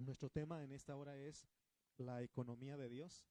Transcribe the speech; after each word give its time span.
Nuestro 0.00 0.30
tema 0.30 0.64
en 0.64 0.72
esta 0.72 0.96
hora 0.96 1.14
es 1.14 1.46
la 1.98 2.22
economía 2.22 2.78
de 2.78 2.88
Dios, 2.88 3.28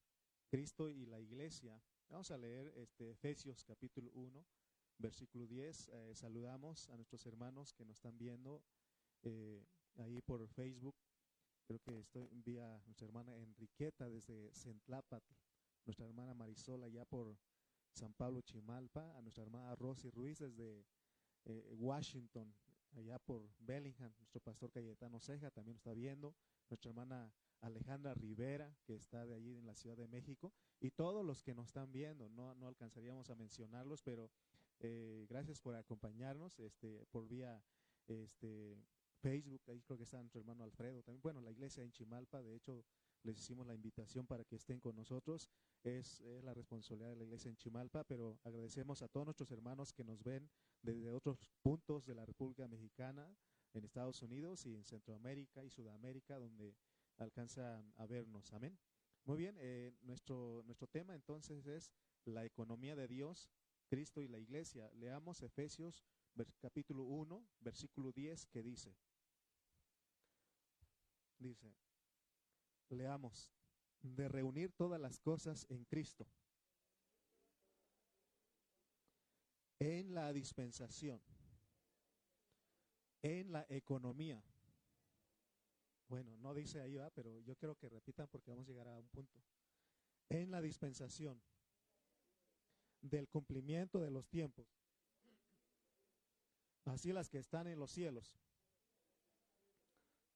Cristo 0.52 0.88
y 0.92 1.08
la 1.08 1.20
iglesia. 1.20 1.82
Vamos 2.10 2.30
a 2.30 2.38
leer 2.38 2.72
este, 2.76 3.10
Efesios 3.10 3.66
capítulo 3.66 4.12
1, 4.14 4.46
versículo 5.00 5.48
10. 5.48 5.88
Eh, 5.88 6.14
saludamos 6.14 6.88
a 6.90 6.96
nuestros 6.96 7.26
hermanos 7.26 7.74
que 7.74 7.86
nos 7.86 7.98
están 7.98 8.20
viendo 8.20 8.62
eh, 9.24 9.66
ahí 9.96 10.22
por 10.22 10.48
Facebook. 10.48 10.96
Creo 11.66 11.80
que 11.80 12.02
estoy 12.02 12.28
envía 12.32 12.80
nuestra 12.86 13.08
hermana 13.08 13.36
Enriqueta 13.36 14.08
desde 14.08 14.54
Centlápatl, 14.54 15.34
nuestra 15.86 16.06
hermana 16.06 16.36
Marisol 16.36 16.84
allá 16.84 17.04
por 17.04 17.36
San 17.94 18.14
Pablo 18.14 18.42
Chimalpa, 18.42 19.18
a 19.18 19.22
nuestra 19.24 19.44
hermana 19.44 19.76
Rosy 19.76 20.12
Ruiz 20.12 20.38
desde 20.38 20.86
eh, 21.46 21.74
Washington, 21.80 22.54
allá 22.92 23.18
por 23.18 23.50
Bellingham, 23.58 24.14
nuestro 24.20 24.40
pastor 24.40 24.72
Cayetano 24.72 25.20
Ceja 25.20 25.50
también 25.50 25.74
nos 25.74 25.80
está 25.80 25.94
viendo, 25.94 26.36
nuestra 26.70 26.90
hermana 26.90 27.34
Alejandra 27.62 28.14
Rivera, 28.14 28.76
que 28.86 28.96
está 28.96 29.26
de 29.26 29.36
allí 29.36 29.56
en 29.56 29.66
la 29.66 29.76
Ciudad 29.76 29.98
de 29.98 30.08
México, 30.08 30.54
y 30.80 30.92
todos 30.92 31.26
los 31.26 31.44
que 31.44 31.54
nos 31.54 31.68
están 31.68 31.92
viendo, 31.92 32.30
no, 32.30 32.56
no 32.56 32.68
alcanzaríamos 32.68 33.30
a 33.30 33.36
mencionarlos, 33.36 34.02
pero 34.02 34.32
eh, 34.80 35.26
gracias 35.30 35.60
por 35.60 35.76
acompañarnos 35.76 36.60
este, 36.60 37.06
por 37.12 37.28
vía 37.28 37.62
este, 38.08 38.78
Facebook, 39.20 39.62
ahí 39.68 39.82
creo 39.82 39.98
que 39.98 40.04
está 40.04 40.20
nuestro 40.20 40.40
hermano 40.40 40.64
Alfredo, 40.64 41.04
también, 41.04 41.22
bueno, 41.22 41.42
la 41.42 41.52
iglesia 41.52 41.84
en 41.84 41.92
Chimalpa, 41.92 42.42
de 42.42 42.56
hecho, 42.56 42.86
les 43.24 43.38
hicimos 43.38 43.68
la 43.68 43.74
invitación 43.74 44.26
para 44.26 44.46
que 44.46 44.56
estén 44.56 44.80
con 44.80 44.96
nosotros. 44.96 45.50
Es, 45.84 46.22
la 46.44 46.54
responsabilidad 46.54 47.10
de 47.10 47.16
la 47.18 47.24
iglesia 47.24 47.50
en 47.50 47.58
Chimalpa, 47.58 48.04
pero 48.04 48.38
agradecemos 48.44 49.02
a 49.02 49.08
todos 49.08 49.26
nuestros 49.26 49.52
hermanos 49.52 49.94
que 49.94 50.04
nos 50.04 50.24
ven 50.24 50.50
desde 50.82 51.10
otros 51.10 51.38
puntos 51.62 52.06
de 52.06 52.16
la 52.16 52.26
República 52.26 52.68
Mexicana, 52.68 53.30
en 53.74 53.84
Estados 53.84 54.22
Unidos 54.22 54.66
y 54.66 54.76
en 54.76 54.84
Centroamérica 54.84 55.64
y 55.64 55.70
Sudamérica, 55.70 56.38
donde 56.38 56.76
alcanza 57.18 57.84
a 57.98 58.06
vernos. 58.06 58.52
Amén. 58.54 58.78
Muy 59.26 59.38
bien, 59.38 59.56
eh, 59.60 59.92
nuestro, 60.02 60.64
nuestro 60.66 60.88
tema 60.88 61.14
entonces 61.14 61.68
es 61.68 61.92
la 62.26 62.46
economía 62.46 62.96
de 62.96 63.08
Dios, 63.08 63.50
Cristo 63.88 64.22
y 64.22 64.28
la 64.28 64.40
iglesia. 64.40 64.90
Leamos 64.94 65.42
Efesios 65.42 66.04
capítulo 66.62 67.04
1, 67.04 67.46
versículo 67.60 68.12
10, 68.12 68.46
que 68.48 68.64
dice, 68.64 68.96
dice, 71.38 71.76
leamos, 72.90 73.52
de 74.02 74.30
reunir 74.30 74.72
todas 74.72 75.00
las 75.02 75.20
cosas 75.20 75.66
en 75.70 75.84
Cristo, 75.86 76.26
en 79.80 80.14
la 80.14 80.32
dispensación, 80.32 81.22
en 83.22 83.52
la 83.52 83.66
economía 83.70 84.44
bueno, 86.10 86.36
no 86.38 86.56
dice 86.56 86.82
ahí, 86.82 86.96
va, 86.96 87.12
pero 87.12 87.40
yo 87.42 87.56
quiero 87.56 87.76
que 87.76 87.88
repitan 87.88 88.28
porque 88.28 88.50
vamos 88.50 88.68
a 88.68 88.72
llegar 88.72 88.88
a 88.88 88.98
un 88.98 89.08
punto. 89.10 89.40
En 90.30 90.50
la 90.50 90.60
dispensación 90.60 91.40
del 93.00 93.30
cumplimiento 93.30 94.02
de 94.02 94.10
los 94.10 94.28
tiempos, 94.28 94.68
así 96.86 97.14
las 97.14 97.30
que 97.30 97.38
están 97.38 97.68
en 97.68 97.78
los 97.78 97.92
cielos, 97.92 98.40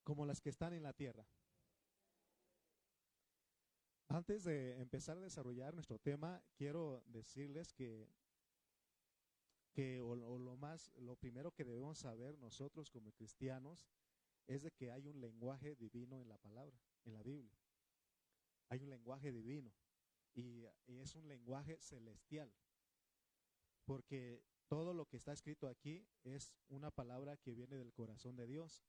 como 0.04 0.28
las 0.28 0.42
que 0.42 0.50
están 0.50 0.74
en 0.74 0.84
la 0.84 0.94
tierra. 0.94 1.26
Antes 4.10 4.44
de 4.44 4.80
empezar 4.80 5.18
a 5.18 5.22
desarrollar 5.22 5.74
nuestro 5.74 5.98
tema, 5.98 6.44
quiero 6.56 7.04
decirles 7.08 7.74
que, 7.74 8.08
que 9.74 10.00
o, 10.00 10.16
lo 10.16 10.56
más, 10.56 10.92
lo 11.00 11.16
primero 11.16 11.52
que 11.52 11.66
debemos 11.66 12.00
saber 12.00 12.38
nosotros 12.38 12.90
como 12.90 13.12
cristianos 13.12 13.88
es 14.48 14.62
de 14.64 14.72
que 14.72 14.92
hay 14.92 15.08
un 15.08 15.20
lenguaje 15.20 15.76
divino 15.76 16.22
en 16.22 16.30
la 16.30 16.38
palabra, 16.38 16.78
en 17.06 17.14
la 17.14 17.24
Biblia. 17.24 17.58
Hay 18.70 18.84
un 18.84 18.90
lenguaje 18.90 19.32
divino 19.32 19.74
y, 20.36 20.66
es 20.88 21.16
un 21.16 21.28
lenguaje 21.28 21.78
celestial. 21.80 22.52
Porque 23.86 24.42
todo 24.68 24.94
lo 24.94 25.06
que 25.06 25.18
está 25.18 25.34
escrito 25.34 25.68
aquí 25.68 26.06
es 26.24 26.56
una 26.70 26.92
palabra 26.92 27.38
que 27.38 27.54
viene 27.54 27.78
del 27.78 27.94
corazón 27.94 28.36
de 28.36 28.48
Dios. 28.48 28.84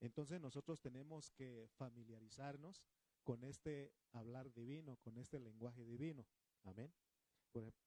Entonces 0.00 0.40
nosotros 0.40 0.80
tenemos 0.80 1.30
que 1.30 1.68
familiarizarnos 1.76 2.82
con 3.24 3.44
este 3.44 3.92
hablar 4.12 4.52
divino, 4.52 4.96
con 4.96 5.18
este 5.18 5.38
lenguaje 5.38 5.84
divino. 5.84 6.26
Amén. 6.64 6.92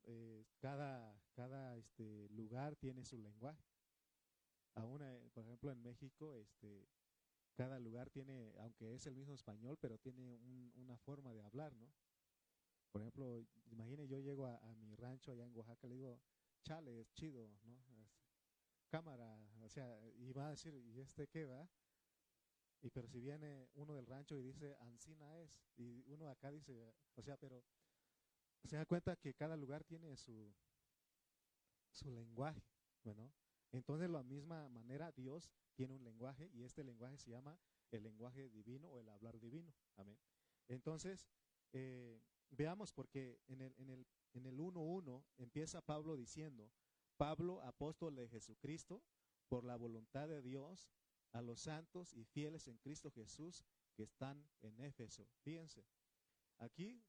Eh, 0.03 0.45
cada 0.59 1.22
cada 1.33 1.77
este, 1.77 2.29
lugar 2.29 2.75
tiene 2.75 3.03
su 3.03 3.17
lenguaje. 3.17 3.63
Aún, 4.75 5.01
eh, 5.01 5.29
por 5.33 5.45
ejemplo, 5.45 5.72
en 5.72 5.81
México, 5.81 6.35
este, 6.35 6.88
cada 7.55 7.79
lugar 7.79 8.09
tiene, 8.09 8.53
aunque 8.59 8.94
es 8.94 9.05
el 9.07 9.16
mismo 9.16 9.33
español, 9.33 9.77
pero 9.79 9.97
tiene 9.97 10.38
una 10.75 10.97
forma 10.97 11.33
de 11.33 11.41
hablar, 11.41 11.73
¿no? 11.75 11.91
Por 12.91 13.01
ejemplo, 13.01 13.45
imagine 13.66 14.07
yo 14.07 14.19
llego 14.19 14.45
a, 14.45 14.75
mi 14.75 14.95
rancho 14.95 15.31
allá 15.31 15.45
en 15.45 15.55
Oaxaca, 15.55 15.88
le 15.88 15.95
digo, 15.95 16.19
chale, 16.63 17.01
es 17.01 17.11
chido, 17.13 17.47
¿no? 17.63 17.81
cámara, 18.89 19.39
o 19.61 19.69
sea, 19.69 19.97
y 20.17 20.33
va 20.33 20.47
a 20.47 20.50
decir, 20.50 20.75
¿y 20.75 21.00
este 21.00 21.25
qué 21.27 21.45
va? 21.45 21.66
Y 22.81 22.89
pero 22.89 23.07
si 23.07 23.21
viene 23.21 23.69
uno 23.75 23.94
del 23.94 24.05
rancho 24.05 24.35
y 24.35 24.41
dice, 24.41 24.75
Ancina 24.81 25.38
es, 25.39 25.63
y 25.77 26.03
uno 26.07 26.29
acá 26.29 26.51
dice, 26.51 26.94
o 27.16 27.21
sea, 27.21 27.38
pero 27.38 27.63
se 28.66 28.75
da 28.75 28.85
cuenta 28.85 29.16
que 29.16 29.33
cada 29.33 29.55
lugar 29.57 29.83
tiene 29.83 30.16
su, 30.17 30.53
su 31.91 32.11
lenguaje, 32.11 32.63
bueno, 33.03 33.31
entonces, 33.72 34.07
de 34.07 34.13
la 34.13 34.23
misma 34.23 34.67
manera, 34.69 35.11
Dios 35.11 35.49
tiene 35.75 35.94
un 35.94 36.03
lenguaje 36.03 36.49
y 36.53 36.63
este 36.63 36.83
lenguaje 36.83 37.17
se 37.17 37.31
llama 37.31 37.57
el 37.91 38.03
lenguaje 38.03 38.50
divino 38.50 38.89
o 38.89 39.00
el 39.00 39.09
hablar 39.09 39.39
divino. 39.39 39.73
Amén. 39.95 40.19
Entonces, 40.67 41.27
eh, 41.71 42.21
veamos 42.50 42.91
porque 42.91 43.39
en 43.47 43.61
el, 43.61 43.73
en 43.77 43.89
el, 43.89 44.07
en 44.33 44.45
el 44.45 44.57
1.1 44.57 45.23
empieza 45.38 45.81
Pablo 45.81 46.17
diciendo, 46.17 46.71
Pablo, 47.17 47.61
apóstol 47.61 48.16
de 48.16 48.27
Jesucristo, 48.27 49.01
por 49.47 49.63
la 49.63 49.75
voluntad 49.75 50.27
de 50.27 50.41
Dios, 50.41 50.89
a 51.31 51.41
los 51.41 51.61
santos 51.61 52.13
y 52.13 52.25
fieles 52.25 52.67
en 52.67 52.77
Cristo 52.77 53.09
Jesús 53.11 53.63
que 53.95 54.03
están 54.03 54.50
en 54.61 54.79
Éfeso. 54.81 55.29
Fíjense, 55.44 55.85
aquí 56.57 57.01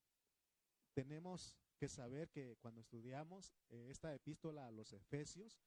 tenemos 0.94 1.56
que 1.78 1.88
saber 1.88 2.30
que 2.30 2.56
cuando 2.60 2.80
estudiamos 2.80 3.54
eh, 3.70 3.88
esta 3.91 4.14
epístola 4.14 4.66
a 4.66 4.70
los 4.70 4.92
Efesios, 4.92 5.60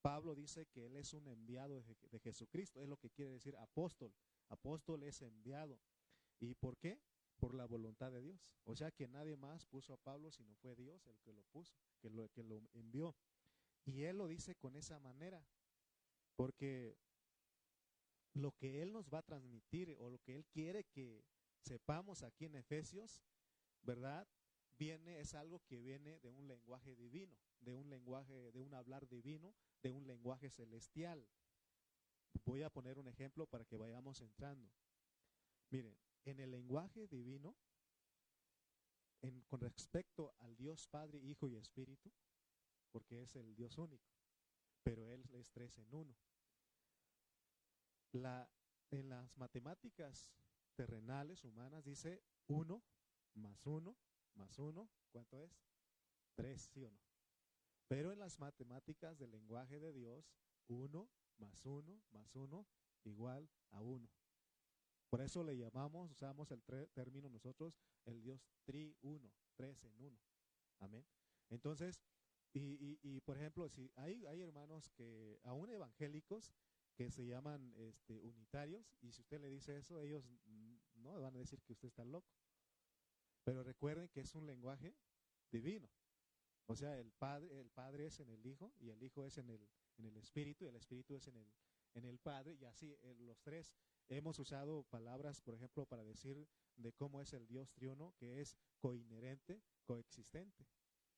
Pablo 0.00 0.34
dice 0.34 0.66
que 0.66 0.86
él 0.86 0.96
es 0.96 1.12
un 1.12 1.26
enviado 1.28 1.82
de, 1.82 2.18
Jesucristo, 2.20 2.80
es 2.80 2.88
lo 2.88 2.96
que 2.96 3.10
quiere 3.10 3.32
decir 3.32 3.56
apóstol. 3.56 4.14
Apóstol 4.48 5.02
es 5.02 5.20
enviado. 5.22 5.78
¿Y 6.40 6.54
por 6.54 6.78
qué? 6.78 7.00
Por 7.38 7.54
la 7.54 7.66
voluntad 7.66 8.12
de 8.12 8.22
Dios. 8.22 8.40
O 8.64 8.76
sea 8.76 8.90
que 8.90 9.08
nadie 9.08 9.36
más 9.36 9.66
puso 9.66 9.92
a 9.92 9.98
Pablo, 9.98 10.30
sino 10.30 10.54
fue 10.56 10.76
Dios 10.76 11.06
el 11.06 11.18
que 11.20 11.32
lo 11.32 11.42
puso, 11.44 11.76
que 12.00 12.10
lo, 12.10 12.28
que 12.28 12.42
lo 12.42 12.60
envió. 12.72 13.14
Y 13.84 14.04
él 14.04 14.18
lo 14.18 14.28
dice 14.28 14.54
con 14.54 14.76
esa 14.76 14.98
manera, 15.00 15.44
porque 16.36 16.96
lo 18.34 18.52
que 18.52 18.82
él 18.82 18.92
nos 18.92 19.08
va 19.08 19.18
a 19.18 19.22
transmitir 19.22 19.96
o 19.98 20.10
lo 20.10 20.18
que 20.18 20.36
él 20.36 20.46
quiere 20.46 20.84
que 20.84 21.24
sepamos 21.60 22.22
aquí 22.22 22.44
en 22.44 22.54
Efesios, 22.54 23.22
¿verdad? 23.82 24.28
Viene, 24.78 25.18
es 25.18 25.34
algo 25.34 25.60
que 25.66 25.80
viene 25.80 26.20
de 26.20 26.30
un 26.30 26.46
lenguaje 26.46 26.94
divino, 26.94 27.36
de 27.60 27.74
un 27.74 27.90
lenguaje, 27.90 28.52
de 28.52 28.60
un 28.60 28.72
hablar 28.74 29.08
divino, 29.08 29.52
de 29.82 29.90
un 29.90 30.06
lenguaje 30.06 30.50
celestial. 30.50 31.26
Voy 32.44 32.62
a 32.62 32.70
poner 32.70 32.96
un 32.98 33.08
ejemplo 33.08 33.46
para 33.46 33.64
que 33.64 33.76
vayamos 33.76 34.20
entrando. 34.20 34.70
Miren, 35.70 35.98
en 36.24 36.38
el 36.38 36.52
lenguaje 36.52 37.08
divino, 37.08 37.56
en, 39.20 39.42
con 39.42 39.60
respecto 39.60 40.32
al 40.38 40.56
Dios 40.56 40.86
Padre, 40.86 41.18
Hijo 41.18 41.48
y 41.48 41.56
Espíritu, 41.56 42.12
porque 42.92 43.22
es 43.22 43.34
el 43.34 43.56
Dios 43.56 43.78
único, 43.78 44.08
pero 44.84 45.08
Él 45.10 45.28
es 45.32 45.50
tres 45.50 45.76
en 45.78 45.92
uno. 45.92 46.16
La, 48.12 48.48
en 48.90 49.08
las 49.08 49.36
matemáticas 49.36 50.30
terrenales 50.76 51.44
humanas 51.44 51.84
dice 51.84 52.22
uno 52.46 52.82
más 53.34 53.66
uno 53.66 53.96
más 54.38 54.58
uno, 54.58 54.88
¿cuánto 55.10 55.38
es? 55.40 55.60
Tres, 56.34 56.70
¿sí 56.72 56.84
o 56.84 56.90
no? 56.90 57.00
Pero 57.88 58.12
en 58.12 58.18
las 58.18 58.38
matemáticas 58.38 59.18
del 59.18 59.30
lenguaje 59.30 59.78
de 59.80 59.92
Dios, 59.92 60.32
uno 60.68 61.08
más 61.38 61.64
uno 61.66 62.00
más 62.10 62.34
uno 62.34 62.66
igual 63.04 63.48
a 63.70 63.80
uno. 63.80 64.08
Por 65.10 65.22
eso 65.22 65.42
le 65.42 65.56
llamamos, 65.56 66.10
usamos 66.10 66.50
el 66.50 66.62
término 66.92 67.30
nosotros, 67.30 67.78
el 68.04 68.20
Dios 68.20 68.46
tri-uno, 68.64 69.32
tres 69.56 69.82
en 69.84 69.98
uno. 69.98 70.18
Amén. 70.80 71.06
Entonces, 71.48 72.02
y, 72.52 72.98
y, 73.02 73.20
por 73.20 73.36
ejemplo, 73.36 73.68
si 73.68 73.90
hay, 73.96 74.26
hay 74.26 74.40
hermanos 74.40 74.90
que, 74.90 75.38
aún 75.44 75.70
evangélicos, 75.70 76.52
que 76.94 77.10
se 77.10 77.26
llaman 77.26 77.72
este, 77.76 78.18
unitarios, 78.18 78.92
y 79.00 79.12
si 79.12 79.22
usted 79.22 79.40
le 79.40 79.48
dice 79.48 79.76
eso, 79.76 80.00
ellos 80.00 80.28
no 80.96 81.20
van 81.20 81.36
a 81.36 81.38
decir 81.38 81.62
que 81.62 81.72
usted 81.72 81.88
está 81.88 82.04
loco. 82.04 82.34
Pero 83.48 83.62
recuerden 83.62 84.10
que 84.10 84.20
es 84.20 84.34
un 84.34 84.44
lenguaje 84.44 84.94
divino. 85.50 85.88
O 86.66 86.76
sea, 86.76 86.98
el 86.98 87.10
Padre, 87.12 87.58
el 87.58 87.70
Padre 87.70 88.04
es 88.04 88.20
en 88.20 88.28
el 88.28 88.44
Hijo 88.44 88.74
y 88.78 88.90
el 88.90 89.02
Hijo 89.02 89.24
es 89.24 89.38
en 89.38 89.48
el, 89.48 89.66
en 89.96 90.04
el 90.04 90.18
Espíritu 90.18 90.66
y 90.66 90.68
el 90.68 90.76
Espíritu 90.76 91.14
es 91.14 91.28
en 91.28 91.36
el, 91.38 91.50
en 91.94 92.04
el 92.04 92.18
Padre 92.18 92.52
y 92.60 92.66
así 92.66 92.94
eh, 93.00 93.14
los 93.20 93.40
tres 93.40 93.72
hemos 94.10 94.38
usado 94.38 94.82
palabras, 94.90 95.40
por 95.40 95.54
ejemplo, 95.54 95.86
para 95.86 96.04
decir 96.04 96.46
de 96.76 96.92
cómo 96.92 97.22
es 97.22 97.32
el 97.32 97.46
Dios 97.46 97.72
triuno, 97.72 98.12
que 98.18 98.42
es 98.42 98.54
coinherente, 98.80 99.62
coexistente. 99.86 100.66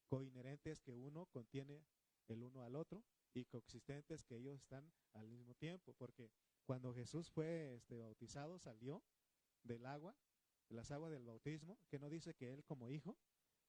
Coinherente 0.06 0.70
es 0.70 0.80
que 0.80 0.94
uno 0.94 1.26
contiene 1.32 1.84
el 2.28 2.44
uno 2.44 2.62
al 2.62 2.76
otro 2.76 3.02
y 3.34 3.44
coexistente 3.44 4.14
es 4.14 4.22
que 4.22 4.36
ellos 4.36 4.54
están 4.54 4.88
al 5.14 5.26
mismo 5.26 5.52
tiempo, 5.56 5.94
porque 5.94 6.30
cuando 6.64 6.94
Jesús 6.94 7.28
fue 7.28 7.74
este, 7.74 7.96
bautizado 7.96 8.56
salió 8.60 9.02
del 9.64 9.84
agua, 9.84 10.14
las 10.70 10.90
aguas 10.90 11.12
del 11.12 11.24
bautismo, 11.24 11.78
que 11.88 11.98
no 11.98 12.08
dice 12.08 12.34
que 12.34 12.52
él 12.52 12.64
como 12.64 12.90
hijo, 12.90 13.16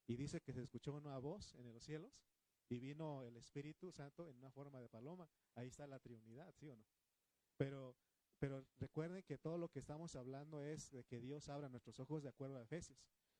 y 0.07 0.15
dice 0.15 0.41
que 0.41 0.53
se 0.53 0.61
escuchó 0.61 0.93
una 0.93 1.17
voz 1.17 1.53
en 1.55 1.71
los 1.71 1.83
cielos 1.83 2.11
y 2.69 2.79
vino 2.79 3.23
el 3.23 3.37
Espíritu 3.37 3.91
Santo 3.91 4.27
en 4.27 4.37
una 4.37 4.51
forma 4.51 4.79
de 4.79 4.89
paloma. 4.89 5.29
Ahí 5.55 5.67
está 5.67 5.87
la 5.87 5.99
Trinidad, 5.99 6.53
¿sí 6.53 6.67
o 6.69 6.75
no? 6.75 6.85
Pero, 7.57 7.95
pero 8.39 8.65
recuerden 8.77 9.23
que 9.23 9.37
todo 9.37 9.57
lo 9.57 9.69
que 9.69 9.79
estamos 9.79 10.15
hablando 10.15 10.63
es 10.63 10.89
de 10.91 11.03
que 11.03 11.19
Dios 11.19 11.49
abra 11.49 11.69
nuestros 11.69 11.99
ojos 11.99 12.23
de 12.23 12.29
acuerdo 12.29 12.57
a 12.57 12.63
Efesios, 12.63 12.97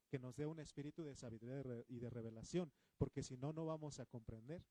que 0.10 0.19
nos 0.19 0.36
dé 0.36 0.46
un 0.46 0.60
espíritu 0.60 1.04
de 1.04 1.16
sabiduría 1.16 1.63
y 1.88 2.00
de 2.00 2.10
revelación, 2.10 2.72
porque 2.98 3.24
si 3.24 3.38
no, 3.38 3.54
no 3.54 3.66
vamos 3.66 4.00
a 4.00 4.06
comprender. 4.06 4.63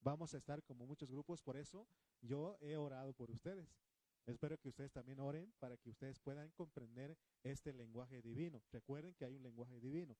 Vamos 0.00 0.34
a 0.34 0.38
estar 0.38 0.62
como 0.64 0.84
muchos 0.84 1.10
grupos, 1.10 1.42
por 1.42 1.56
eso 1.56 1.86
yo 2.20 2.58
he 2.60 2.76
orado 2.76 3.12
por 3.12 3.30
ustedes. 3.30 3.78
Espero 4.26 4.58
que 4.58 4.68
ustedes 4.68 4.92
también 4.92 5.18
oren 5.20 5.52
para 5.58 5.76
que 5.76 5.90
ustedes 5.90 6.18
puedan 6.20 6.50
comprender 6.52 7.16
este 7.42 7.72
lenguaje 7.72 8.22
divino. 8.22 8.62
Recuerden 8.70 9.14
que 9.14 9.24
hay 9.24 9.34
un 9.34 9.42
lenguaje 9.42 9.80
divino. 9.80 10.16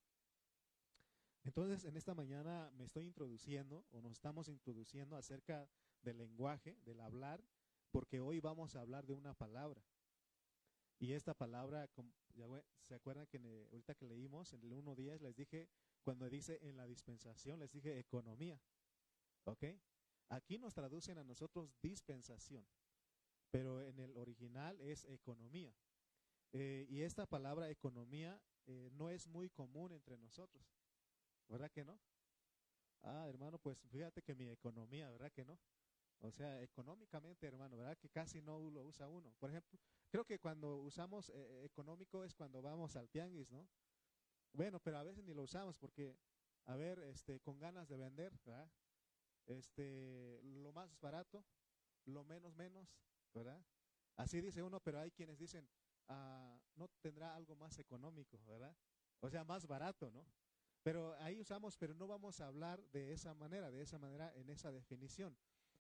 Entonces, 1.44 1.84
en 1.84 1.96
esta 1.96 2.14
mañana 2.14 2.70
me 2.72 2.84
estoy 2.84 3.06
introduciendo 3.06 3.84
o 3.90 4.00
nos 4.00 4.12
estamos 4.12 4.49
introduciendo 4.49 5.16
acerca 5.16 5.69
del 6.02 6.19
lenguaje, 6.19 6.78
del 6.84 7.00
hablar, 7.00 7.43
porque 7.90 8.20
hoy 8.20 8.40
vamos 8.40 8.76
a 8.76 8.81
hablar 8.81 9.06
de 9.06 9.14
una 9.14 9.34
palabra. 9.34 9.82
Y 10.99 11.12
esta 11.12 11.34
palabra, 11.34 11.88
¿se 12.81 12.94
acuerdan 12.94 13.26
que 13.26 13.38
ahorita 13.72 13.94
que 13.96 14.06
leímos 14.06 14.52
en 14.52 14.62
el 14.62 14.72
1.10 14.72 15.20
les 15.20 15.34
dije, 15.34 15.69
cuando 16.04 16.28
dice 16.28 16.58
en 16.62 16.76
la 16.76 16.87
dispensación, 16.87 17.58
les 17.58 17.72
dije 17.72 17.99
economía? 17.99 18.60
¿Ok? 19.44 19.64
Aquí 20.28 20.58
nos 20.58 20.75
traducen 20.75 21.19
a 21.19 21.25
nosotros 21.25 21.75
dispensación, 21.82 22.64
pero 23.52 23.81
en 23.82 24.00
el 24.00 24.16
original 24.16 24.81
es 24.81 25.04
economía. 25.04 25.72
Eh, 26.52 26.87
y 26.88 27.02
esta 27.02 27.26
palabra 27.26 27.70
economía 27.70 28.43
eh, 28.66 28.90
no 28.93 29.10
es 29.10 29.28
muy 29.28 29.49
común 29.50 29.93
entre 29.93 30.19
nosotros. 30.19 30.66
¿Verdad 31.49 31.70
que 31.70 31.84
no? 31.84 32.00
Ah, 33.02 33.26
hermano, 33.28 33.58
pues 33.58 33.78
fíjate 33.90 34.22
que 34.22 34.34
mi 34.34 34.49
economía, 34.49 35.10
¿verdad 35.10 35.31
que 35.31 35.44
no? 35.44 35.58
O 36.20 36.31
sea, 36.31 36.62
económicamente, 36.62 37.46
hermano, 37.46 37.76
¿verdad? 37.76 37.99
Que 37.99 38.08
casi 38.08 38.40
no 38.40 38.70
lo 38.70 38.84
usa 38.84 39.08
uno. 39.08 39.34
Por 39.38 39.50
ejemplo, 39.50 39.78
creo 40.08 40.25
que 40.25 40.38
cuando 40.38 40.76
usamos 40.78 41.28
eh, 41.31 41.32
eh, 41.34 41.64
económico 41.64 42.25
es 42.25 42.34
cuando 42.34 42.62
vamos 42.62 42.96
al 42.96 43.08
tianguis, 43.10 43.50
¿no? 43.50 43.69
Bueno, 44.52 44.78
pero 44.81 44.99
a 44.99 45.02
veces 45.02 45.25
ni 45.25 45.34
lo 45.34 45.43
usamos 45.43 45.76
porque, 45.78 46.16
a 46.66 46.76
ver, 46.76 47.00
este, 47.00 47.40
con 47.40 47.58
ganas 47.58 47.88
de 47.88 47.96
vender, 47.96 48.38
¿verdad? 48.44 48.70
Este, 49.46 50.40
lo 50.43 50.72
más 50.72 50.99
barato, 51.00 51.44
lo 52.04 52.22
menos 52.25 52.54
menos, 52.54 52.96
¿verdad? 53.32 53.64
Así 54.17 54.40
dice 54.40 54.62
uno, 54.62 54.81
pero 54.81 55.00
hay 55.00 55.11
quienes 55.11 55.38
dicen, 55.38 55.69
ah, 56.08 56.61
no 56.76 56.88
tendrá 57.00 57.34
algo 57.34 57.56
más 57.56 57.79
económico, 57.79 58.38
¿verdad? 58.46 58.76
O 59.20 59.31
sea, 59.31 59.44
más 59.44 59.67
barato, 59.67 60.11
¿no? 60.11 60.26
Pero 60.82 61.14
ahí 61.20 61.38
usamos, 61.38 61.76
pero 61.76 61.94
no 61.94 62.06
vamos 62.06 62.40
a 62.40 62.49
hablar 62.49 62.84
de 62.90 63.12
esa 63.12 63.34
manera, 63.34 63.70
de 63.70 63.82
esa 63.82 63.99
manera, 63.99 64.32
en 64.34 64.50
esa 64.50 64.73
definición. 64.73 65.37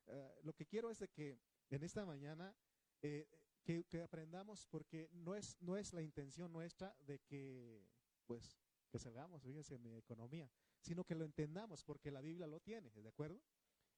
Eh, 0.06 0.40
lo 0.42 0.52
que 0.52 0.66
quiero 0.66 0.90
es 0.90 1.00
de 1.00 1.08
que 1.08 1.40
en 1.70 1.82
esta 1.82 2.04
mañana 2.04 2.54
eh, 3.02 3.26
que, 3.64 4.02
aprendamos, 4.02 4.66
porque 4.66 5.08
no 5.12 5.34
es, 5.34 5.56
no 5.60 5.76
es 5.76 5.92
la 5.92 6.02
intención 6.02 6.52
nuestra 6.52 6.94
de 7.00 7.20
que, 7.20 7.84
pues, 8.26 8.58
que 8.90 8.98
salgamos, 8.98 9.42
fíjense, 9.42 9.76
en 9.76 9.82
mi 9.82 9.96
economía, 9.96 10.50
sino 10.80 11.04
que 11.04 11.14
lo 11.14 11.24
entendamos, 11.24 11.84
porque 11.84 12.10
la 12.10 12.20
Biblia 12.20 12.46
lo 12.46 12.60
tiene, 12.60 12.90
¿de 12.90 13.08
acuerdo? 13.08 13.40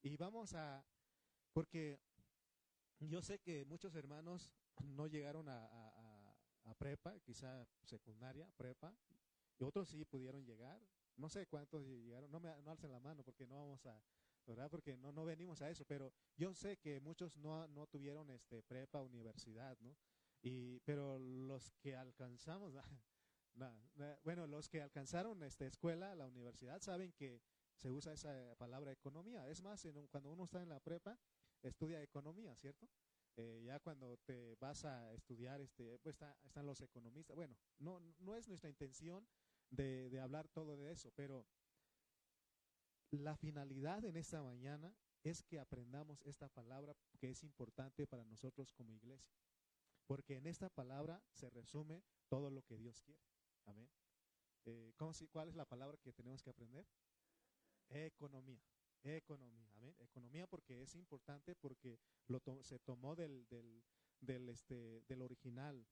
Y 0.03 0.17
vamos 0.17 0.55
a, 0.55 0.85
porque 1.53 1.99
yo 3.09 3.23
sé 3.23 3.39
que 3.39 3.65
muchos 3.65 3.95
hermanos 3.95 4.53
no 4.83 5.07
llegaron 5.07 5.49
a, 5.49 5.81
prepa, 6.79 7.19
quizá 7.21 7.65
secundaria, 7.85 8.51
prepa, 8.57 8.95
y 9.59 9.65
otros 9.65 9.89
sí 9.89 10.05
pudieron 10.05 10.45
llegar. 10.45 10.81
No 11.17 11.29
sé 11.29 11.47
cuántos 11.47 11.87
llegaron, 11.87 12.31
no 12.31 12.41
me 12.41 12.49
no 12.63 12.71
alcen 12.73 12.91
la 12.91 12.99
mano 12.99 13.23
porque 13.23 13.47
no 13.47 13.57
vamos 13.57 13.87
a, 13.87 14.03
¿verdad? 14.47 14.69
Porque 14.69 14.97
no, 14.97 15.13
no 15.13 15.25
venimos 15.25 15.63
a 15.63 15.71
eso, 15.71 15.85
pero 15.85 16.13
yo 16.37 16.53
sé 16.55 16.79
que 16.79 17.01
muchos 17.01 17.37
no, 17.37 17.69
no 17.69 17.87
tuvieron 17.87 18.29
este 18.31 18.63
prepa, 18.63 19.01
universidad, 19.01 19.79
¿no? 19.81 19.97
Y, 20.43 20.81
pero 20.81 21.19
los 21.19 21.71
que 21.81 21.97
alcanzamos, 21.97 22.75
bueno, 24.25 24.47
los 24.47 24.69
que 24.69 24.83
alcanzaron 24.83 25.43
esta 25.43 25.67
escuela, 25.67 26.15
la 26.17 26.27
universidad, 26.27 26.81
saben 26.81 27.13
que 27.13 27.41
se 27.77 27.91
usa 27.91 28.13
esa 28.13 28.55
palabra 28.57 28.93
economía. 28.93 29.49
Es 29.49 29.63
más, 29.63 29.87
cuando 30.11 30.31
uno 30.31 30.45
está 30.45 30.63
en 30.63 30.69
la 30.69 30.81
prepa, 30.81 31.19
estudia 31.69 32.03
economía, 32.03 32.55
¿cierto? 32.57 32.89
Eh, 33.37 33.63
ya 33.65 33.81
cuando 33.81 34.17
te 34.19 34.55
vas 34.57 34.85
a 34.85 35.13
estudiar, 35.13 35.61
este, 35.61 35.99
pues 35.99 36.17
están 36.45 36.67
los 36.67 36.81
economistas. 36.81 37.35
Bueno, 37.35 37.57
no, 37.79 38.01
no 38.19 38.37
es 38.37 38.49
nuestra 38.49 38.71
intención 38.71 39.27
de, 39.71 40.21
hablar 40.21 40.49
todo 40.49 40.77
de 40.77 40.93
eso, 40.93 41.11
pero 41.17 41.47
la 43.11 43.37
finalidad 43.37 44.05
en 44.05 44.17
esta 44.17 44.43
mañana 44.43 44.95
es 45.25 45.43
que 45.43 45.59
aprendamos 45.59 46.23
esta 46.23 46.49
palabra 46.49 46.95
que 47.19 47.31
es 47.31 47.43
importante 47.43 48.07
para 48.07 48.25
nosotros 48.25 48.73
como 48.73 48.93
iglesia. 48.93 49.35
Porque 50.07 50.37
en 50.37 50.47
esta 50.47 50.69
palabra 50.69 51.23
se 51.33 51.49
resume 51.51 52.05
todo 52.29 52.51
lo 52.51 52.63
que 52.63 52.77
Dios 52.77 53.03
quiere. 53.03 53.25
Amén. 53.65 53.91
Eh, 54.67 54.93
¿Cuál 55.33 55.49
es 55.49 55.57
la 55.57 55.65
palabra 55.65 55.97
que 55.99 56.13
tenemos 56.13 56.43
que 56.43 56.51
aprender? 56.51 56.87
Economía. 57.89 58.63
Economía. 59.05 59.95
Economía 59.99 60.47
porque 60.47 60.83
es 60.83 60.95
importante 60.95 61.55
porque 61.55 61.99
lo 62.29 62.41
se 62.63 62.79
tomó 62.79 63.15
del, 63.15 63.47
del, 64.21 64.49
este, 64.49 65.03
del 65.03 65.23
original. 65.23 65.87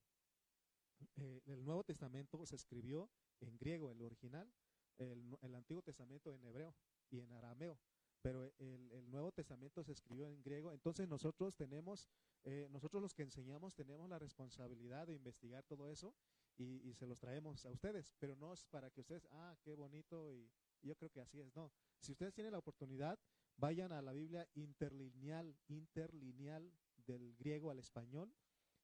Eh, 1.16 1.42
el 1.46 1.64
Nuevo 1.64 1.84
Testamento 1.84 2.44
se 2.46 2.56
escribió 2.56 3.10
en 3.40 3.56
griego, 3.58 3.90
el 3.90 4.02
original, 4.02 4.52
el, 4.98 5.54
Antiguo 5.54 5.82
Testamento 5.82 6.32
en 6.32 6.44
hebreo 6.44 6.74
y 7.10 7.20
en 7.20 7.32
arameo, 7.32 7.78
pero 8.22 8.44
el, 8.58 9.10
Nuevo 9.10 9.32
Testamento 9.32 9.82
se 9.82 9.92
escribió 9.92 10.28
en 10.28 10.42
griego, 10.42 10.72
entonces 10.72 11.08
nosotros 11.08 11.56
tenemos, 11.56 12.08
eh, 12.44 12.68
nosotros 12.70 13.02
los 13.02 13.14
que 13.14 13.22
enseñamos 13.22 13.74
tenemos 13.74 14.08
la 14.08 14.18
responsabilidad 14.18 15.06
de 15.06 15.14
investigar 15.14 15.64
todo 15.64 15.88
eso 15.88 16.14
y, 16.56 16.94
se 16.94 17.06
los 17.06 17.18
traemos 17.18 17.64
a 17.66 17.70
ustedes, 17.70 18.12
pero 18.18 18.36
no 18.36 18.52
es 18.52 18.64
para 18.66 18.90
que 18.90 19.00
ustedes, 19.00 19.26
ah, 19.32 19.56
qué 19.62 19.74
bonito 19.74 20.32
y, 20.32 20.50
yo 20.82 20.96
creo 20.96 21.10
que 21.10 21.20
así 21.20 21.40
es, 21.40 21.54
no. 21.54 21.72
Si 22.02 22.10
ustedes 22.10 22.34
tienen 22.34 22.52
la 22.52 22.58
oportunidad, 22.58 23.16
vayan 23.56 23.92
a 23.92 24.02
la 24.02 24.12
Biblia 24.12 24.48
interlineal, 24.54 25.56
interlineal 25.68 26.72
del 26.96 27.34
griego 27.36 27.70
al 27.70 27.78
español 27.78 28.34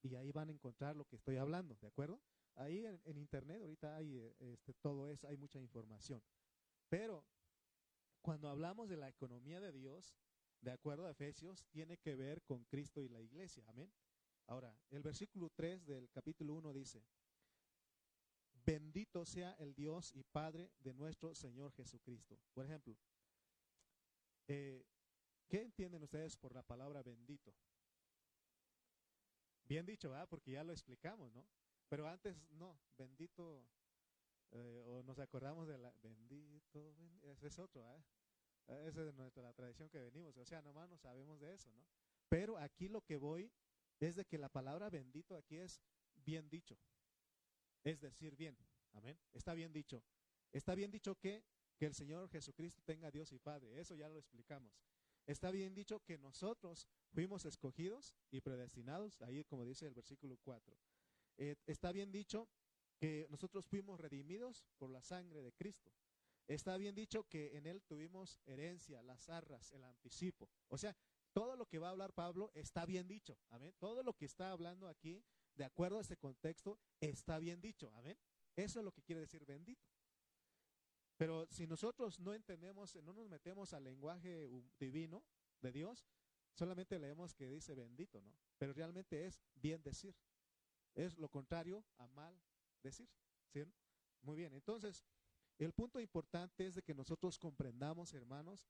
y 0.02 0.14
ahí 0.14 0.30
van 0.30 0.50
a 0.50 0.52
encontrar 0.52 0.94
lo 0.94 1.04
que 1.04 1.16
estoy 1.16 1.36
hablando, 1.36 1.76
¿de 1.80 1.88
acuerdo? 1.88 2.20
Ahí 2.54 2.86
en, 2.86 3.18
internet 3.18 3.60
ahorita 3.60 3.96
hay 3.96 4.18
eh, 4.18 4.36
este, 4.38 4.72
todo 4.74 5.08
eso, 5.08 5.26
hay 5.26 5.36
mucha 5.36 5.58
información. 5.58 6.22
Pero 6.88 7.24
cuando 8.22 8.48
hablamos 8.48 8.88
de 8.88 8.96
la 8.96 9.08
economía 9.08 9.60
de 9.60 9.72
Dios, 9.72 10.16
de 10.60 10.70
acuerdo 10.70 11.06
a 11.06 11.10
Efesios, 11.10 11.64
tiene 11.70 11.98
que 11.98 12.14
ver 12.14 12.42
con 12.42 12.64
Cristo 12.66 13.02
y 13.02 13.08
la 13.08 13.20
iglesia. 13.20 13.64
Amén. 13.66 13.92
Ahora, 14.46 14.76
el 14.90 15.02
versículo 15.02 15.50
3 15.50 15.84
del 15.86 16.08
capítulo 16.10 16.54
1 16.54 16.72
dice, 16.72 17.04
bendito 18.64 19.24
sea 19.24 19.52
el 19.58 19.74
Dios 19.74 20.12
y 20.14 20.22
Padre 20.24 20.70
de 20.78 20.94
nuestro 20.94 21.34
Señor 21.34 21.72
Jesucristo. 21.72 22.38
Por 22.52 22.64
ejemplo, 22.64 22.96
eh, 24.48 24.84
¿qué 25.48 25.62
entienden 25.62 26.02
ustedes 26.02 26.36
por 26.36 26.54
la 26.54 26.62
palabra 26.62 27.02
bendito? 27.02 27.54
Bien 29.64 29.86
dicho, 29.86 30.10
¿verdad? 30.10 30.28
Porque 30.28 30.52
ya 30.52 30.64
lo 30.64 30.72
explicamos, 30.72 31.32
¿no? 31.32 31.46
Pero 31.88 32.08
antes 32.08 32.36
no, 32.50 32.80
bendito, 32.96 33.66
eh, 34.50 34.82
o 34.86 35.02
nos 35.02 35.18
acordamos 35.18 35.68
de 35.68 35.78
la, 35.78 35.92
bendito, 36.02 36.94
ese 37.22 37.46
es 37.46 37.58
otro, 37.58 37.86
¿eh? 37.94 38.02
Esa 38.86 39.08
es 39.08 39.14
nuestra 39.14 39.52
tradición 39.54 39.88
que 39.88 39.98
venimos, 39.98 40.36
o 40.36 40.44
sea, 40.44 40.60
nomás 40.60 40.88
no 40.90 40.98
sabemos 40.98 41.40
de 41.40 41.54
eso, 41.54 41.72
¿no? 41.72 41.86
Pero 42.28 42.58
aquí 42.58 42.88
lo 42.88 43.00
que 43.02 43.16
voy 43.16 43.50
es 44.00 44.16
de 44.16 44.26
que 44.26 44.36
la 44.36 44.50
palabra 44.50 44.90
bendito 44.90 45.36
aquí 45.36 45.56
es 45.56 45.80
bien 46.14 46.50
dicho, 46.50 46.78
es 47.84 48.00
decir, 48.00 48.36
bien, 48.36 48.58
amén, 48.92 49.18
está 49.32 49.54
bien 49.54 49.72
dicho. 49.72 50.02
Está 50.52 50.74
bien 50.74 50.90
dicho 50.90 51.14
que, 51.14 51.44
que 51.78 51.86
el 51.86 51.94
Señor 51.94 52.28
Jesucristo 52.28 52.82
tenga 52.84 53.10
Dios 53.10 53.32
y 53.32 53.38
Padre, 53.38 53.80
eso 53.80 53.94
ya 53.94 54.08
lo 54.08 54.18
explicamos. 54.18 54.82
Está 55.26 55.50
bien 55.50 55.74
dicho 55.74 56.00
que 56.00 56.18
nosotros 56.18 56.88
fuimos 57.10 57.44
escogidos 57.44 58.14
y 58.30 58.40
predestinados, 58.40 59.20
ahí 59.22 59.44
como 59.44 59.64
dice 59.64 59.86
el 59.86 59.94
versículo 59.94 60.36
4. 60.38 60.76
Eh, 61.38 61.56
está 61.66 61.92
bien 61.92 62.10
dicho 62.10 62.48
que 62.98 63.26
nosotros 63.30 63.64
fuimos 63.66 64.00
redimidos 64.00 64.66
por 64.76 64.90
la 64.90 65.02
sangre 65.02 65.42
de 65.42 65.52
Cristo. 65.52 65.92
Está 66.48 66.76
bien 66.78 66.94
dicho 66.94 67.24
que 67.24 67.56
en 67.56 67.66
él 67.66 67.82
tuvimos 67.82 68.40
herencia, 68.46 69.02
las 69.02 69.28
arras, 69.28 69.70
el 69.72 69.84
anticipo. 69.84 70.48
O 70.68 70.78
sea, 70.78 70.96
todo 71.32 71.56
lo 71.56 71.66
que 71.66 71.78
va 71.78 71.88
a 71.88 71.90
hablar 71.90 72.14
Pablo 72.14 72.50
está 72.54 72.86
bien 72.86 73.06
dicho. 73.06 73.38
Amén. 73.50 73.74
Todo 73.78 74.02
lo 74.02 74.14
que 74.14 74.24
está 74.24 74.50
hablando 74.50 74.88
aquí 74.88 75.22
de 75.54 75.64
acuerdo 75.64 75.98
a 75.98 76.00
este 76.00 76.16
contexto, 76.16 76.78
está 77.00 77.38
bien 77.38 77.60
dicho. 77.60 77.92
Amén. 77.96 78.16
Eso 78.56 78.78
es 78.78 78.84
lo 78.84 78.92
que 78.92 79.02
quiere 79.02 79.20
decir 79.20 79.44
bendito. 79.44 79.86
Pero 81.18 81.48
si 81.50 81.66
nosotros 81.66 82.20
no 82.20 82.32
entendemos, 82.32 82.94
no 83.02 83.12
nos 83.12 83.28
metemos 83.28 83.74
al 83.74 83.82
lenguaje 83.82 84.48
divino 84.78 85.24
de 85.60 85.72
Dios, 85.72 86.06
solamente 86.54 86.98
leemos 86.98 87.34
que 87.34 87.48
dice 87.48 87.74
bendito, 87.74 88.20
¿no? 88.22 88.32
Pero 88.56 88.72
realmente 88.72 89.26
es 89.26 89.42
bien 89.56 89.82
decir. 89.82 90.14
Es 90.94 91.18
lo 91.18 91.28
contrario 91.28 91.84
a 91.98 92.06
mal 92.06 92.40
decir. 92.82 93.08
¿sí? 93.52 93.64
Muy 94.22 94.36
bien, 94.36 94.54
entonces, 94.54 95.04
el 95.58 95.72
punto 95.72 95.98
importante 95.98 96.66
es 96.66 96.76
de 96.76 96.82
que 96.82 96.94
nosotros 96.94 97.36
comprendamos, 97.36 98.14
hermanos, 98.14 98.68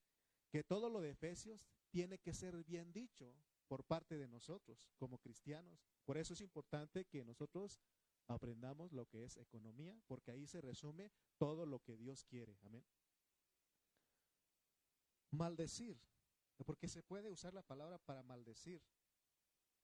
que 0.50 0.64
todo 0.64 0.88
lo 0.88 1.02
de 1.02 1.10
Efesios 1.10 1.68
tiene 1.90 2.18
que 2.18 2.32
ser 2.32 2.64
bien 2.64 2.92
dicho 2.92 3.34
por 3.66 3.84
parte 3.84 4.16
de 4.16 4.26
nosotros 4.26 4.90
como 4.96 5.18
cristianos. 5.18 5.84
Por 6.06 6.16
eso 6.16 6.32
es 6.32 6.40
importante 6.40 7.04
que 7.04 7.24
nosotros 7.26 7.78
aprendamos 8.28 8.92
lo 8.92 9.06
que 9.06 9.24
es 9.24 9.36
economía, 9.36 9.98
porque 10.06 10.30
ahí 10.30 10.46
se 10.46 10.60
resume 10.60 11.10
todo 11.38 11.66
lo 11.66 11.80
que 11.80 11.96
Dios 11.96 12.24
quiere. 12.24 12.58
Amén. 12.62 12.84
Maldecir, 15.30 16.00
porque 16.64 16.88
se 16.88 17.02
puede 17.02 17.30
usar 17.30 17.52
la 17.52 17.62
palabra 17.62 17.98
para 17.98 18.22
maldecir, 18.22 18.82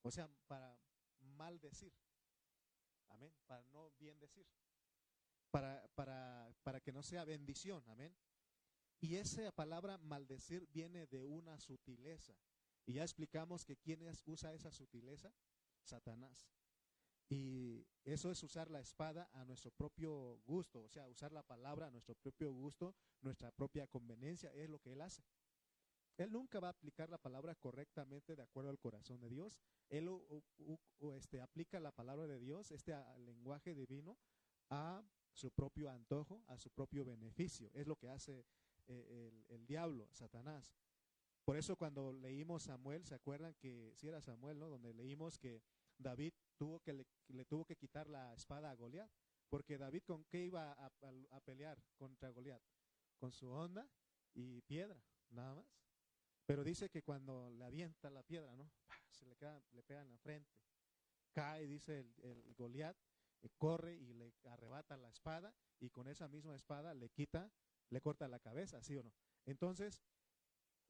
o 0.02 0.10
sea, 0.10 0.28
para 0.46 0.78
maldecir. 1.20 1.92
Amén, 3.08 3.34
para 3.46 3.62
no 3.64 3.92
bien 3.98 4.18
decir. 4.18 4.46
Para, 5.50 5.86
para, 5.94 6.52
para 6.62 6.80
que 6.80 6.92
no 6.92 7.02
sea 7.02 7.24
bendición. 7.24 7.82
Amén. 7.88 8.14
Y 9.00 9.16
esa 9.16 9.52
palabra 9.52 9.98
maldecir 9.98 10.66
viene 10.68 11.06
de 11.06 11.22
una 11.24 11.60
sutileza. 11.60 12.34
Y 12.86 12.94
ya 12.94 13.02
explicamos 13.02 13.64
que 13.64 13.76
quién 13.76 14.00
usa 14.26 14.52
esa 14.52 14.72
sutileza, 14.72 15.32
Satanás. 15.82 16.48
Y 17.28 17.86
eso 18.04 18.30
es 18.30 18.42
usar 18.42 18.70
la 18.70 18.80
espada 18.80 19.30
a 19.32 19.44
nuestro 19.44 19.70
propio 19.70 20.38
gusto, 20.44 20.82
o 20.82 20.88
sea, 20.88 21.08
usar 21.08 21.32
la 21.32 21.42
palabra 21.42 21.86
a 21.86 21.90
nuestro 21.90 22.14
propio 22.14 22.52
gusto, 22.52 22.94
nuestra 23.22 23.50
propia 23.50 23.86
conveniencia, 23.86 24.52
es 24.52 24.68
lo 24.68 24.78
que 24.78 24.92
él 24.92 25.00
hace. 25.00 25.24
Él 26.16 26.30
nunca 26.30 26.60
va 26.60 26.68
a 26.68 26.70
aplicar 26.70 27.10
la 27.10 27.18
palabra 27.18 27.54
correctamente 27.56 28.36
de 28.36 28.42
acuerdo 28.42 28.70
al 28.70 28.78
corazón 28.78 29.20
de 29.20 29.28
Dios. 29.28 29.58
Él 29.88 30.08
este, 31.16 31.40
aplica 31.40 31.80
la 31.80 31.90
palabra 31.90 32.26
de 32.26 32.38
Dios, 32.38 32.70
este 32.70 32.94
lenguaje 33.18 33.74
divino, 33.74 34.16
a 34.70 35.02
su 35.32 35.50
propio 35.50 35.90
antojo, 35.90 36.44
a 36.46 36.58
su 36.58 36.70
propio 36.70 37.04
beneficio. 37.04 37.70
Es 37.74 37.86
lo 37.86 37.96
que 37.96 38.08
hace 38.08 38.44
eh, 38.86 39.28
el, 39.28 39.44
el, 39.48 39.66
diablo, 39.66 40.08
Satanás. 40.12 40.76
Por 41.44 41.56
eso 41.56 41.74
cuando 41.76 42.12
leímos 42.12 42.62
Samuel, 42.62 43.04
¿se 43.04 43.14
acuerdan 43.14 43.54
que 43.54 43.92
si 43.96 44.06
era 44.06 44.20
Samuel, 44.20 44.58
¿no? 44.58 44.68
Donde 44.68 44.94
leímos 44.94 45.36
que 45.38 45.62
David 45.98 46.32
tuvo 46.56 46.80
que 46.80 46.92
le, 46.92 47.44
tuvo 47.44 47.64
que 47.64 47.76
quitar 47.76 48.08
la 48.08 48.32
espada 48.34 48.70
a 48.70 48.74
Goliat, 48.74 49.10
porque 49.48 49.78
David 49.78 50.02
con 50.04 50.24
qué 50.24 50.44
iba 50.44 50.72
a, 50.72 51.40
pelear 51.40 51.82
contra 51.96 52.30
Goliat? 52.30 52.62
Con 53.18 53.32
su 53.32 53.48
onda 53.48 53.88
y 54.34 54.62
piedra, 54.62 55.02
nada 55.30 55.54
más. 55.54 55.66
Pero 56.46 56.64
dice 56.64 56.90
que 56.90 57.02
cuando 57.02 57.50
le 57.50 57.64
avienta 57.64 58.10
la 58.10 58.22
piedra, 58.22 58.54
¿no? 58.56 58.70
Se 59.10 59.24
le, 59.26 59.36
queda, 59.36 59.62
le 59.72 59.82
pega 59.82 60.02
en 60.02 60.10
la 60.10 60.18
frente. 60.18 60.50
Cae, 61.32 61.66
dice 61.66 62.00
el, 62.00 62.14
el 62.22 62.54
Goliat, 62.54 62.96
eh, 63.44 63.50
corre 63.58 63.94
y 63.94 64.14
le 64.14 64.32
arrebata 64.44 64.96
la 64.96 65.10
espada 65.10 65.54
y 65.78 65.90
con 65.90 66.08
esa 66.08 66.28
misma 66.28 66.54
espada 66.54 66.94
le 66.94 67.10
quita, 67.10 67.52
le 67.90 68.00
corta 68.00 68.26
la 68.26 68.38
cabeza, 68.38 68.82
¿sí 68.82 68.96
o 68.96 69.02
no? 69.02 69.12
Entonces, 69.44 70.02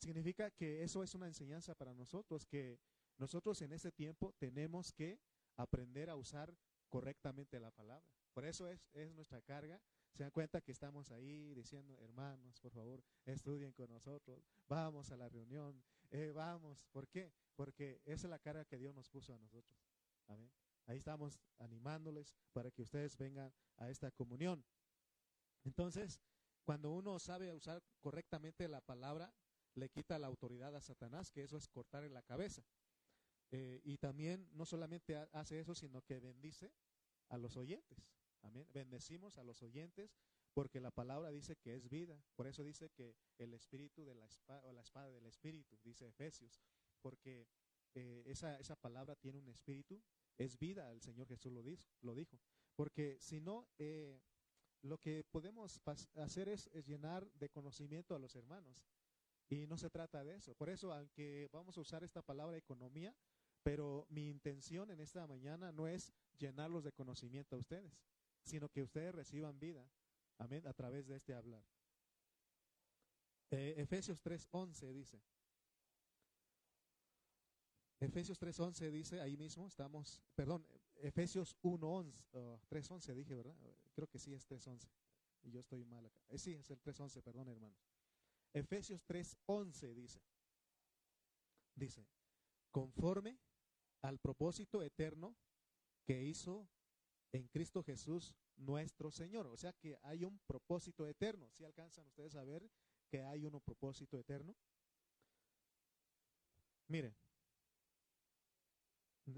significa 0.00 0.50
que 0.50 0.82
eso 0.82 1.02
es 1.02 1.14
una 1.14 1.26
enseñanza 1.26 1.74
para 1.74 1.94
nosotros, 1.94 2.46
que 2.46 2.78
nosotros 3.18 3.60
en 3.62 3.72
ese 3.72 3.90
tiempo 3.90 4.32
tenemos 4.38 4.92
que 4.92 5.18
aprender 5.56 6.10
a 6.10 6.16
usar 6.16 6.56
correctamente 6.88 7.60
la 7.60 7.70
palabra. 7.70 8.06
Por 8.32 8.44
eso 8.44 8.68
es, 8.68 8.88
es 8.92 9.12
nuestra 9.14 9.40
carga 9.42 9.80
se 10.14 10.22
dan 10.22 10.30
cuenta 10.30 10.60
que 10.60 10.70
estamos 10.70 11.10
ahí 11.10 11.52
diciendo, 11.54 11.98
hermanos, 12.00 12.60
por 12.60 12.70
favor, 12.70 13.02
estudien 13.24 13.72
con 13.72 13.90
nosotros, 13.90 14.44
vamos 14.68 15.10
a 15.10 15.16
la 15.16 15.28
reunión, 15.28 15.82
eh, 16.10 16.30
vamos. 16.32 16.86
¿Por 16.92 17.08
qué? 17.08 17.32
Porque 17.56 18.00
esa 18.04 18.26
es 18.26 18.30
la 18.30 18.38
carga 18.38 18.64
que 18.64 18.78
Dios 18.78 18.94
nos 18.94 19.08
puso 19.08 19.34
a 19.34 19.38
nosotros. 19.38 19.76
Amén. 20.28 20.52
Ahí 20.86 20.98
estamos 20.98 21.40
animándoles 21.58 22.36
para 22.52 22.70
que 22.70 22.82
ustedes 22.82 23.16
vengan 23.16 23.52
a 23.76 23.90
esta 23.90 24.12
comunión. 24.12 24.64
Entonces, 25.64 26.20
cuando 26.62 26.92
uno 26.92 27.18
sabe 27.18 27.52
usar 27.52 27.82
correctamente 28.00 28.68
la 28.68 28.80
palabra, 28.80 29.34
le 29.74 29.88
quita 29.88 30.20
la 30.20 30.28
autoridad 30.28 30.76
a 30.76 30.80
Satanás, 30.80 31.32
que 31.32 31.42
eso 31.42 31.56
es 31.56 31.66
cortar 31.66 32.04
en 32.04 32.14
la 32.14 32.22
cabeza. 32.22 32.62
Eh, 33.56 33.80
y 33.84 33.98
también 33.98 34.50
no 34.54 34.66
solamente 34.66 35.16
hace 35.30 35.60
eso, 35.60 35.76
sino 35.76 36.02
que 36.02 36.18
bendice 36.18 36.72
a 37.28 37.38
los 37.38 37.56
oyentes. 37.56 38.10
Bendecimos 38.72 39.38
a 39.38 39.44
los 39.44 39.62
oyentes 39.62 40.18
porque 40.52 40.80
la 40.80 40.90
palabra 40.90 41.30
dice 41.30 41.54
que 41.54 41.76
es 41.76 41.88
vida. 41.88 42.20
Por 42.34 42.48
eso 42.48 42.64
dice 42.64 42.90
que 42.90 43.14
el 43.38 43.54
espíritu 43.54 44.04
de 44.04 44.16
la 44.16 44.26
espada, 44.26 44.60
o 44.64 44.72
la 44.72 44.80
espada 44.80 45.08
del 45.08 45.26
espíritu, 45.26 45.78
dice 45.84 46.08
Efesios, 46.08 46.60
porque 47.00 47.46
eh, 47.94 48.24
esa, 48.26 48.58
esa 48.58 48.74
palabra 48.74 49.14
tiene 49.14 49.38
un 49.38 49.48
espíritu, 49.48 50.02
es 50.36 50.58
vida, 50.58 50.90
el 50.90 51.00
Señor 51.00 51.28
Jesús 51.28 51.52
lo, 51.52 51.62
dijo, 51.62 51.84
lo 52.00 52.16
dijo. 52.16 52.40
Porque 52.74 53.18
si 53.20 53.40
no, 53.40 53.68
eh, 53.78 54.20
lo 54.82 54.98
que 54.98 55.22
podemos 55.30 55.80
hacer 56.16 56.48
es, 56.48 56.68
es 56.72 56.88
llenar 56.88 57.30
de 57.34 57.50
conocimiento 57.50 58.16
a 58.16 58.18
los 58.18 58.34
hermanos. 58.34 58.84
Y 59.48 59.68
no 59.68 59.78
se 59.78 59.90
trata 59.90 60.24
de 60.24 60.34
eso. 60.34 60.56
Por 60.56 60.70
eso, 60.70 60.92
aunque 60.92 61.48
vamos 61.52 61.78
a 61.78 61.82
usar 61.82 62.02
esta 62.02 62.20
palabra 62.20 62.56
economía, 62.56 63.14
pero 63.64 64.06
mi 64.10 64.28
intención 64.28 64.92
en 64.92 65.00
esta 65.00 65.26
mañana 65.26 65.72
no 65.72 65.88
es 65.88 66.12
llenarlos 66.38 66.84
de 66.84 66.92
conocimiento 66.92 67.56
a 67.56 67.58
ustedes 67.58 67.92
sino 68.44 68.68
que 68.68 68.82
ustedes 68.82 69.14
reciban 69.14 69.58
vida. 69.58 69.88
Amén, 70.38 70.66
a 70.66 70.72
través 70.74 71.06
de 71.06 71.16
este 71.16 71.34
hablar. 71.34 71.64
Eh, 73.50 73.74
Efesios 73.78 74.22
3.11 74.22 74.92
dice. 74.92 75.22
Efesios 78.00 78.38
3.11 78.38 78.90
dice, 78.90 79.20
ahí 79.20 79.36
mismo 79.36 79.66
estamos, 79.66 80.20
perdón, 80.34 80.66
Efesios 80.96 81.56
1.11, 81.62 82.12
3.11 82.68 83.14
dije, 83.14 83.34
¿verdad? 83.34 83.56
Creo 83.94 84.08
que 84.08 84.18
sí 84.18 84.34
es 84.34 84.46
3.11. 84.46 84.88
Y 85.44 85.50
yo 85.50 85.60
estoy 85.60 85.84
mal 85.84 86.04
acá. 86.04 86.22
Eh, 86.28 86.38
sí, 86.38 86.54
es 86.54 86.70
el 86.70 86.82
3.11, 86.82 87.22
perdón, 87.22 87.48
hermanos. 87.48 87.78
Efesios 88.52 89.06
3.11 89.06 89.94
dice, 89.94 90.20
dice, 91.74 92.06
conforme 92.70 93.38
al 94.04 94.18
propósito 94.18 94.82
eterno 94.82 95.34
que 96.04 96.22
hizo 96.22 96.68
en 97.32 97.48
Cristo 97.48 97.82
Jesús 97.82 98.34
nuestro 98.56 99.10
Señor. 99.10 99.46
O 99.46 99.56
sea 99.56 99.72
que 99.72 99.98
hay 100.02 100.24
un 100.24 100.38
propósito 100.46 101.06
eterno. 101.06 101.50
¿Si 101.50 101.64
alcanzan 101.64 102.06
ustedes 102.06 102.36
a 102.36 102.44
ver 102.44 102.70
que 103.10 103.22
hay 103.22 103.46
un 103.46 103.58
propósito 103.62 104.18
eterno? 104.18 104.54
Miren, 106.88 107.16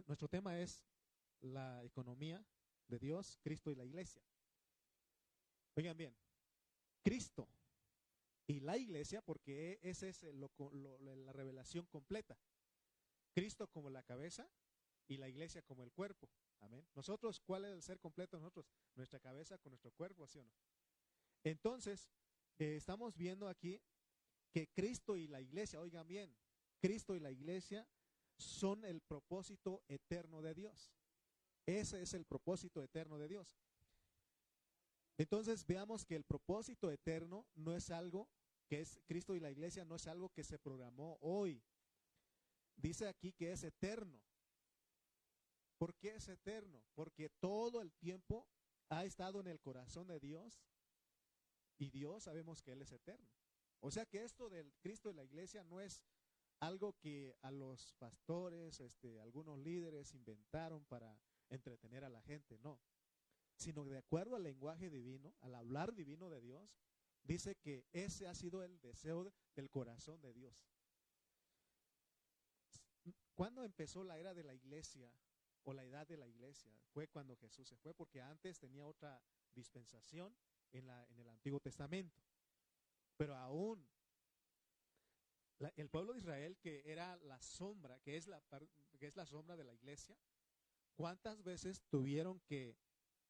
nuestro 0.06 0.28
tema 0.28 0.58
es 0.58 0.82
la 1.40 1.84
economía 1.84 2.44
de 2.88 2.98
Dios, 2.98 3.38
Cristo 3.42 3.70
y 3.70 3.76
la 3.76 3.84
iglesia. 3.84 4.20
Oigan 5.76 5.96
bien, 5.96 6.16
Cristo 7.04 7.48
y 8.48 8.58
la 8.60 8.76
iglesia, 8.76 9.22
porque 9.22 9.78
esa 9.82 10.08
es 10.08 10.24
la 10.24 11.32
revelación 11.32 11.86
completa. 11.86 12.36
Cristo 13.36 13.66
como 13.66 13.90
la 13.90 14.02
cabeza 14.02 14.48
y 15.06 15.18
la 15.18 15.28
iglesia 15.28 15.60
como 15.60 15.84
el 15.84 15.92
cuerpo. 15.92 16.26
Amén. 16.60 16.88
Nosotros, 16.94 17.38
¿cuál 17.38 17.66
es 17.66 17.72
el 17.72 17.82
ser 17.82 18.00
completo 18.00 18.38
nosotros? 18.38 18.66
Nuestra 18.94 19.20
cabeza 19.20 19.58
con 19.58 19.72
nuestro 19.72 19.90
cuerpo, 19.92 20.26
¿sí 20.26 20.38
o 20.38 20.44
no? 20.44 20.54
Entonces, 21.44 22.08
eh, 22.58 22.76
estamos 22.76 23.14
viendo 23.14 23.46
aquí 23.46 23.78
que 24.50 24.68
Cristo 24.68 25.18
y 25.18 25.26
la 25.26 25.42
iglesia, 25.42 25.82
oigan 25.82 26.08
bien, 26.08 26.34
Cristo 26.80 27.14
y 27.14 27.20
la 27.20 27.30
iglesia 27.30 27.86
son 28.38 28.86
el 28.86 29.02
propósito 29.02 29.82
eterno 29.86 30.40
de 30.40 30.54
Dios. 30.54 30.94
Ese 31.66 32.00
es 32.00 32.14
el 32.14 32.24
propósito 32.24 32.82
eterno 32.82 33.18
de 33.18 33.28
Dios. 33.28 33.58
Entonces 35.18 35.66
veamos 35.66 36.06
que 36.06 36.16
el 36.16 36.24
propósito 36.24 36.90
eterno 36.90 37.46
no 37.54 37.76
es 37.76 37.90
algo 37.90 38.30
que 38.66 38.80
es 38.80 38.98
Cristo 39.06 39.34
y 39.34 39.40
la 39.40 39.50
iglesia, 39.50 39.84
no 39.84 39.96
es 39.96 40.06
algo 40.06 40.30
que 40.30 40.42
se 40.42 40.58
programó 40.58 41.18
hoy. 41.20 41.62
Dice 42.76 43.08
aquí 43.08 43.32
que 43.32 43.52
es 43.52 43.64
eterno. 43.64 44.22
¿Por 45.78 45.94
qué 45.96 46.14
es 46.14 46.28
eterno? 46.28 46.82
Porque 46.94 47.28
todo 47.28 47.82
el 47.82 47.92
tiempo 47.94 48.48
ha 48.88 49.04
estado 49.04 49.40
en 49.40 49.46
el 49.46 49.60
corazón 49.60 50.06
de 50.06 50.20
Dios 50.20 50.62
y 51.78 51.90
Dios 51.90 52.24
sabemos 52.24 52.62
que 52.62 52.72
Él 52.72 52.82
es 52.82 52.92
eterno. 52.92 53.28
O 53.80 53.90
sea 53.90 54.06
que 54.06 54.24
esto 54.24 54.48
del 54.48 54.72
Cristo 54.80 55.10
y 55.10 55.14
la 55.14 55.24
iglesia 55.24 55.64
no 55.64 55.80
es 55.80 56.04
algo 56.60 56.94
que 56.94 57.36
a 57.42 57.50
los 57.50 57.92
pastores, 57.98 58.80
este, 58.80 59.20
algunos 59.20 59.58
líderes 59.58 60.14
inventaron 60.14 60.84
para 60.86 61.18
entretener 61.50 62.04
a 62.04 62.08
la 62.08 62.22
gente, 62.22 62.58
no. 62.58 62.80
Sino 63.56 63.84
que 63.84 63.90
de 63.90 63.98
acuerdo 63.98 64.36
al 64.36 64.42
lenguaje 64.42 64.88
divino, 64.90 65.34
al 65.40 65.54
hablar 65.54 65.94
divino 65.94 66.30
de 66.30 66.40
Dios, 66.40 66.78
dice 67.22 67.56
que 67.56 67.84
ese 67.92 68.26
ha 68.26 68.34
sido 68.34 68.62
el 68.62 68.80
deseo 68.80 69.32
del 69.54 69.70
corazón 69.70 70.20
de 70.20 70.32
Dios. 70.32 70.75
¿Cuándo 73.36 73.62
empezó 73.62 74.02
la 74.02 74.18
era 74.18 74.34
de 74.34 74.42
la 74.42 74.54
iglesia 74.54 75.08
o 75.66 75.74
la 75.74 75.84
edad 75.84 76.06
de 76.06 76.16
la 76.16 76.26
iglesia. 76.26 76.72
Fue 76.92 77.08
cuando 77.08 77.36
Jesús 77.36 77.68
se 77.68 77.76
fue, 77.76 77.92
porque 77.92 78.20
antes 78.22 78.58
tenía 78.58 78.86
otra 78.86 79.20
dispensación 79.54 80.34
en, 80.72 80.88
el 80.88 81.28
Antiguo 81.28 81.60
Testamento. 81.60 82.22
Pero 83.16 83.34
aún 83.34 83.84
el 85.74 85.88
pueblo 85.88 86.12
de 86.12 86.20
Israel, 86.20 86.56
que 86.58 86.82
era 86.84 87.16
la 87.16 87.40
sombra, 87.42 87.98
que 88.00 88.16
es 88.16 88.28
la, 88.28 88.40
que 88.98 89.06
es 89.06 89.16
la 89.16 89.26
sombra 89.26 89.56
de 89.56 89.64
la 89.64 89.74
iglesia, 89.74 90.16
¿cuántas 90.94 91.42
veces 91.42 91.82
tuvieron 91.88 92.38
que, 92.40 92.76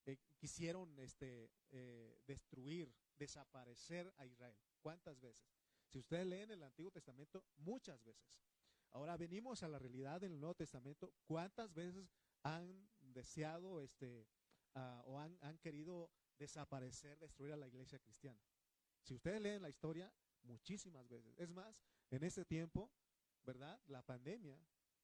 eh, 0.04 0.18
quisieron 0.36 0.98
este, 0.98 1.50
eh, 1.70 2.20
destruir, 2.26 2.92
desaparecer 3.16 4.12
a 4.18 4.26
Israel? 4.26 4.56
¿Cuántas 4.82 5.18
veces? 5.20 5.48
Si 5.88 5.98
ustedes 5.98 6.26
leen 6.26 6.50
el 6.50 6.62
Antiguo 6.62 6.90
Testamento, 6.90 7.44
muchas 7.56 8.04
veces. 8.04 8.42
Ahora 8.92 9.16
venimos 9.16 9.62
a 9.62 9.68
la 9.68 9.78
realidad 9.78 10.20
del 10.20 10.38
Nuevo 10.38 10.54
Testamento. 10.54 11.12
¿Cuántas 11.26 11.72
veces 11.74 12.10
han 12.42 12.88
deseado 13.00 13.80
este, 13.80 14.26
ah, 14.74 15.02
o 15.06 15.18
han, 15.18 15.38
han 15.42 15.58
querido 15.58 16.10
desaparecer, 16.38 17.18
destruir 17.18 17.52
a 17.52 17.56
la 17.56 17.66
iglesia 17.66 17.98
cristiana? 17.98 18.40
Si 19.02 19.14
ustedes 19.14 19.40
leen 19.40 19.62
la 19.62 19.68
historia, 19.68 20.12
muchísimas 20.42 21.08
veces. 21.08 21.34
Es 21.38 21.50
más, 21.50 21.80
en 22.10 22.24
ese 22.24 22.44
tiempo, 22.44 22.90
¿verdad? 23.44 23.80
La 23.86 24.02
pandemia, 24.02 24.58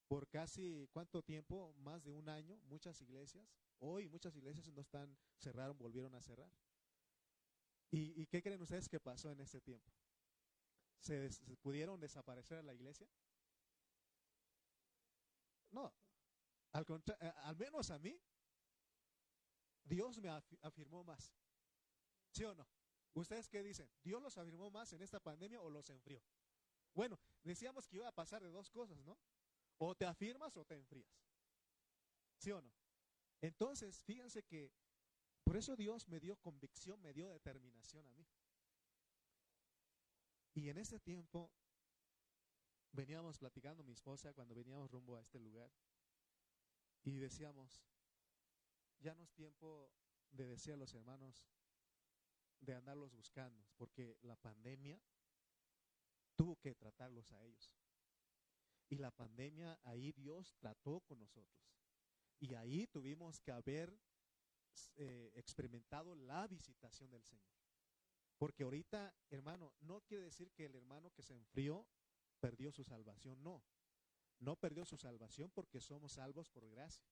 por 0.09 0.29
casi 0.29 0.89
cuánto 0.93 1.23
tiempo, 1.23 1.73
más 1.79 2.05
de 2.05 2.13
un 2.13 2.29
año, 2.29 2.61
muchas 2.65 3.01
iglesias, 3.01 3.49
hoy 3.79 4.09
muchas 4.09 4.35
iglesias 4.37 4.69
no 4.73 4.81
están, 4.81 5.17
cerraron, 5.39 5.77
volvieron 5.79 6.15
a 6.15 6.23
cerrar. 6.23 6.51
¿Y, 7.91 8.27
qué 8.27 8.43
creen 8.43 8.63
ustedes 8.63 8.89
que 8.89 8.99
pasó 8.99 9.31
en 9.31 9.41
ese 9.41 9.61
tiempo? 9.61 9.93
¿Se, 10.99 11.29
pudieron 11.61 12.01
desaparecer 12.01 12.59
a 12.59 12.63
la 12.63 12.73
iglesia? 12.73 13.07
No, 15.73 15.93
al, 16.73 16.87
eh, 16.89 17.33
al 17.45 17.57
menos 17.57 17.91
a 17.91 17.99
mí, 17.99 18.19
Dios 19.85 20.19
me 20.21 20.29
afirmó 20.63 21.03
más. 21.05 21.35
¿Sí 22.31 22.45
o 22.45 22.55
no? 22.55 22.67
¿Ustedes 23.15 23.49
qué 23.49 23.63
dicen? 23.63 23.91
¿Dios 24.03 24.23
los 24.23 24.39
afirmó 24.39 24.71
más 24.71 24.93
en 24.93 25.03
esta 25.03 25.21
pandemia 25.21 25.61
o 25.61 25.69
los 25.69 25.91
enfrió? 25.91 26.23
Bueno, 26.95 27.19
decíamos 27.43 27.87
que 27.87 27.97
iba 27.97 28.09
a 28.09 28.15
pasar 28.15 28.43
de 28.43 28.49
dos 28.49 28.71
cosas, 28.71 29.03
¿no? 29.05 29.19
O 29.79 29.95
te 29.95 30.07
afirmas 30.07 30.57
o 30.57 30.65
te 30.65 30.77
enfrías. 30.77 31.11
¿Sí 32.39 32.51
o 32.53 32.61
no? 32.61 32.73
Entonces, 33.41 34.03
fíjense 34.05 34.45
que 34.45 34.73
por 35.45 35.57
eso 35.57 35.77
Dios 35.77 36.09
me 36.09 36.21
dio 36.21 36.37
convicción, 36.37 37.01
me 37.03 37.13
dio 37.13 37.29
determinación 37.29 38.07
a 38.07 38.13
mí. 38.13 38.27
Y 40.55 40.69
en 40.69 40.79
ese 40.79 41.01
tiempo 41.01 41.51
veníamos 42.93 43.39
platicando 43.39 43.83
mi 43.83 43.93
esposa 43.93 44.33
cuando 44.33 44.55
veníamos 44.55 44.91
rumbo 44.91 45.17
a 45.17 45.21
este 45.21 45.39
lugar 45.39 45.71
y 47.03 47.19
decíamos, 47.19 47.83
ya 48.99 49.15
no 49.15 49.23
es 49.25 49.33
tiempo 49.33 49.91
de 50.31 50.47
decir 50.47 50.75
a 50.75 50.77
los 50.77 50.95
hermanos 50.95 51.45
de 52.61 52.75
andarlos 52.75 53.13
buscando, 53.13 53.67
porque 53.77 54.17
la 54.23 54.37
pandemia 54.37 55.01
tuvo 56.37 56.57
que 56.57 56.75
tratarlos 56.75 57.33
a 57.33 57.45
ellos. 57.45 57.73
Y 58.89 58.99
la 58.99 59.11
pandemia, 59.11 59.81
ahí 59.85 60.13
Dios 60.13 60.55
trató 60.59 61.01
con 61.01 61.19
nosotros. 61.19 61.75
Y 62.39 62.55
ahí 62.55 62.87
tuvimos 62.87 63.41
que 63.41 63.51
haber 63.51 63.99
eh, 64.97 65.33
experimentado 65.35 66.15
la 66.15 66.47
visitación 66.47 67.11
del 67.11 67.25
Señor. 67.25 67.51
Porque 68.37 68.65
ahorita, 68.65 69.15
hermano, 69.31 69.73
no 69.81 70.01
quiere 70.03 70.25
decir 70.25 70.53
que 70.53 70.67
el 70.67 70.75
hermano 70.75 71.11
que 71.11 71.23
se 71.23 71.35
enfrió 71.35 71.87
perdió 72.43 72.73
su 72.73 72.83
salvación, 72.83 73.41
no. 73.41 73.63
No 74.41 74.57
perdió 74.57 74.85
su 74.85 74.97
salvación 74.97 75.53
porque 75.53 75.81
somos 75.81 76.15
salvos 76.15 76.51
por 76.51 76.69
gracia. 76.69 77.07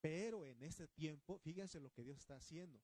Pero 0.00 0.46
en 0.46 0.62
este 0.62 0.88
tiempo, 0.88 1.38
fíjense 1.38 1.78
lo 1.80 1.90
que 1.90 2.02
Dios 2.02 2.16
está 2.16 2.36
haciendo. 2.36 2.80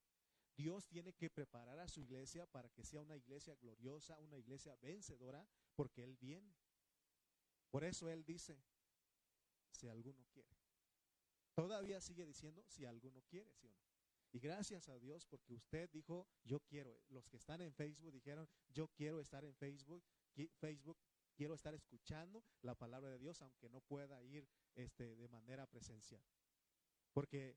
Dios 0.54 0.86
tiene 0.86 1.14
que 1.14 1.30
preparar 1.30 1.78
a 1.78 1.88
su 1.88 2.00
iglesia 2.00 2.46
para 2.46 2.68
que 2.68 2.84
sea 2.84 3.00
una 3.00 3.16
iglesia 3.16 3.54
gloriosa, 3.56 4.20
una 4.20 4.36
iglesia 4.36 4.76
vencedora, 4.76 5.48
porque 5.74 6.04
Él 6.04 6.16
viene. 6.18 6.54
Por 7.70 7.82
eso 7.82 8.10
Él 8.10 8.24
dice, 8.24 8.62
si 9.70 9.88
alguno 9.88 10.22
quiere. 10.32 10.54
Todavía 11.54 12.00
sigue 12.00 12.26
diciendo, 12.26 12.62
si 12.68 12.84
alguno 12.84 13.22
quiere, 13.22 13.52
¿sí 13.54 13.66
o 13.66 13.72
no? 13.72 13.84
Y 14.32 14.40
gracias 14.40 14.88
a 14.88 14.98
Dios 14.98 15.24
porque 15.24 15.54
usted 15.54 15.88
dijo, 15.90 16.28
yo 16.42 16.60
quiero. 16.60 17.00
Los 17.08 17.26
que 17.28 17.36
están 17.36 17.62
en 17.62 17.72
Facebook 17.72 18.12
dijeron, 18.12 18.48
yo 18.68 18.88
quiero 18.88 19.20
estar 19.20 19.44
en 19.44 19.54
Facebook. 19.54 20.04
Facebook, 20.58 20.98
quiero 21.34 21.54
estar 21.54 21.74
escuchando 21.74 22.42
la 22.62 22.74
palabra 22.74 23.10
de 23.10 23.18
Dios, 23.18 23.42
aunque 23.42 23.68
no 23.68 23.80
pueda 23.80 24.22
ir 24.22 24.48
este, 24.74 25.16
de 25.16 25.28
manera 25.28 25.66
presencial. 25.66 26.24
Porque 27.12 27.56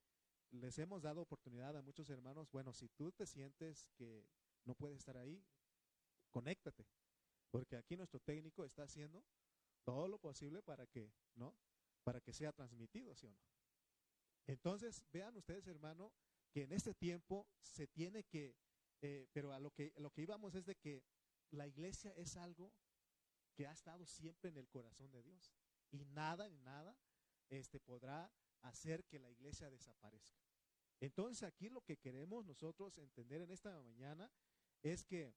les 0.51 0.77
hemos 0.79 1.01
dado 1.01 1.21
oportunidad 1.21 1.75
a 1.75 1.81
muchos 1.81 2.09
hermanos, 2.09 2.49
bueno, 2.51 2.73
si 2.73 2.89
tú 2.89 3.11
te 3.11 3.25
sientes 3.25 3.89
que 3.95 4.27
no 4.65 4.75
puedes 4.75 4.97
estar 4.97 5.17
ahí, 5.17 5.43
conéctate, 6.29 6.87
porque 7.51 7.77
aquí 7.77 7.95
nuestro 7.95 8.19
técnico 8.19 8.65
está 8.65 8.83
haciendo 8.83 9.23
todo 9.83 10.07
lo 10.07 10.17
posible 10.17 10.61
para 10.61 10.85
que, 10.87 11.11
¿no? 11.35 11.55
Para 12.03 12.21
que 12.21 12.33
sea 12.33 12.51
transmitido, 12.51 13.15
¿sí 13.15 13.25
o 13.27 13.31
no? 13.31 13.39
Entonces, 14.47 15.03
vean 15.11 15.35
ustedes, 15.35 15.67
hermano, 15.67 16.11
que 16.51 16.63
en 16.63 16.71
este 16.71 16.93
tiempo 16.93 17.47
se 17.61 17.87
tiene 17.87 18.23
que, 18.23 18.55
eh, 19.01 19.27
pero 19.33 19.53
a 19.53 19.59
lo 19.59 19.71
que, 19.71 19.93
lo 19.97 20.09
que 20.11 20.21
íbamos 20.21 20.55
es 20.55 20.65
de 20.65 20.75
que 20.75 21.03
la 21.51 21.67
iglesia 21.67 22.11
es 22.15 22.37
algo 22.37 22.73
que 23.57 23.65
ha 23.65 23.71
estado 23.71 24.05
siempre 24.05 24.51
en 24.51 24.57
el 24.57 24.69
corazón 24.69 25.11
de 25.11 25.23
Dios 25.23 25.51
y 25.89 26.05
nada, 26.05 26.47
ni 26.47 26.59
nada, 26.59 26.95
este 27.49 27.79
podrá 27.79 28.31
hacer 28.61 29.03
que 29.05 29.17
la 29.17 29.31
iglesia 29.31 29.67
desaparezca. 29.71 30.37
Entonces 30.99 31.41
aquí 31.41 31.67
lo 31.67 31.81
que 31.81 31.97
queremos 31.97 32.45
nosotros 32.45 32.99
entender 32.99 33.41
en 33.41 33.49
esta 33.49 33.81
mañana 33.81 34.31
es 34.83 35.03
que 35.03 35.33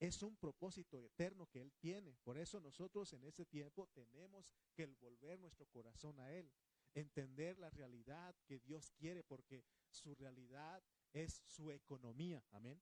es 0.00 0.22
un 0.22 0.36
propósito 0.36 0.98
eterno 1.02 1.46
que 1.46 1.60
Él 1.60 1.72
tiene. 1.74 2.16
Por 2.24 2.38
eso 2.38 2.60
nosotros 2.60 3.12
en 3.12 3.24
este 3.24 3.44
tiempo 3.44 3.88
tenemos 3.88 4.50
que 4.74 4.86
volver 4.86 5.38
nuestro 5.38 5.66
corazón 5.66 6.18
a 6.20 6.32
Él, 6.32 6.50
entender 6.94 7.58
la 7.58 7.68
realidad 7.68 8.34
que 8.46 8.58
Dios 8.58 8.90
quiere, 8.92 9.22
porque 9.22 9.64
su 9.90 10.14
realidad 10.14 10.82
es 11.12 11.42
su 11.44 11.70
economía. 11.70 12.42
Amén. 12.52 12.80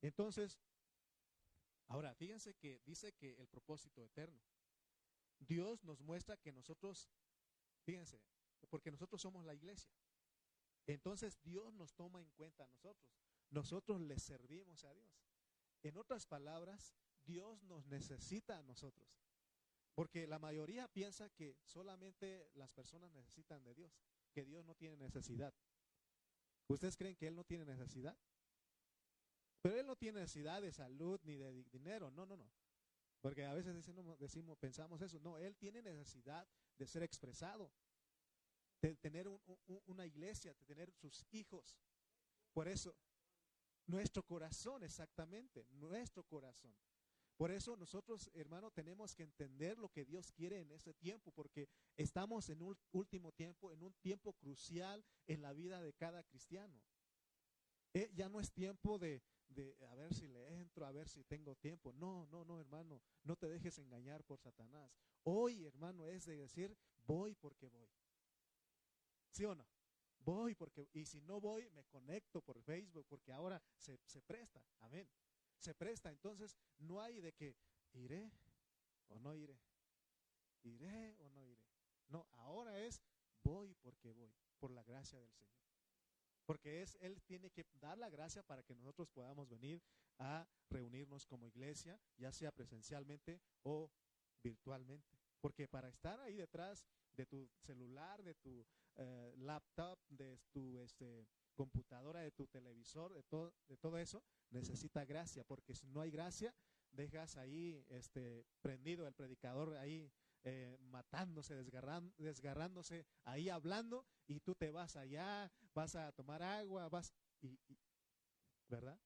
Entonces, 0.00 0.58
ahora 1.90 2.14
fíjense 2.14 2.54
que 2.54 2.80
dice 2.86 3.12
que 3.12 3.34
el 3.34 3.48
propósito 3.48 4.02
eterno. 4.02 4.40
Dios 5.38 5.84
nos 5.84 6.00
muestra 6.00 6.36
que 6.36 6.52
nosotros, 6.52 7.10
fíjense, 7.84 8.20
porque 8.68 8.90
nosotros 8.90 9.20
somos 9.20 9.44
la 9.44 9.54
iglesia. 9.54 9.92
Entonces 10.86 11.40
Dios 11.42 11.72
nos 11.74 11.94
toma 11.94 12.20
en 12.20 12.30
cuenta 12.30 12.64
a 12.64 12.68
nosotros. 12.68 13.10
Nosotros 13.50 14.00
le 14.00 14.18
servimos 14.18 14.84
a 14.84 14.94
Dios. 14.94 15.10
En 15.82 15.96
otras 15.96 16.26
palabras, 16.26 16.94
Dios 17.24 17.62
nos 17.64 17.86
necesita 17.86 18.58
a 18.58 18.62
nosotros. 18.62 19.08
Porque 19.94 20.26
la 20.26 20.38
mayoría 20.38 20.88
piensa 20.88 21.28
que 21.30 21.56
solamente 21.64 22.50
las 22.54 22.72
personas 22.72 23.12
necesitan 23.12 23.64
de 23.64 23.74
Dios, 23.74 23.92
que 24.32 24.44
Dios 24.44 24.64
no 24.64 24.74
tiene 24.74 24.96
necesidad. 24.96 25.52
¿Ustedes 26.68 26.96
creen 26.96 27.16
que 27.16 27.26
Él 27.26 27.34
no 27.34 27.44
tiene 27.44 27.64
necesidad? 27.64 28.16
Pero 29.62 29.78
Él 29.78 29.86
no 29.86 29.96
tiene 29.96 30.20
necesidad 30.20 30.62
de 30.62 30.72
salud 30.72 31.20
ni 31.24 31.36
de 31.36 31.64
dinero, 31.64 32.10
no, 32.10 32.24
no, 32.26 32.36
no. 32.36 32.50
Porque 33.20 33.44
a 33.44 33.52
veces 33.52 33.74
decimos, 33.74 34.18
decimos 34.18 34.58
pensamos 34.58 35.02
eso. 35.02 35.18
No, 35.20 35.36
Él 35.36 35.56
tiene 35.56 35.82
necesidad 35.82 36.48
de 36.78 36.86
ser 36.86 37.02
expresado 37.02 37.70
de 38.80 38.96
tener 38.96 39.28
una 39.86 40.06
iglesia, 40.06 40.54
de 40.54 40.64
tener 40.64 40.90
sus 40.92 41.26
hijos. 41.30 41.78
Por 42.52 42.68
eso, 42.68 42.96
nuestro 43.86 44.22
corazón, 44.22 44.82
exactamente, 44.82 45.66
nuestro 45.70 46.24
corazón. 46.24 46.74
Por 47.36 47.50
eso 47.50 47.76
nosotros, 47.76 48.30
hermano, 48.34 48.70
tenemos 48.70 49.14
que 49.14 49.22
entender 49.22 49.78
lo 49.78 49.88
que 49.88 50.04
Dios 50.04 50.30
quiere 50.32 50.60
en 50.60 50.72
ese 50.72 50.92
tiempo, 50.94 51.30
porque 51.32 51.68
estamos 51.96 52.48
en 52.50 52.62
un 52.62 52.78
último 52.92 53.32
tiempo, 53.32 53.72
en 53.72 53.82
un 53.82 53.94
tiempo 53.94 54.34
crucial 54.34 55.04
en 55.26 55.40
la 55.42 55.52
vida 55.52 55.80
de 55.80 55.94
cada 55.94 56.22
cristiano. 56.22 56.82
Eh, 57.92 58.10
ya 58.14 58.28
no 58.28 58.40
es 58.40 58.52
tiempo 58.52 58.98
de, 58.98 59.22
de 59.48 59.76
a 59.86 59.94
ver 59.94 60.14
si 60.14 60.28
le 60.28 60.60
entro, 60.60 60.86
a 60.86 60.92
ver 60.92 61.08
si 61.08 61.24
tengo 61.24 61.56
tiempo. 61.56 61.92
No, 61.92 62.26
no, 62.26 62.44
no, 62.44 62.60
hermano, 62.60 63.02
no 63.24 63.36
te 63.36 63.48
dejes 63.48 63.78
engañar 63.78 64.24
por 64.24 64.38
Satanás. 64.38 64.96
Hoy, 65.24 65.64
hermano, 65.64 66.06
es 66.06 66.24
de 66.24 66.36
decir, 66.36 66.76
voy 67.06 67.34
porque 67.34 67.68
voy. 67.68 67.88
¿Sí 69.32 69.44
o 69.44 69.54
no? 69.54 69.66
Voy 70.20 70.54
porque, 70.54 70.88
y 70.92 71.06
si 71.06 71.20
no 71.22 71.40
voy, 71.40 71.68
me 71.70 71.84
conecto 71.84 72.42
por 72.42 72.60
Facebook, 72.62 73.06
porque 73.08 73.32
ahora 73.32 73.60
se, 73.78 73.98
se 74.04 74.20
presta, 74.20 74.62
amén. 74.80 75.08
Se 75.58 75.74
presta, 75.74 76.10
entonces 76.10 76.56
no 76.78 77.00
hay 77.00 77.20
de 77.20 77.32
que 77.32 77.56
iré 77.92 78.30
o 79.08 79.18
no 79.18 79.34
iré, 79.34 79.58
iré 80.62 81.16
o 81.20 81.28
no 81.30 81.44
iré. 81.44 81.64
No, 82.08 82.26
ahora 82.32 82.78
es 82.78 83.00
voy 83.42 83.74
porque 83.74 84.12
voy, 84.12 84.32
por 84.58 84.70
la 84.70 84.82
gracia 84.84 85.18
del 85.18 85.32
Señor. 85.32 85.50
Porque 86.50 86.82
es, 86.82 86.98
Él 87.00 87.22
tiene 87.22 87.48
que 87.52 87.64
dar 87.80 87.96
la 87.96 88.10
gracia 88.10 88.42
para 88.42 88.64
que 88.64 88.74
nosotros 88.74 89.08
podamos 89.08 89.48
venir 89.48 89.80
a 90.18 90.44
reunirnos 90.68 91.24
como 91.24 91.46
iglesia, 91.46 91.96
ya 92.16 92.32
sea 92.32 92.50
presencialmente 92.50 93.40
o 93.62 93.88
virtualmente. 94.42 95.16
Porque 95.40 95.68
para 95.68 95.88
estar 95.88 96.18
ahí 96.18 96.34
detrás 96.34 96.84
de 97.12 97.24
tu 97.24 97.48
celular, 97.60 98.24
de 98.24 98.34
tu 98.34 98.66
eh, 98.96 99.32
laptop, 99.36 100.00
de 100.08 100.40
tu 100.50 100.80
este, 100.80 101.28
computadora, 101.54 102.18
de 102.18 102.32
tu 102.32 102.48
televisor, 102.48 103.14
de 103.14 103.22
todo, 103.22 103.54
de 103.68 103.76
todo 103.76 103.96
eso, 103.96 104.20
necesita 104.50 105.04
gracia, 105.04 105.44
porque 105.44 105.76
si 105.76 105.86
no 105.86 106.00
hay 106.00 106.10
gracia, 106.10 106.52
dejas 106.90 107.36
ahí 107.36 107.84
este, 107.90 108.44
prendido 108.60 109.06
el 109.06 109.14
predicador 109.14 109.76
ahí 109.76 110.10
eh, 110.44 110.76
matándose, 110.80 111.54
desgarrándose, 111.54 113.06
ahí 113.24 113.48
hablando, 113.48 114.06
y 114.26 114.40
tú 114.40 114.54
te 114.54 114.70
vas 114.70 114.96
allá, 114.96 115.52
vas 115.74 115.94
a 115.96 116.12
tomar 116.12 116.42
agua, 116.42 116.88
vas, 116.88 117.12
y, 117.40 117.58
¿verdad? 118.68 118.98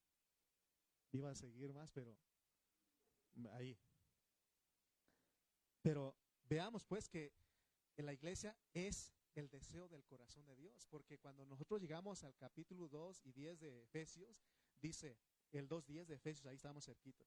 Iba 1.13 1.31
a 1.31 1.35
seguir 1.35 1.73
más, 1.73 1.91
pero 1.91 2.17
ahí. 3.53 3.79
Pero 5.83 6.17
veamos 6.45 6.85
pues 6.85 7.09
que 7.09 7.33
en 7.97 8.07
la 8.07 8.13
iglesia 8.13 8.57
es 8.73 9.13
el 9.35 9.49
deseo 9.51 9.89
del 9.89 10.05
corazón 10.05 10.47
de 10.47 10.57
Dios, 10.57 10.87
porque 10.89 11.19
cuando 11.19 11.45
nosotros 11.45 11.81
llegamos 11.81 12.23
al 12.25 12.37
capítulo 12.37 12.89
2 12.89 13.21
y 13.25 13.33
10 13.33 13.61
de 13.61 13.83
Efesios, 13.83 14.45
dice 14.81 15.19
el 15.51 15.69
2.10 15.69 16.07
de 16.07 16.15
Efesios, 16.15 16.47
ahí 16.47 16.57
estamos 16.57 16.85
cerquita, 16.85 17.27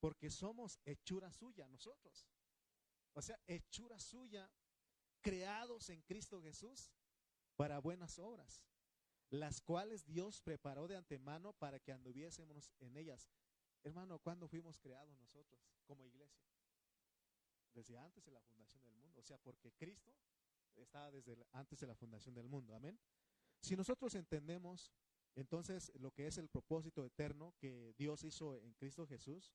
porque 0.00 0.30
somos 0.30 0.78
hechura 0.84 1.32
suya 1.32 1.68
nosotros. 1.68 2.28
O 3.18 3.22
sea, 3.22 3.36
hechura 3.48 3.98
suya, 3.98 4.48
creados 5.20 5.90
en 5.90 6.02
Cristo 6.02 6.40
Jesús 6.40 6.92
para 7.56 7.80
buenas 7.80 8.16
obras, 8.20 8.64
las 9.28 9.60
cuales 9.60 10.06
Dios 10.06 10.40
preparó 10.40 10.86
de 10.86 10.94
antemano 10.94 11.52
para 11.52 11.80
que 11.80 11.90
anduviésemos 11.90 12.70
en 12.78 12.96
ellas. 12.96 13.28
Hermano, 13.82 14.20
¿cuándo 14.20 14.46
fuimos 14.46 14.78
creados 14.78 15.18
nosotros 15.18 15.60
como 15.84 16.06
iglesia? 16.06 16.46
Desde 17.74 17.98
antes 17.98 18.24
de 18.24 18.30
la 18.30 18.40
fundación 18.40 18.84
del 18.84 18.94
mundo. 18.94 19.18
O 19.18 19.24
sea, 19.24 19.38
porque 19.38 19.72
Cristo 19.72 20.14
estaba 20.76 21.10
desde 21.10 21.36
antes 21.50 21.80
de 21.80 21.88
la 21.88 21.96
fundación 21.96 22.36
del 22.36 22.46
mundo. 22.46 22.72
Amén. 22.76 23.00
Si 23.60 23.74
nosotros 23.74 24.14
entendemos 24.14 24.92
entonces 25.34 25.90
lo 25.96 26.12
que 26.12 26.28
es 26.28 26.38
el 26.38 26.48
propósito 26.48 27.04
eterno 27.04 27.52
que 27.58 27.94
Dios 27.98 28.22
hizo 28.22 28.54
en 28.58 28.74
Cristo 28.74 29.08
Jesús, 29.08 29.52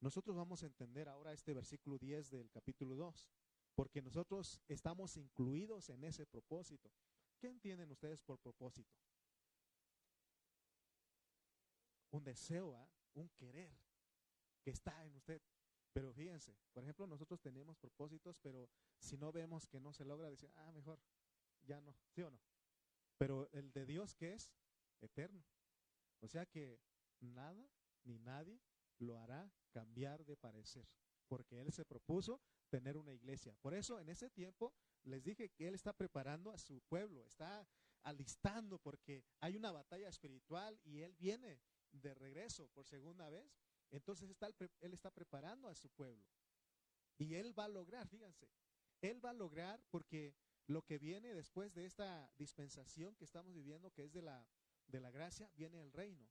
nosotros 0.00 0.36
vamos 0.36 0.62
a 0.62 0.66
entender 0.66 1.08
ahora 1.08 1.32
este 1.32 1.52
versículo 1.52 1.98
10 1.98 2.30
del 2.30 2.50
capítulo 2.50 2.94
2, 2.94 3.28
porque 3.74 4.00
nosotros 4.00 4.60
estamos 4.68 5.16
incluidos 5.16 5.88
en 5.90 6.04
ese 6.04 6.26
propósito. 6.26 6.90
¿Qué 7.38 7.48
entienden 7.48 7.90
ustedes 7.90 8.20
por 8.20 8.38
propósito? 8.38 8.94
Un 12.10 12.24
deseo, 12.24 12.76
¿ah? 12.76 12.88
un 13.14 13.28
querer 13.30 13.72
que 14.62 14.70
está 14.70 15.04
en 15.04 15.14
usted. 15.16 15.42
Pero 15.92 16.12
fíjense, 16.12 16.56
por 16.72 16.84
ejemplo, 16.84 17.06
nosotros 17.06 17.40
tenemos 17.40 17.76
propósitos, 17.76 18.38
pero 18.40 18.68
si 18.98 19.16
no 19.16 19.32
vemos 19.32 19.66
que 19.66 19.80
no 19.80 19.92
se 19.92 20.04
logra, 20.04 20.30
decir, 20.30 20.50
ah, 20.54 20.72
mejor, 20.72 21.00
ya 21.62 21.80
no, 21.80 21.96
¿sí 22.10 22.22
o 22.22 22.30
no? 22.30 22.40
Pero 23.16 23.48
el 23.52 23.72
de 23.72 23.84
Dios 23.84 24.14
que 24.14 24.32
es 24.32 24.52
eterno. 25.00 25.44
O 26.20 26.28
sea 26.28 26.46
que 26.46 26.80
nada 27.20 27.68
ni 28.04 28.18
nadie 28.18 28.60
lo 28.98 29.18
hará 29.18 29.50
cambiar 29.70 30.24
de 30.24 30.36
parecer, 30.36 30.88
porque 31.26 31.60
Él 31.60 31.72
se 31.72 31.84
propuso 31.84 32.40
tener 32.68 32.96
una 32.96 33.12
iglesia. 33.12 33.54
Por 33.60 33.74
eso 33.74 33.98
en 34.00 34.08
ese 34.08 34.30
tiempo 34.30 34.72
les 35.04 35.24
dije 35.24 35.50
que 35.50 35.68
Él 35.68 35.74
está 35.74 35.92
preparando 35.92 36.50
a 36.50 36.58
su 36.58 36.80
pueblo, 36.82 37.24
está 37.24 37.66
alistando 38.02 38.78
porque 38.78 39.24
hay 39.40 39.56
una 39.56 39.72
batalla 39.72 40.08
espiritual 40.08 40.78
y 40.84 41.00
Él 41.00 41.14
viene 41.18 41.60
de 41.92 42.14
regreso 42.14 42.68
por 42.68 42.86
segunda 42.86 43.28
vez. 43.30 43.58
Entonces 43.90 44.28
está, 44.30 44.48
Él 44.80 44.92
está 44.92 45.10
preparando 45.10 45.68
a 45.68 45.74
su 45.74 45.88
pueblo. 45.90 46.26
Y 47.16 47.34
Él 47.34 47.58
va 47.58 47.64
a 47.64 47.68
lograr, 47.68 48.06
fíjense, 48.08 48.48
Él 49.00 49.24
va 49.24 49.30
a 49.30 49.34
lograr 49.34 49.82
porque 49.90 50.34
lo 50.66 50.82
que 50.82 50.98
viene 50.98 51.34
después 51.34 51.74
de 51.74 51.86
esta 51.86 52.30
dispensación 52.36 53.16
que 53.16 53.24
estamos 53.24 53.54
viviendo, 53.54 53.90
que 53.90 54.04
es 54.04 54.12
de 54.12 54.22
la, 54.22 54.46
de 54.86 55.00
la 55.00 55.10
gracia, 55.10 55.50
viene 55.54 55.80
el 55.80 55.92
reino. 55.92 56.28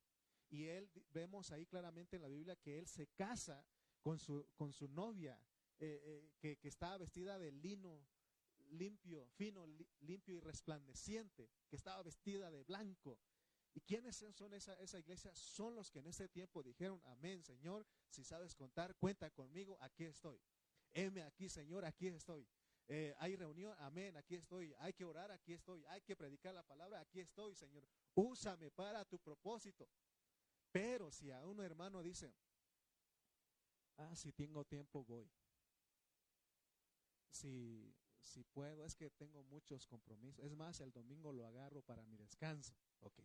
Y 0.49 0.65
él, 0.65 0.89
vemos 1.11 1.51
ahí 1.51 1.65
claramente 1.65 2.15
en 2.15 2.21
la 2.21 2.29
Biblia 2.29 2.55
que 2.55 2.79
él 2.79 2.87
se 2.87 3.07
casa 3.07 3.65
con 4.01 4.19
su, 4.19 4.47
con 4.55 4.71
su 4.71 4.87
novia, 4.87 5.41
eh, 5.79 6.01
eh, 6.03 6.31
que, 6.39 6.57
que 6.57 6.67
estaba 6.67 6.97
vestida 6.97 7.37
de 7.37 7.51
lino 7.51 8.07
limpio, 8.71 9.27
fino, 9.35 9.65
limpio 10.01 10.35
y 10.35 10.39
resplandeciente, 10.39 11.49
que 11.69 11.75
estaba 11.75 12.03
vestida 12.03 12.51
de 12.51 12.63
blanco. 12.63 13.19
¿Y 13.73 13.81
quiénes 13.81 14.15
son 14.15 14.53
esa, 14.53 14.73
esa 14.81 14.99
iglesia? 14.99 15.33
Son 15.35 15.75
los 15.75 15.91
que 15.91 15.99
en 15.99 16.07
ese 16.07 16.27
tiempo 16.27 16.63
dijeron, 16.63 16.99
amén, 17.05 17.43
Señor, 17.43 17.85
si 18.09 18.23
sabes 18.23 18.55
contar, 18.55 18.95
cuenta 18.95 19.29
conmigo, 19.29 19.77
aquí 19.81 20.05
estoy. 20.05 20.41
Heme 20.93 21.21
aquí, 21.21 21.47
Señor, 21.47 21.85
aquí 21.85 22.07
estoy. 22.07 22.47
Eh, 22.87 23.13
hay 23.19 23.35
reunión, 23.35 23.75
amén, 23.79 24.15
aquí 24.17 24.35
estoy. 24.35 24.73
Hay 24.79 24.93
que 24.93 25.05
orar, 25.05 25.29
aquí 25.31 25.53
estoy. 25.53 25.83
Hay 25.89 26.01
que 26.01 26.15
predicar 26.15 26.55
la 26.55 26.63
palabra, 26.63 27.01
aquí 27.01 27.19
estoy, 27.19 27.53
Señor. 27.53 27.87
Úsame 28.15 28.71
para 28.71 29.05
tu 29.05 29.19
propósito. 29.19 29.87
Pero 30.77 31.11
si 31.11 31.31
a 31.31 31.43
un 31.43 31.59
hermano 31.59 32.03
dice, 32.03 32.31
ah, 33.97 34.15
si 34.15 34.31
tengo 34.31 34.63
tiempo 34.63 35.03
voy. 35.03 35.27
Si, 37.31 37.95
si 38.21 38.43
puedo, 38.43 38.85
es 38.85 38.95
que 38.95 39.09
tengo 39.09 39.43
muchos 39.43 39.87
compromisos. 39.87 40.45
Es 40.45 40.55
más, 40.55 40.79
el 40.81 40.91
domingo 40.91 41.33
lo 41.33 41.47
agarro 41.47 41.81
para 41.81 42.05
mi 42.05 42.15
descanso. 42.15 42.75
Ok. 42.99 43.19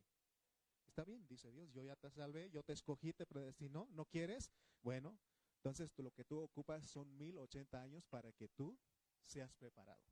Está 0.86 1.04
bien, 1.04 1.26
dice 1.26 1.50
Dios, 1.50 1.70
yo 1.72 1.84
ya 1.84 1.94
te 1.94 2.10
salvé, 2.10 2.48
yo 2.48 2.62
te 2.62 2.72
escogí, 2.72 3.12
te 3.12 3.26
predestinó, 3.26 3.86
¿no 3.92 4.06
quieres? 4.06 4.50
Bueno, 4.80 5.18
entonces 5.56 5.92
lo 5.98 6.10
que 6.10 6.24
tú 6.24 6.40
ocupas 6.40 6.86
son 6.86 7.14
mil 7.18 7.36
ochenta 7.36 7.82
años 7.82 8.06
para 8.06 8.32
que 8.32 8.48
tú 8.48 8.78
seas 9.22 9.54
preparado. 9.54 10.02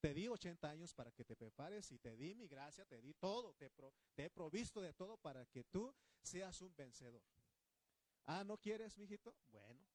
Te 0.00 0.14
di 0.14 0.28
80 0.28 0.68
años 0.68 0.94
para 0.94 1.12
que 1.12 1.24
te 1.24 1.36
prepares 1.36 1.92
y 1.92 1.98
te 1.98 2.16
di 2.16 2.34
mi 2.34 2.48
gracia, 2.48 2.86
te 2.86 3.02
di 3.02 3.12
todo, 3.14 3.54
te, 3.54 3.70
he 4.16 4.30
provisto 4.30 4.80
de 4.80 4.94
todo 4.94 5.18
para 5.18 5.44
que 5.46 5.64
tú 5.64 5.94
seas 6.22 6.62
un 6.62 6.74
vencedor. 6.74 7.22
Ah, 8.24 8.42
¿no 8.42 8.56
quieres, 8.56 8.96
mijito? 8.96 9.34
Bueno, 9.48 9.86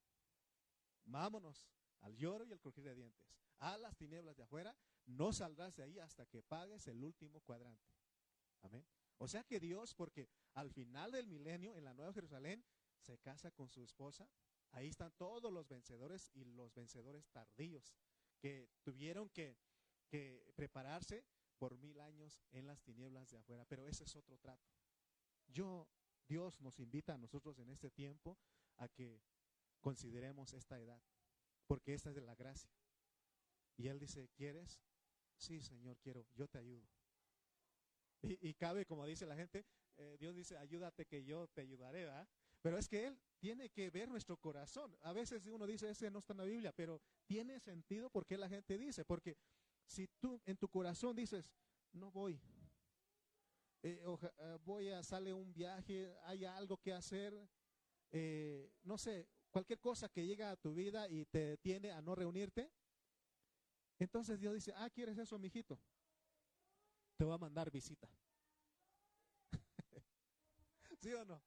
vámonos 1.05 1.67
al 2.01 2.15
lloro 2.15 2.45
y 2.45 2.51
el 2.51 2.59
crujir 2.59 2.83
de 2.83 2.93
dientes. 2.93 3.25
A 3.57 3.77
las 3.77 3.95
tinieblas 3.95 4.35
de 4.35 4.43
afuera, 4.43 4.75
no 5.05 5.33
saldrás 5.33 5.75
de 5.75 5.83
ahí 5.83 5.97
hasta 5.97 6.25
que 6.27 6.43
pagues 6.43 6.87
el 6.87 7.03
último 7.03 7.41
cuadrante. 7.41 7.89
Amén. 8.61 8.85
O 9.17 9.27
sea 9.27 9.43
que 9.43 9.59
Dios, 9.59 9.95
porque 9.95 10.29
al 10.53 10.71
final 10.71 11.11
del 11.11 11.25
milenio, 11.25 11.75
en 11.75 11.83
la 11.83 11.93
Nueva 11.93 12.13
Jerusalén, 12.13 12.63
se 12.99 13.17
casa 13.17 13.49
con 13.51 13.69
su 13.69 13.81
esposa. 13.81 14.29
Ahí 14.71 14.89
están 14.89 15.11
todos 15.13 15.51
los 15.51 15.67
vencedores 15.67 16.29
y 16.33 16.43
los 16.43 16.73
vencedores 16.73 17.27
tardíos 17.29 17.95
que 18.39 18.69
tuvieron 18.83 19.29
que 19.29 19.57
que 20.05 20.51
prepararse 20.55 21.25
por 21.57 21.77
mil 21.77 21.99
años 21.99 22.41
en 22.51 22.67
las 22.67 22.81
tinieblas 22.81 23.29
de 23.29 23.37
afuera. 23.37 23.65
Pero 23.65 23.87
ese 23.87 24.03
es 24.03 24.15
otro 24.15 24.37
trato. 24.37 24.69
Yo, 25.47 25.87
Dios 26.27 26.59
nos 26.61 26.79
invita 26.79 27.13
a 27.13 27.17
nosotros 27.17 27.59
en 27.59 27.69
este 27.69 27.91
tiempo 27.91 28.37
a 28.77 28.87
que 28.87 29.21
consideremos 29.81 30.53
esta 30.53 30.79
edad, 30.79 31.01
porque 31.67 31.93
esta 31.93 32.09
es 32.09 32.15
de 32.15 32.21
la 32.21 32.35
gracia. 32.35 32.71
Y 33.77 33.87
Él 33.87 33.99
dice, 33.99 34.29
¿quieres? 34.35 34.81
Sí, 35.37 35.61
Señor, 35.61 35.97
quiero, 35.99 36.25
yo 36.33 36.47
te 36.47 36.57
ayudo. 36.57 36.87
Y, 38.21 38.53
cabe, 38.55 38.85
como 38.85 39.05
dice 39.05 39.25
la 39.27 39.35
gente, 39.35 39.65
eh, 39.97 40.17
Dios 40.19 40.35
dice, 40.35 40.57
ayúdate 40.57 41.05
que 41.05 41.23
yo 41.23 41.47
te 41.49 41.61
ayudaré, 41.61 42.05
¿verdad? 42.05 42.27
Pero 42.61 42.79
es 42.79 42.87
que 42.87 43.05
Él 43.05 43.19
tiene 43.37 43.69
que 43.69 43.91
ver 43.91 44.09
nuestro 44.09 44.37
corazón. 44.37 44.97
A 45.01 45.13
veces 45.13 45.45
uno 45.45 45.67
dice, 45.67 45.89
ese 45.89 46.09
no 46.09 46.19
está 46.19 46.33
en 46.33 46.37
la 46.37 46.45
Biblia, 46.45 46.71
pero 46.71 46.99
tiene 47.27 47.59
sentido 47.59 48.09
porque 48.09 48.37
la 48.37 48.49
gente 48.49 48.79
dice, 48.79 49.05
porque 49.05 49.37
si 49.85 50.07
tú 50.19 50.41
en 50.45 50.57
tu 50.57 50.67
corazón 50.67 51.15
dices, 51.15 51.51
no 51.93 52.11
voy, 52.11 52.39
eh, 53.83 54.03
eh, 54.03 54.57
voy 54.63 54.89
a, 54.89 55.03
sale 55.03 55.31
un 55.31 55.53
viaje, 55.53 56.11
hay 56.23 56.43
algo 56.45 56.77
que 56.77 56.91
hacer, 56.91 57.33
eh, 58.11 58.71
no 58.83 58.97
sé, 58.97 59.27
cualquier 59.51 59.79
cosa 59.79 60.09
que 60.09 60.25
llega 60.25 60.51
a 60.51 60.55
tu 60.55 60.73
vida 60.73 61.07
y 61.07 61.25
te 61.25 61.57
tiene 61.57 61.91
a 61.91 62.01
no 62.01 62.15
reunirte, 62.15 62.71
entonces 63.99 64.39
Dios 64.39 64.55
dice, 64.55 64.73
ah, 64.75 64.89
¿quieres 64.89 65.17
eso, 65.17 65.37
mijito? 65.37 65.79
Te 67.15 67.23
voy 67.23 67.35
a 67.35 67.37
mandar 67.37 67.71
visita. 67.71 68.09
¿Sí 70.99 71.13
o 71.13 71.23
no? 71.23 71.41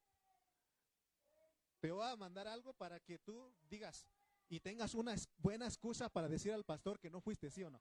Te 1.80 1.90
voy 1.90 2.06
a 2.06 2.16
mandar 2.16 2.48
algo 2.48 2.72
para 2.72 2.98
que 3.00 3.18
tú 3.18 3.52
digas 3.68 4.08
y 4.48 4.60
tengas 4.60 4.94
una 4.94 5.14
buena 5.36 5.66
excusa 5.66 6.08
para 6.08 6.28
decir 6.28 6.52
al 6.52 6.64
pastor 6.64 6.98
que 6.98 7.10
no 7.10 7.20
fuiste, 7.20 7.50
¿sí 7.50 7.62
o 7.62 7.70
no? 7.70 7.80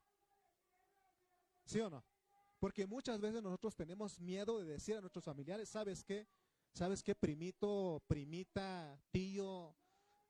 ¿Sí 1.68 1.82
o 1.82 1.90
no? 1.90 2.04
Porque 2.60 2.88
muchas 2.88 3.20
veces 3.20 3.44
nosotros 3.44 3.76
tenemos 3.76 4.20
miedo 4.20 4.58
de 4.58 4.66
decir 4.66 4.96
a 4.96 5.02
nuestros 5.02 5.26
familiares, 5.26 5.70
¿sabes 5.70 6.04
qué? 6.04 6.28
¿Sabes 6.74 7.04
qué, 7.04 7.14
primito, 7.14 8.02
primita, 8.08 9.00
tío? 9.12 9.76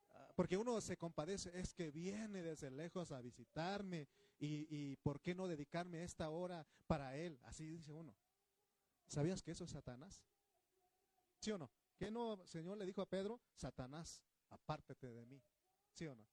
Ah, 0.09 0.31
porque 0.35 0.57
uno 0.57 0.81
se 0.81 0.97
compadece, 0.97 1.57
es 1.57 1.73
que 1.73 1.91
viene 1.91 2.41
desde 2.41 2.71
lejos 2.71 3.11
a 3.11 3.21
visitarme 3.21 4.07
y, 4.39 4.65
y 4.75 4.95
¿por 4.97 5.21
qué 5.21 5.35
no 5.35 5.47
dedicarme 5.47 6.03
esta 6.03 6.29
hora 6.29 6.65
para 6.87 7.15
él? 7.15 7.39
Así 7.43 7.67
dice 7.67 7.93
uno. 7.93 8.17
¿Sabías 9.07 9.43
que 9.43 9.51
eso 9.51 9.63
es 9.63 9.71
Satanás? 9.71 10.23
¿Sí 11.39 11.51
o 11.51 11.57
no? 11.57 11.69
¿Qué 11.97 12.09
no, 12.09 12.45
Señor 12.47 12.77
le 12.77 12.85
dijo 12.85 13.01
a 13.01 13.09
Pedro? 13.09 13.39
Satanás, 13.53 14.23
apártate 14.49 15.07
de 15.13 15.25
mí. 15.27 15.41
¿Sí 15.93 16.07
o 16.07 16.15
no? 16.15 16.27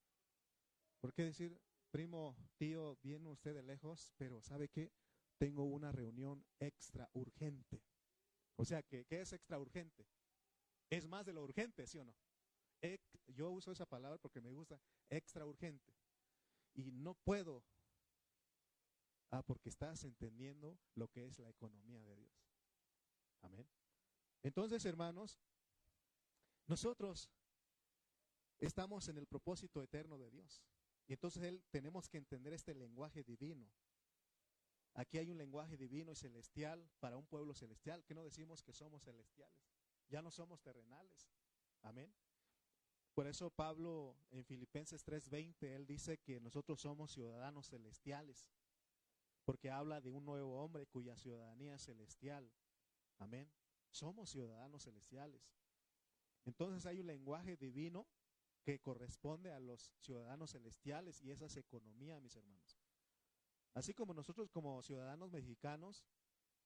¿Por 0.98 1.12
qué 1.12 1.24
decir, 1.24 1.60
primo, 1.94 2.36
tío, 2.56 2.98
viene 3.04 3.28
usted 3.28 3.54
de 3.54 3.62
lejos, 3.62 4.10
pero 4.16 4.42
¿sabe 4.42 4.68
qué? 4.68 4.92
Tengo 5.38 5.62
una 5.62 5.92
reunión 5.92 6.44
extra 6.58 7.08
urgente. 7.12 7.84
O 8.56 8.64
sea, 8.64 8.82
¿qué, 8.82 9.04
qué 9.04 9.20
es 9.20 9.32
extra 9.32 9.60
urgente? 9.60 10.04
Es 10.90 11.06
más 11.06 11.24
de 11.24 11.32
lo 11.32 11.44
urgente, 11.44 11.86
¿sí 11.86 11.98
o 11.98 12.04
no? 12.04 12.12
yo 13.28 13.48
uso 13.50 13.70
esa 13.70 13.86
palabra 13.86 14.18
porque 14.18 14.40
me 14.40 14.50
gusta, 14.50 14.80
extra 15.08 15.46
urgente. 15.46 15.94
Y 16.74 16.90
no 16.90 17.14
puedo. 17.14 17.64
Ah, 19.30 19.44
porque 19.44 19.68
estás 19.68 20.02
entendiendo 20.02 20.76
lo 20.96 21.06
que 21.06 21.26
es 21.26 21.38
la 21.38 21.48
economía 21.48 22.02
de 22.02 22.16
Dios. 22.16 22.44
Amén. 23.42 23.68
Entonces, 24.42 24.84
hermanos, 24.84 25.38
nosotros 26.66 27.30
estamos 28.58 29.06
en 29.06 29.16
el 29.16 29.26
propósito 29.26 29.80
eterno 29.80 30.18
de 30.18 30.30
Dios. 30.32 30.60
Y 31.06 31.12
entonces 31.12 31.42
él, 31.42 31.62
tenemos 31.70 32.08
que 32.08 32.18
entender 32.18 32.52
este 32.52 32.74
lenguaje 32.74 33.22
divino. 33.22 33.70
Aquí 34.94 35.18
hay 35.18 35.30
un 35.30 35.38
lenguaje 35.38 35.76
divino 35.76 36.12
y 36.12 36.16
celestial 36.16 36.88
para 37.00 37.16
un 37.16 37.26
pueblo 37.26 37.54
celestial. 37.54 38.04
que 38.04 38.14
no 38.14 38.22
decimos 38.22 38.62
que 38.62 38.72
somos 38.72 39.02
celestiales? 39.02 39.74
Ya 40.08 40.22
no 40.22 40.30
somos 40.30 40.62
terrenales. 40.62 41.28
Amén. 41.82 42.14
Por 43.14 43.26
eso 43.26 43.50
Pablo 43.50 44.16
en 44.30 44.44
Filipenses 44.44 45.04
3:20, 45.04 45.74
él 45.74 45.86
dice 45.86 46.18
que 46.18 46.40
nosotros 46.40 46.80
somos 46.80 47.12
ciudadanos 47.12 47.68
celestiales, 47.68 48.52
porque 49.44 49.70
habla 49.70 50.00
de 50.00 50.10
un 50.10 50.24
nuevo 50.24 50.62
hombre 50.62 50.86
cuya 50.86 51.16
ciudadanía 51.16 51.74
es 51.74 51.82
celestial. 51.82 52.50
Amén. 53.18 53.50
Somos 53.90 54.30
ciudadanos 54.30 54.84
celestiales. 54.84 55.54
Entonces 56.44 56.86
hay 56.86 57.00
un 57.00 57.06
lenguaje 57.06 57.56
divino 57.56 58.06
que 58.64 58.80
corresponde 58.80 59.52
a 59.52 59.60
los 59.60 59.92
ciudadanos 60.00 60.52
celestiales 60.52 61.20
y 61.20 61.30
esa 61.30 61.46
es 61.46 61.56
economía, 61.56 62.18
mis 62.20 62.34
hermanos. 62.34 62.78
Así 63.74 63.92
como 63.92 64.14
nosotros 64.14 64.50
como 64.50 64.82
ciudadanos 64.82 65.30
mexicanos 65.30 66.04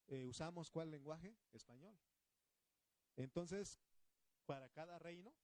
eh, 0.06 0.24
usamos 0.24 0.70
cuál 0.70 0.90
lenguaje? 0.90 1.36
Español. 1.52 1.98
Entonces, 3.16 3.80
para 4.46 4.68
cada 4.70 4.98
reino 4.98 5.34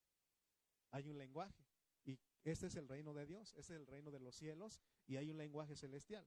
hay 0.90 1.08
un 1.08 1.18
lenguaje. 1.18 1.66
Y 2.04 2.18
este 2.44 2.68
es 2.68 2.76
el 2.76 2.88
reino 2.88 3.12
de 3.14 3.26
Dios, 3.26 3.52
este 3.56 3.74
es 3.74 3.80
el 3.80 3.86
reino 3.86 4.10
de 4.10 4.20
los 4.20 4.36
cielos 4.36 4.80
y 5.06 5.16
hay 5.16 5.30
un 5.30 5.36
lenguaje 5.36 5.74
celestial. 5.74 6.26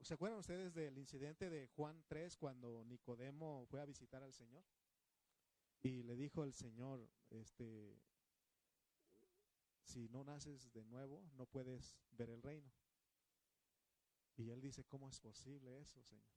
¿Se 0.00 0.14
acuerdan 0.14 0.38
ustedes 0.38 0.74
del 0.74 0.96
incidente 0.98 1.50
de 1.50 1.66
Juan 1.68 2.04
3 2.06 2.36
cuando 2.36 2.84
Nicodemo 2.84 3.66
fue 3.66 3.80
a 3.80 3.86
visitar 3.86 4.22
al 4.22 4.34
Señor? 4.34 4.64
Y 5.82 6.02
le 6.02 6.14
dijo 6.14 6.44
el 6.44 6.52
Señor, 6.54 7.08
este, 7.30 8.00
si 9.94 10.08
no 10.08 10.24
naces 10.24 10.72
de 10.72 10.84
nuevo, 10.86 11.22
no 11.36 11.46
puedes 11.46 11.96
ver 12.10 12.28
el 12.28 12.42
reino. 12.42 12.68
Y 14.36 14.50
él 14.50 14.60
dice, 14.60 14.82
¿cómo 14.84 15.08
es 15.08 15.20
posible 15.20 15.80
eso, 15.80 16.02
Señor? 16.02 16.34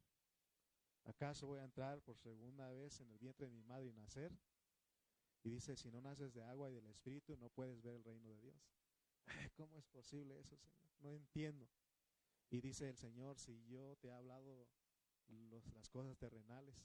¿Acaso 1.06 1.48
voy 1.48 1.60
a 1.60 1.64
entrar 1.64 2.00
por 2.04 2.20
segunda 2.20 2.70
vez 2.70 3.02
en 3.02 3.10
el 3.10 3.18
vientre 3.18 3.48
de 3.48 3.54
mi 3.54 3.64
madre 3.64 3.88
y 3.88 3.94
nacer? 3.94 4.32
Y 5.42 5.50
dice, 5.50 5.76
si 5.76 5.90
no 5.90 6.02
naces 6.02 6.36
de 6.36 6.44
agua 6.44 6.70
y 6.70 6.76
del 6.76 6.86
Espíritu, 6.86 7.36
no 7.38 7.50
puedes 7.50 7.82
ver 7.82 7.96
el 7.96 8.04
reino 8.04 8.30
de 8.30 8.38
Dios. 8.38 8.70
¿Cómo 9.58 9.76
es 9.80 9.88
posible 9.88 10.40
eso, 10.40 10.56
Señor? 10.56 10.92
No 11.00 11.12
entiendo. 11.12 11.68
Y 12.52 12.62
dice 12.62 12.88
el 12.88 12.98
Señor, 12.98 13.40
si 13.40 13.66
yo 13.66 13.96
te 13.96 14.10
he 14.10 14.12
hablado 14.12 14.68
las 15.74 15.90
cosas 15.90 16.16
terrenales, 16.20 16.76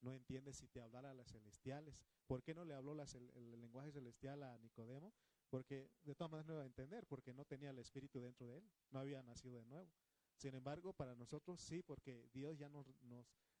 no 0.00 0.14
entiendes 0.14 0.56
si 0.56 0.66
te 0.66 0.80
hablara 0.80 1.12
las 1.12 1.30
celestiales. 1.30 2.02
¿Por 2.26 2.42
qué 2.42 2.54
no 2.54 2.64
le 2.64 2.72
habló 2.72 2.92
el 2.92 3.60
lenguaje 3.60 3.92
celestial 3.92 4.42
a 4.44 4.56
Nicodemo? 4.56 5.12
Porque 5.50 5.90
de 6.04 6.14
todas 6.14 6.30
maneras 6.30 6.46
no 6.46 6.54
iba 6.54 6.62
a 6.62 6.66
entender, 6.66 7.06
porque 7.06 7.34
no 7.34 7.44
tenía 7.44 7.70
el 7.70 7.78
Espíritu 7.80 8.20
dentro 8.20 8.46
de 8.46 8.58
él, 8.58 8.70
no 8.90 9.00
había 9.00 9.22
nacido 9.22 9.58
de 9.58 9.66
nuevo. 9.66 9.90
Sin 10.36 10.54
embargo, 10.54 10.92
para 10.92 11.14
nosotros 11.16 11.60
sí, 11.60 11.82
porque 11.82 12.28
Dios 12.32 12.56
ya 12.56 12.68
nos, 12.68 12.86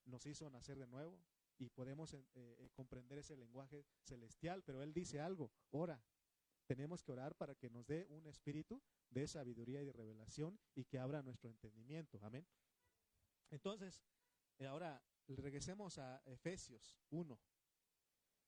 nos, 0.04 0.26
hizo 0.26 0.48
nacer 0.48 0.78
de 0.78 0.86
nuevo 0.86 1.20
y 1.58 1.68
podemos 1.68 2.14
eh, 2.14 2.24
eh, 2.34 2.70
comprender 2.72 3.18
ese 3.18 3.36
lenguaje 3.36 3.84
celestial, 4.02 4.62
pero 4.62 4.82
Él 4.82 4.94
dice 4.94 5.20
algo, 5.20 5.50
ora. 5.70 6.02
Tenemos 6.66 7.02
que 7.02 7.10
orar 7.10 7.34
para 7.34 7.56
que 7.56 7.68
nos 7.68 7.84
dé 7.88 8.06
un 8.10 8.28
espíritu 8.28 8.80
de 9.10 9.26
sabiduría 9.26 9.82
y 9.82 9.86
de 9.86 9.92
revelación 9.92 10.56
y 10.76 10.84
que 10.84 11.00
abra 11.00 11.20
nuestro 11.20 11.50
entendimiento. 11.50 12.20
Amén. 12.22 12.46
Entonces, 13.50 14.04
eh, 14.58 14.66
ahora 14.66 15.02
regresemos 15.26 15.98
a 15.98 16.22
Efesios 16.26 16.96
1. 17.10 17.40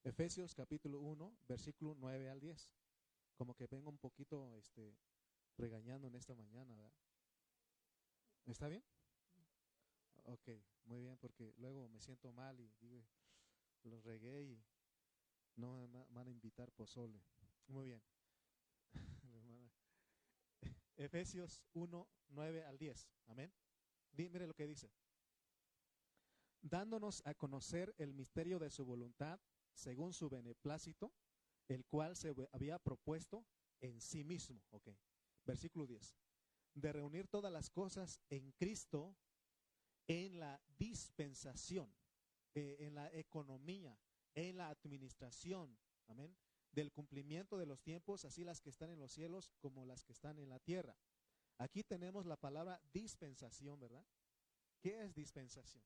Efesios 0.04 0.54
capítulo 0.54 1.00
1, 1.00 1.36
versículo 1.48 1.96
9 1.98 2.30
al 2.30 2.38
10 2.38 2.70
como 3.34 3.54
que 3.54 3.66
vengo 3.66 3.90
un 3.90 3.98
poquito 3.98 4.54
este, 4.56 4.96
regañando 5.56 6.08
en 6.08 6.14
esta 6.14 6.34
mañana, 6.34 6.74
¿verdad? 6.74 6.92
¿Está 8.46 8.68
bien? 8.68 8.84
Ok, 10.24 10.48
muy 10.84 11.00
bien, 11.00 11.16
porque 11.18 11.52
luego 11.58 11.88
me 11.88 12.00
siento 12.00 12.32
mal 12.32 12.58
y 12.60 12.72
digo, 12.80 13.04
los 13.84 14.04
regué 14.04 14.42
y 14.42 14.64
no 15.56 15.88
me 15.88 16.04
van 16.10 16.28
a 16.28 16.30
invitar 16.30 16.70
pozole. 16.72 17.22
Muy 17.66 17.86
bien. 17.86 18.02
Efesios 20.96 21.60
1, 21.72 22.08
9 22.28 22.64
al 22.64 22.78
10. 22.78 23.08
Amén. 23.26 23.52
Mire 24.12 24.46
lo 24.46 24.54
que 24.54 24.66
dice. 24.66 24.90
Dándonos 26.60 27.22
a 27.26 27.34
conocer 27.34 27.94
el 27.98 28.14
misterio 28.14 28.58
de 28.58 28.70
su 28.70 28.84
voluntad 28.84 29.40
según 29.74 30.12
su 30.12 30.28
beneplácito 30.28 31.12
el 31.72 31.84
cual 31.86 32.16
se 32.16 32.34
había 32.52 32.78
propuesto 32.78 33.44
en 33.80 34.00
sí 34.00 34.24
mismo. 34.24 34.62
Ok, 34.70 34.88
versículo 35.44 35.86
10. 35.86 36.16
De 36.74 36.92
reunir 36.92 37.28
todas 37.28 37.52
las 37.52 37.70
cosas 37.70 38.20
en 38.30 38.52
Cristo 38.52 39.16
en 40.06 40.38
la 40.38 40.60
dispensación, 40.76 41.94
eh, 42.54 42.76
en 42.80 42.94
la 42.94 43.12
economía, 43.12 43.98
en 44.34 44.56
la 44.56 44.68
administración. 44.68 45.78
Amén. 46.08 46.36
Del 46.72 46.92
cumplimiento 46.92 47.58
de 47.58 47.66
los 47.66 47.82
tiempos, 47.82 48.24
así 48.24 48.44
las 48.44 48.60
que 48.60 48.70
están 48.70 48.90
en 48.90 48.98
los 48.98 49.12
cielos 49.12 49.52
como 49.58 49.84
las 49.84 50.04
que 50.04 50.12
están 50.12 50.38
en 50.38 50.48
la 50.48 50.58
tierra. 50.58 50.96
Aquí 51.58 51.84
tenemos 51.84 52.26
la 52.26 52.36
palabra 52.36 52.80
dispensación, 52.92 53.78
¿verdad? 53.78 54.04
¿Qué 54.80 55.02
es 55.04 55.14
dispensación? 55.14 55.84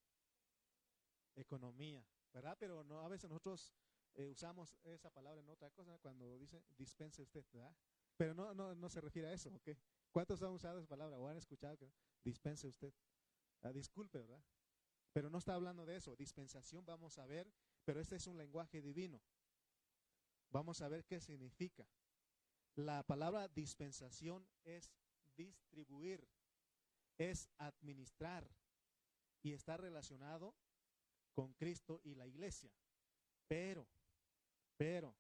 Economía, 1.35 2.07
¿verdad? 2.33 2.57
Pero 2.59 2.85
no, 2.85 3.01
a 3.01 3.09
veces 3.09 3.29
nosotros 3.29 3.75
eh, 4.17 4.27
usamos 4.27 4.77
esa 4.85 5.11
palabra 5.11 5.41
en 5.41 5.49
otra 5.49 5.71
cosa 5.71 5.99
cuando 5.99 6.39
dice 6.39 6.63
dispense 6.77 7.23
usted, 7.23 7.45
¿verdad? 7.53 7.75
Pero 8.17 8.35
no, 8.35 8.55
no, 8.55 8.75
no 8.75 8.89
se 8.89 9.01
refiere 9.01 9.29
a 9.29 9.33
eso, 9.33 9.55
¿ok? 9.55 9.69
¿Cuántos 10.11 10.43
han 10.43 10.51
usado 10.51 10.79
esa 10.79 10.89
palabra 10.89 11.19
o 11.19 11.29
han 11.29 11.37
escuchado 11.37 11.77
que 11.77 11.93
dispense 12.25 12.67
usted? 12.67 12.93
Ah, 13.63 13.73
disculpe, 13.73 14.19
¿verdad? 14.19 14.43
Pero 15.13 15.31
no 15.31 15.39
está 15.39 15.55
hablando 15.55 15.87
de 15.87 15.97
eso. 15.97 16.15
Dispensación 16.17 16.85
vamos 16.85 17.19
a 17.19 17.27
ver, 17.27 17.51
pero 17.85 18.01
este 18.01 18.17
es 18.17 18.27
un 18.27 18.37
lenguaje 18.37 18.81
divino. 18.81 19.21
Vamos 20.51 20.81
a 20.81 20.89
ver 20.89 21.05
qué 21.05 21.21
significa. 21.21 21.87
La 22.75 23.03
palabra 23.03 23.49
dispensación 23.49 24.47
es 24.65 24.93
distribuir, 25.37 26.29
es 27.19 27.49
administrar 27.59 28.47
y 29.43 29.53
está 29.53 29.77
relacionado 29.77 30.55
con 31.33 31.55
Cristo 31.55 32.01
y 32.05 32.15
la 32.15 32.27
iglesia. 32.27 32.71
Pero 33.49 33.87
pero 34.77 35.17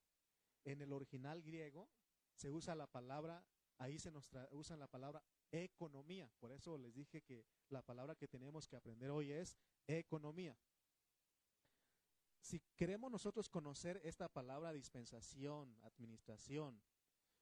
en 0.65 0.83
el 0.83 0.93
original 0.93 1.43
griego 1.43 1.89
se 2.35 2.51
usa 2.51 2.75
la 2.75 2.87
palabra, 2.87 3.45
ahí 3.79 3.99
se 3.99 4.11
nos 4.11 4.29
usa 4.51 4.77
la 4.77 4.89
palabra 4.89 5.23
economía. 5.51 6.31
Por 6.39 6.53
eso 6.53 6.77
les 6.77 6.95
dije 6.95 7.23
que 7.23 7.47
la 7.69 7.83
palabra 7.83 8.15
que 8.15 8.29
tenemos 8.29 8.67
que 8.69 8.77
aprender 8.77 9.11
hoy 9.11 9.33
es 9.33 9.57
economía. 9.87 10.57
Si 12.41 12.61
queremos 12.77 13.11
nosotros 13.11 13.49
conocer 13.49 14.01
esta 14.05 14.29
palabra 14.29 14.73
dispensación, 14.73 15.77
administración 15.83 16.81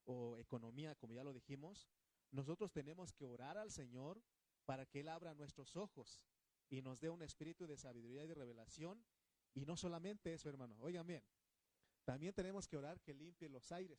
o 0.05 0.38
economía, 0.38 0.94
como 0.94 1.12
ya 1.12 1.24
lo 1.24 1.33
dijimos, 1.33 1.88
nosotros 2.31 2.72
tenemos 2.72 3.12
que 3.12 3.27
orar 3.27 3.59
al 3.59 3.70
Señor 3.70 4.22
para 4.64 4.87
que 4.87 5.00
Él 5.00 5.09
abra 5.09 5.35
nuestros 5.35 5.77
ojos 5.77 6.22
y 6.70 6.81
nos 6.83 7.00
dé 7.00 7.11
un 7.11 7.22
espíritu 7.22 7.66
de 7.66 7.77
sabiduría 7.77 8.24
y 8.24 8.29
de 8.29 8.35
revelación. 8.35 9.05
Y 9.55 9.66
no 9.66 9.77
solamente 9.77 10.33
eso, 10.33 10.48
hermano. 10.48 10.77
Oigan 10.81 11.07
bien, 11.07 11.22
también 12.05 12.35
tenemos 12.35 12.69
que 12.69 12.77
orar 12.77 13.01
que 13.01 13.14
limpie 13.14 13.49
los 13.49 13.73
aires, 13.73 13.99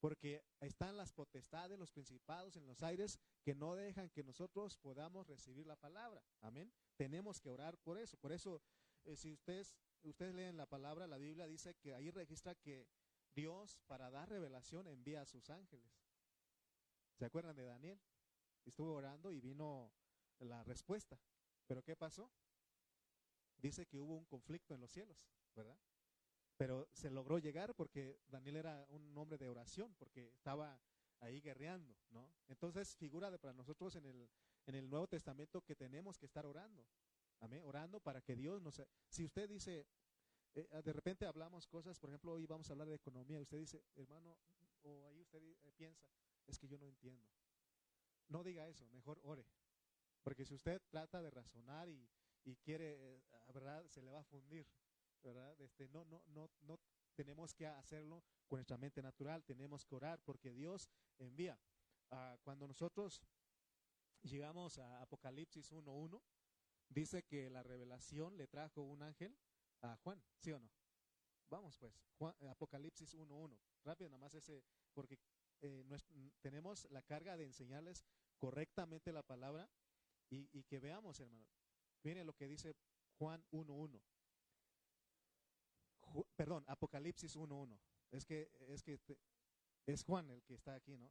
porque 0.00 0.42
están 0.60 0.96
las 0.96 1.12
potestades, 1.12 1.78
los 1.78 1.92
principados 1.92 2.56
en 2.56 2.66
los 2.66 2.82
aires 2.82 3.18
que 3.42 3.54
no 3.54 3.74
dejan 3.74 4.10
que 4.10 4.24
nosotros 4.24 4.76
podamos 4.78 5.26
recibir 5.26 5.66
la 5.66 5.76
palabra. 5.76 6.22
Amén. 6.40 6.72
Tenemos 6.96 7.40
que 7.40 7.50
orar 7.50 7.76
por 7.78 7.98
eso. 7.98 8.16
Por 8.16 8.32
eso, 8.32 8.62
eh, 9.04 9.16
si 9.16 9.32
ustedes, 9.32 9.76
ustedes 10.02 10.34
leen 10.34 10.56
la 10.56 10.66
palabra, 10.66 11.06
la 11.06 11.18
Biblia 11.18 11.46
dice 11.46 11.74
que 11.74 11.94
ahí 11.94 12.10
registra 12.10 12.54
que 12.54 12.88
Dios 13.34 13.78
para 13.86 14.10
dar 14.10 14.28
revelación 14.28 14.86
envía 14.88 15.20
a 15.20 15.26
sus 15.26 15.50
ángeles. 15.50 15.92
¿Se 17.18 17.26
acuerdan 17.26 17.54
de 17.54 17.64
Daniel? 17.64 18.00
Estuvo 18.64 18.94
orando 18.94 19.30
y 19.30 19.40
vino 19.40 19.92
la 20.38 20.64
respuesta. 20.64 21.20
Pero 21.66 21.82
¿qué 21.82 21.94
pasó? 21.94 22.32
Dice 23.58 23.86
que 23.86 23.98
hubo 23.98 24.16
un 24.16 24.24
conflicto 24.24 24.74
en 24.74 24.80
los 24.80 24.90
cielos, 24.90 25.18
¿verdad? 25.54 25.78
Pero 26.60 26.86
se 26.92 27.08
logró 27.08 27.38
llegar 27.38 27.74
porque 27.74 28.20
Daniel 28.28 28.56
era 28.56 28.86
un 28.90 29.16
hombre 29.16 29.38
de 29.38 29.48
oración, 29.48 29.94
porque 29.94 30.28
estaba 30.34 30.78
ahí 31.20 31.40
guerreando, 31.40 31.96
¿no? 32.10 32.30
Entonces 32.48 32.94
figura 32.96 33.30
de 33.30 33.38
para 33.38 33.54
nosotros 33.54 33.96
en 33.96 34.04
el, 34.04 34.28
en 34.66 34.74
el 34.74 34.90
Nuevo 34.90 35.06
Testamento 35.06 35.62
que 35.62 35.74
tenemos 35.74 36.18
que 36.18 36.26
estar 36.26 36.44
orando, 36.44 36.86
amén, 37.38 37.62
orando 37.64 37.98
para 37.98 38.20
que 38.20 38.36
Dios 38.36 38.60
nos... 38.60 38.82
Si 39.08 39.24
usted 39.24 39.48
dice, 39.48 39.86
eh, 40.54 40.82
de 40.84 40.92
repente 40.92 41.24
hablamos 41.24 41.66
cosas, 41.66 41.98
por 41.98 42.10
ejemplo, 42.10 42.34
hoy 42.34 42.44
vamos 42.44 42.68
a 42.68 42.74
hablar 42.74 42.88
de 42.88 42.96
economía, 42.96 43.40
usted 43.40 43.56
dice, 43.56 43.82
hermano, 43.96 44.36
o 44.82 45.06
ahí 45.06 45.18
usted 45.18 45.42
eh, 45.42 45.72
piensa, 45.78 46.10
es 46.46 46.58
que 46.58 46.68
yo 46.68 46.76
no 46.76 46.86
entiendo. 46.86 47.26
No 48.28 48.44
diga 48.44 48.68
eso, 48.68 48.86
mejor 48.90 49.18
ore. 49.22 49.46
Porque 50.22 50.44
si 50.44 50.52
usted 50.52 50.82
trata 50.90 51.22
de 51.22 51.30
razonar 51.30 51.88
y, 51.88 52.06
y 52.44 52.56
quiere, 52.56 53.14
eh, 53.14 53.22
¿verdad? 53.54 53.88
Se 53.88 54.02
le 54.02 54.10
va 54.10 54.20
a 54.20 54.24
fundir, 54.24 54.66
¿verdad? 55.22 55.60
Este, 55.60 55.88
no, 55.88 56.04
no, 56.04 56.22
no, 56.28 56.50
no 56.60 56.80
tenemos 57.14 57.54
que 57.54 57.66
hacerlo 57.66 58.22
con 58.46 58.58
nuestra 58.58 58.78
mente 58.78 59.02
natural, 59.02 59.44
tenemos 59.44 59.84
que 59.84 59.94
orar 59.94 60.20
porque 60.22 60.52
Dios 60.52 60.90
envía. 61.18 61.58
Ah, 62.10 62.36
cuando 62.42 62.66
nosotros 62.66 63.22
llegamos 64.22 64.78
a 64.78 65.02
Apocalipsis 65.02 65.72
1.1, 65.72 66.20
dice 66.88 67.22
que 67.24 67.50
la 67.50 67.62
revelación 67.62 68.36
le 68.36 68.46
trajo 68.46 68.82
un 68.82 69.02
ángel 69.02 69.36
a 69.82 69.96
Juan, 69.96 70.22
¿sí 70.38 70.52
o 70.52 70.58
no? 70.58 70.70
Vamos 71.48 71.78
pues, 71.78 71.94
Apocalipsis 72.48 73.14
1.1, 73.14 73.58
rápido 73.84 74.08
nada 74.10 74.18
más 74.18 74.34
ese, 74.34 74.64
porque 74.92 75.18
eh, 75.62 75.84
tenemos 76.40 76.86
la 76.90 77.02
carga 77.02 77.36
de 77.36 77.44
enseñarles 77.44 78.04
correctamente 78.38 79.12
la 79.12 79.22
palabra 79.22 79.68
y, 80.30 80.48
y 80.52 80.64
que 80.64 80.78
veamos, 80.78 81.20
hermano. 81.20 81.46
Miren 82.02 82.26
lo 82.26 82.34
que 82.34 82.48
dice 82.48 82.74
Juan 83.18 83.44
1.1. 83.50 84.00
Perdón, 86.36 86.64
Apocalipsis 86.66 87.36
1.1. 87.36 87.78
Es 88.10 88.24
que, 88.24 88.50
es 88.68 88.82
que 88.82 88.98
es 89.86 90.04
Juan 90.04 90.30
el 90.30 90.42
que 90.42 90.54
está 90.54 90.74
aquí, 90.74 90.96
¿no? 90.96 91.10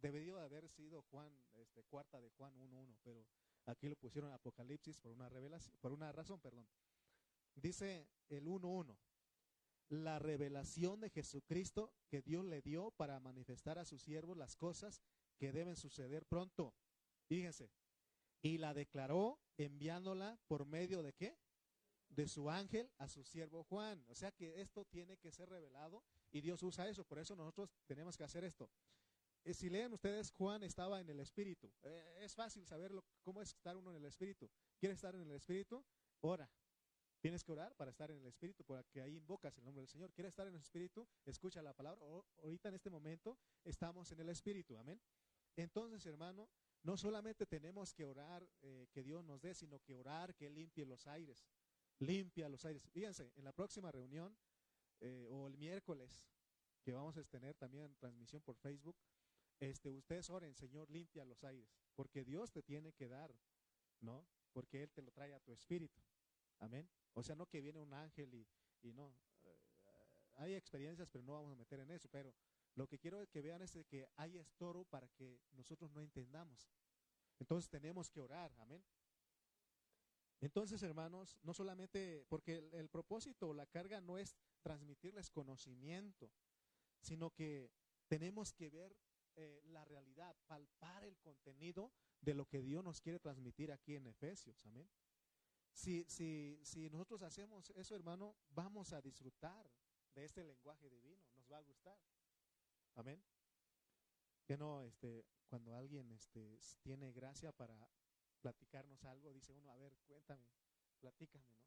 Debería 0.00 0.42
haber 0.42 0.68
sido 0.68 1.02
Juan, 1.10 1.32
este, 1.54 1.82
cuarta 1.84 2.20
de 2.20 2.30
Juan 2.30 2.54
1.1, 2.56 2.96
pero 3.02 3.26
aquí 3.66 3.88
lo 3.88 3.96
pusieron 3.96 4.32
Apocalipsis 4.32 5.00
por 5.00 5.12
una 5.12 5.28
revelación, 5.28 5.76
por 5.80 5.92
una 5.92 6.12
razón, 6.12 6.40
perdón. 6.40 6.68
Dice 7.54 8.08
el 8.28 8.46
1.1, 8.46 8.96
la 9.88 10.18
revelación 10.18 11.00
de 11.00 11.10
Jesucristo 11.10 11.92
que 12.08 12.22
Dios 12.22 12.44
le 12.44 12.62
dio 12.62 12.90
para 12.92 13.18
manifestar 13.20 13.78
a 13.78 13.84
sus 13.84 14.02
siervos 14.02 14.36
las 14.36 14.56
cosas 14.56 15.02
que 15.38 15.52
deben 15.52 15.76
suceder 15.76 16.26
pronto. 16.26 16.74
Fíjense, 17.26 17.70
y 18.42 18.58
la 18.58 18.74
declaró 18.74 19.40
enviándola 19.56 20.38
por 20.46 20.66
medio 20.66 21.02
de 21.02 21.12
qué? 21.14 21.36
De 22.08 22.26
su 22.26 22.50
ángel 22.50 22.90
a 22.98 23.08
su 23.08 23.22
siervo 23.24 23.64
Juan. 23.64 24.04
O 24.08 24.14
sea 24.14 24.32
que 24.32 24.60
esto 24.60 24.84
tiene 24.84 25.16
que 25.18 25.30
ser 25.30 25.48
revelado 25.48 26.02
y 26.30 26.40
Dios 26.40 26.62
usa 26.62 26.88
eso. 26.88 27.04
Por 27.04 27.18
eso 27.18 27.36
nosotros 27.36 27.70
tenemos 27.86 28.16
que 28.16 28.24
hacer 28.24 28.44
esto. 28.44 28.70
Eh, 29.44 29.54
si 29.54 29.70
leen 29.70 29.92
ustedes, 29.92 30.30
Juan 30.30 30.62
estaba 30.62 31.00
en 31.00 31.08
el 31.08 31.20
Espíritu. 31.20 31.72
Eh, 31.82 32.18
es 32.22 32.34
fácil 32.34 32.66
saber 32.66 32.92
cómo 33.22 33.40
es 33.40 33.54
estar 33.54 33.76
uno 33.76 33.90
en 33.90 33.96
el 33.96 34.04
Espíritu. 34.04 34.50
¿Quieres 34.78 34.96
estar 34.96 35.14
en 35.14 35.22
el 35.22 35.32
Espíritu? 35.32 35.84
Ora. 36.20 36.50
Tienes 37.20 37.42
que 37.42 37.50
orar 37.50 37.74
para 37.74 37.90
estar 37.90 38.10
en 38.12 38.18
el 38.18 38.26
Espíritu, 38.26 38.64
porque 38.64 39.00
ahí 39.00 39.16
invocas 39.16 39.56
el 39.58 39.64
nombre 39.64 39.80
del 39.80 39.88
Señor. 39.88 40.12
¿Quieres 40.12 40.30
estar 40.30 40.46
en 40.46 40.54
el 40.54 40.60
Espíritu? 40.60 41.08
Escucha 41.24 41.60
la 41.62 41.72
palabra. 41.72 42.06
ahorita 42.42 42.68
en 42.68 42.76
este 42.76 42.90
momento 42.90 43.38
estamos 43.64 44.12
en 44.12 44.20
el 44.20 44.28
Espíritu. 44.28 44.78
Amén. 44.78 45.00
Entonces, 45.56 46.06
hermano, 46.06 46.48
no 46.84 46.96
solamente 46.96 47.44
tenemos 47.46 47.92
que 47.92 48.04
orar 48.04 48.48
eh, 48.62 48.86
que 48.92 49.02
Dios 49.02 49.24
nos 49.24 49.40
dé, 49.40 49.54
sino 49.54 49.80
que 49.80 49.94
orar 49.94 50.34
que 50.36 50.48
limpie 50.48 50.86
los 50.86 51.08
aires. 51.08 51.44
Limpia 52.00 52.48
los 52.48 52.64
aires. 52.64 52.88
Fíjense, 52.90 53.32
en 53.36 53.44
la 53.44 53.52
próxima 53.52 53.90
reunión 53.90 54.36
eh, 55.00 55.26
o 55.30 55.48
el 55.48 55.56
miércoles 55.56 56.24
que 56.82 56.92
vamos 56.92 57.16
a 57.16 57.24
tener 57.24 57.54
también 57.56 57.94
transmisión 57.96 58.40
por 58.42 58.56
Facebook, 58.56 58.96
este, 59.60 59.92
ustedes 59.92 60.30
oren, 60.30 60.54
Señor, 60.54 60.88
limpia 60.90 61.24
los 61.24 61.42
aires, 61.42 61.68
porque 61.94 62.24
Dios 62.24 62.52
te 62.52 62.62
tiene 62.62 62.92
que 62.92 63.08
dar, 63.08 63.34
¿no? 64.00 64.24
Porque 64.52 64.82
Él 64.82 64.92
te 64.92 65.02
lo 65.02 65.10
trae 65.10 65.34
a 65.34 65.40
tu 65.40 65.52
espíritu. 65.52 66.00
Amén. 66.60 66.88
O 67.14 67.22
sea, 67.22 67.34
no 67.34 67.46
que 67.46 67.60
viene 67.60 67.80
un 67.80 67.92
ángel 67.92 68.32
y, 68.34 68.46
y 68.82 68.92
no. 68.92 69.12
Eh, 69.44 69.58
hay 70.36 70.54
experiencias, 70.54 71.10
pero 71.10 71.24
no 71.24 71.34
vamos 71.34 71.52
a 71.52 71.56
meter 71.56 71.80
en 71.80 71.90
eso. 71.90 72.08
Pero 72.08 72.32
lo 72.74 72.86
que 72.86 72.98
quiero 72.98 73.26
que 73.28 73.42
vean 73.42 73.62
es 73.62 73.76
que 73.88 74.08
hay 74.16 74.38
estoro 74.38 74.84
para 74.84 75.08
que 75.08 75.40
nosotros 75.52 75.90
no 75.92 76.00
entendamos. 76.00 76.70
Entonces 77.38 77.68
tenemos 77.68 78.10
que 78.10 78.20
orar, 78.20 78.52
amén. 78.58 78.84
Entonces, 80.40 80.82
hermanos, 80.82 81.36
no 81.42 81.52
solamente, 81.52 82.24
porque 82.28 82.68
el, 82.72 82.88
propósito, 82.88 83.52
la 83.52 83.66
carga 83.66 84.00
no 84.00 84.18
es 84.18 84.36
transmitirles 84.62 85.30
conocimiento, 85.30 86.30
sino 87.00 87.30
que 87.30 87.70
tenemos 88.06 88.52
que 88.52 88.70
ver 88.70 88.96
eh, 89.34 89.60
la 89.66 89.84
realidad, 89.84 90.36
palpar 90.46 91.04
el 91.04 91.18
contenido 91.18 91.92
de 92.20 92.34
lo 92.34 92.46
que 92.46 92.62
Dios 92.62 92.84
nos 92.84 93.00
quiere 93.00 93.18
transmitir 93.18 93.72
aquí 93.72 93.96
en 93.96 94.06
Efesios, 94.06 94.64
amén. 94.66 94.88
Si, 95.72 96.04
si, 96.08 96.60
si 96.64 96.88
nosotros 96.90 97.22
hacemos 97.22 97.70
eso, 97.70 97.94
hermano, 97.94 98.36
vamos 98.50 98.92
a 98.92 99.00
disfrutar 99.00 99.70
de 100.14 100.24
este 100.24 100.42
lenguaje 100.42 100.88
divino, 100.88 101.22
nos 101.34 101.50
va 101.50 101.58
a 101.58 101.62
gustar. 101.62 101.98
Amén. 102.94 103.22
Que 104.44 104.56
no, 104.56 104.82
este, 104.82 105.24
cuando 105.46 105.74
alguien 105.76 106.10
este, 106.10 106.58
tiene 106.82 107.12
gracia 107.12 107.52
para 107.52 107.76
platicarnos 108.38 109.04
algo, 109.04 109.32
dice 109.32 109.52
uno, 109.52 109.70
a 109.70 109.76
ver, 109.76 109.96
cuéntame, 110.06 110.48
platícame, 111.00 111.52
¿no? 111.52 111.66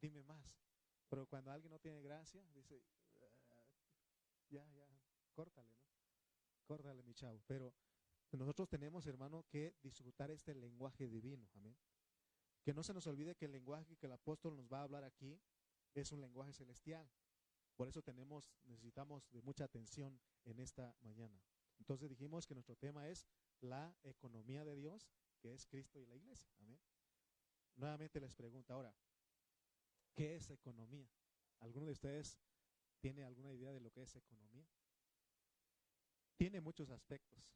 Dime 0.00 0.22
más. 0.22 0.58
Pero 1.08 1.26
cuando 1.26 1.50
alguien 1.50 1.70
no 1.70 1.78
tiene 1.78 2.02
gracia, 2.02 2.46
dice, 2.52 2.82
ah, 3.16 3.64
ya, 4.50 4.64
ya, 4.72 4.88
córtale, 5.32 5.74
¿no? 5.76 5.88
Córtale, 6.64 7.02
mi 7.02 7.14
chavo. 7.14 7.42
Pero 7.46 7.74
nosotros 8.32 8.68
tenemos, 8.68 9.06
hermano, 9.06 9.44
que 9.48 9.74
disfrutar 9.82 10.30
este 10.30 10.54
lenguaje 10.54 11.08
divino, 11.08 11.48
amén. 11.54 11.76
Que 12.62 12.74
no 12.74 12.82
se 12.82 12.92
nos 12.92 13.06
olvide 13.06 13.34
que 13.34 13.46
el 13.46 13.52
lenguaje 13.52 13.96
que 13.96 14.06
el 14.06 14.12
apóstol 14.12 14.54
nos 14.56 14.68
va 14.70 14.80
a 14.80 14.82
hablar 14.82 15.04
aquí 15.04 15.40
es 15.94 16.12
un 16.12 16.20
lenguaje 16.20 16.52
celestial. 16.52 17.10
Por 17.76 17.88
eso 17.88 18.02
tenemos, 18.02 18.52
necesitamos 18.64 19.30
de 19.30 19.40
mucha 19.40 19.64
atención 19.64 20.20
en 20.44 20.58
esta 20.58 20.94
mañana. 21.00 21.40
Entonces 21.78 22.10
dijimos 22.10 22.46
que 22.46 22.54
nuestro 22.54 22.76
tema 22.76 23.08
es 23.08 23.26
la 23.60 23.96
economía 24.02 24.64
de 24.64 24.74
Dios, 24.74 25.08
que 25.38 25.52
es 25.54 25.66
Cristo 25.66 26.00
y 26.00 26.06
la 26.06 26.16
iglesia. 26.16 26.50
Amén. 26.58 26.80
Nuevamente 27.76 28.20
les 28.20 28.34
pregunto 28.34 28.72
ahora, 28.72 28.94
¿qué 30.14 30.36
es 30.36 30.50
economía? 30.50 31.08
¿Alguno 31.60 31.86
de 31.86 31.92
ustedes 31.92 32.38
tiene 33.00 33.24
alguna 33.24 33.52
idea 33.52 33.72
de 33.72 33.80
lo 33.80 33.90
que 33.90 34.02
es 34.02 34.16
economía? 34.16 34.66
Tiene 36.36 36.60
muchos 36.60 36.90
aspectos. 36.90 37.52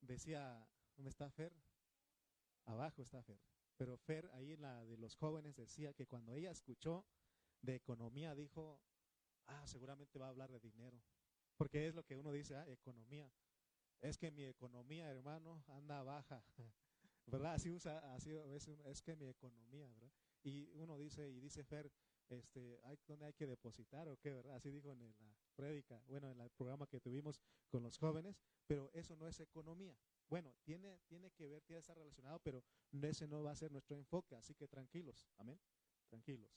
Decía, 0.00 0.66
¿dónde 0.96 1.10
está 1.10 1.30
Fer? 1.30 1.52
Abajo 2.64 3.02
está 3.02 3.22
Fer. 3.22 3.40
Pero 3.76 3.96
Fer, 3.96 4.30
ahí 4.34 4.52
en 4.52 4.62
la 4.62 4.84
de 4.84 4.96
los 4.96 5.16
jóvenes, 5.16 5.56
decía 5.56 5.94
que 5.94 6.06
cuando 6.06 6.34
ella 6.34 6.50
escuchó 6.50 7.04
de 7.62 7.74
economía 7.74 8.34
dijo, 8.34 8.80
ah, 9.46 9.66
seguramente 9.66 10.18
va 10.18 10.26
a 10.26 10.30
hablar 10.30 10.50
de 10.50 10.60
dinero. 10.60 11.02
Porque 11.56 11.86
es 11.86 11.94
lo 11.94 12.04
que 12.04 12.16
uno 12.16 12.32
dice, 12.32 12.56
ah, 12.56 12.68
economía. 12.68 13.30
Es 14.00 14.16
que 14.16 14.30
mi 14.30 14.44
economía, 14.44 15.10
hermano, 15.10 15.62
anda 15.68 16.02
baja. 16.02 16.42
¿Verdad? 17.26 17.54
Así 17.54 17.70
usa, 17.70 18.14
así 18.14 18.34
es, 18.34 18.68
es 18.68 19.02
que 19.02 19.14
mi 19.14 19.26
economía, 19.26 19.88
¿verdad? 19.88 20.10
Y 20.42 20.70
uno 20.74 20.96
dice, 20.96 21.28
y 21.30 21.38
dice 21.38 21.62
Fer, 21.64 21.92
este, 22.28 22.80
hay, 22.84 22.98
¿dónde 23.06 23.26
hay 23.26 23.32
que 23.34 23.46
depositar 23.46 24.08
o 24.08 24.16
qué, 24.16 24.32
verdad? 24.32 24.56
Así 24.56 24.70
dijo 24.70 24.92
en 24.92 25.00
la 25.00 25.36
prédica, 25.54 26.02
bueno, 26.06 26.30
en 26.30 26.40
el 26.40 26.50
programa 26.50 26.86
que 26.86 27.00
tuvimos 27.00 27.40
con 27.68 27.82
los 27.82 27.98
jóvenes, 27.98 28.40
pero 28.66 28.90
eso 28.94 29.16
no 29.16 29.28
es 29.28 29.38
economía. 29.40 29.96
Bueno, 30.28 30.54
tiene, 30.62 31.00
tiene 31.06 31.30
que 31.32 31.48
ver, 31.48 31.62
tiene 31.62 31.78
que 31.78 31.80
estar 31.80 31.96
relacionado, 31.96 32.38
pero 32.40 32.64
ese 33.02 33.26
no 33.26 33.42
va 33.42 33.50
a 33.50 33.56
ser 33.56 33.70
nuestro 33.70 33.96
enfoque, 33.96 34.36
así 34.36 34.54
que 34.54 34.68
tranquilos, 34.68 35.28
amén, 35.38 35.60
tranquilos. 36.08 36.50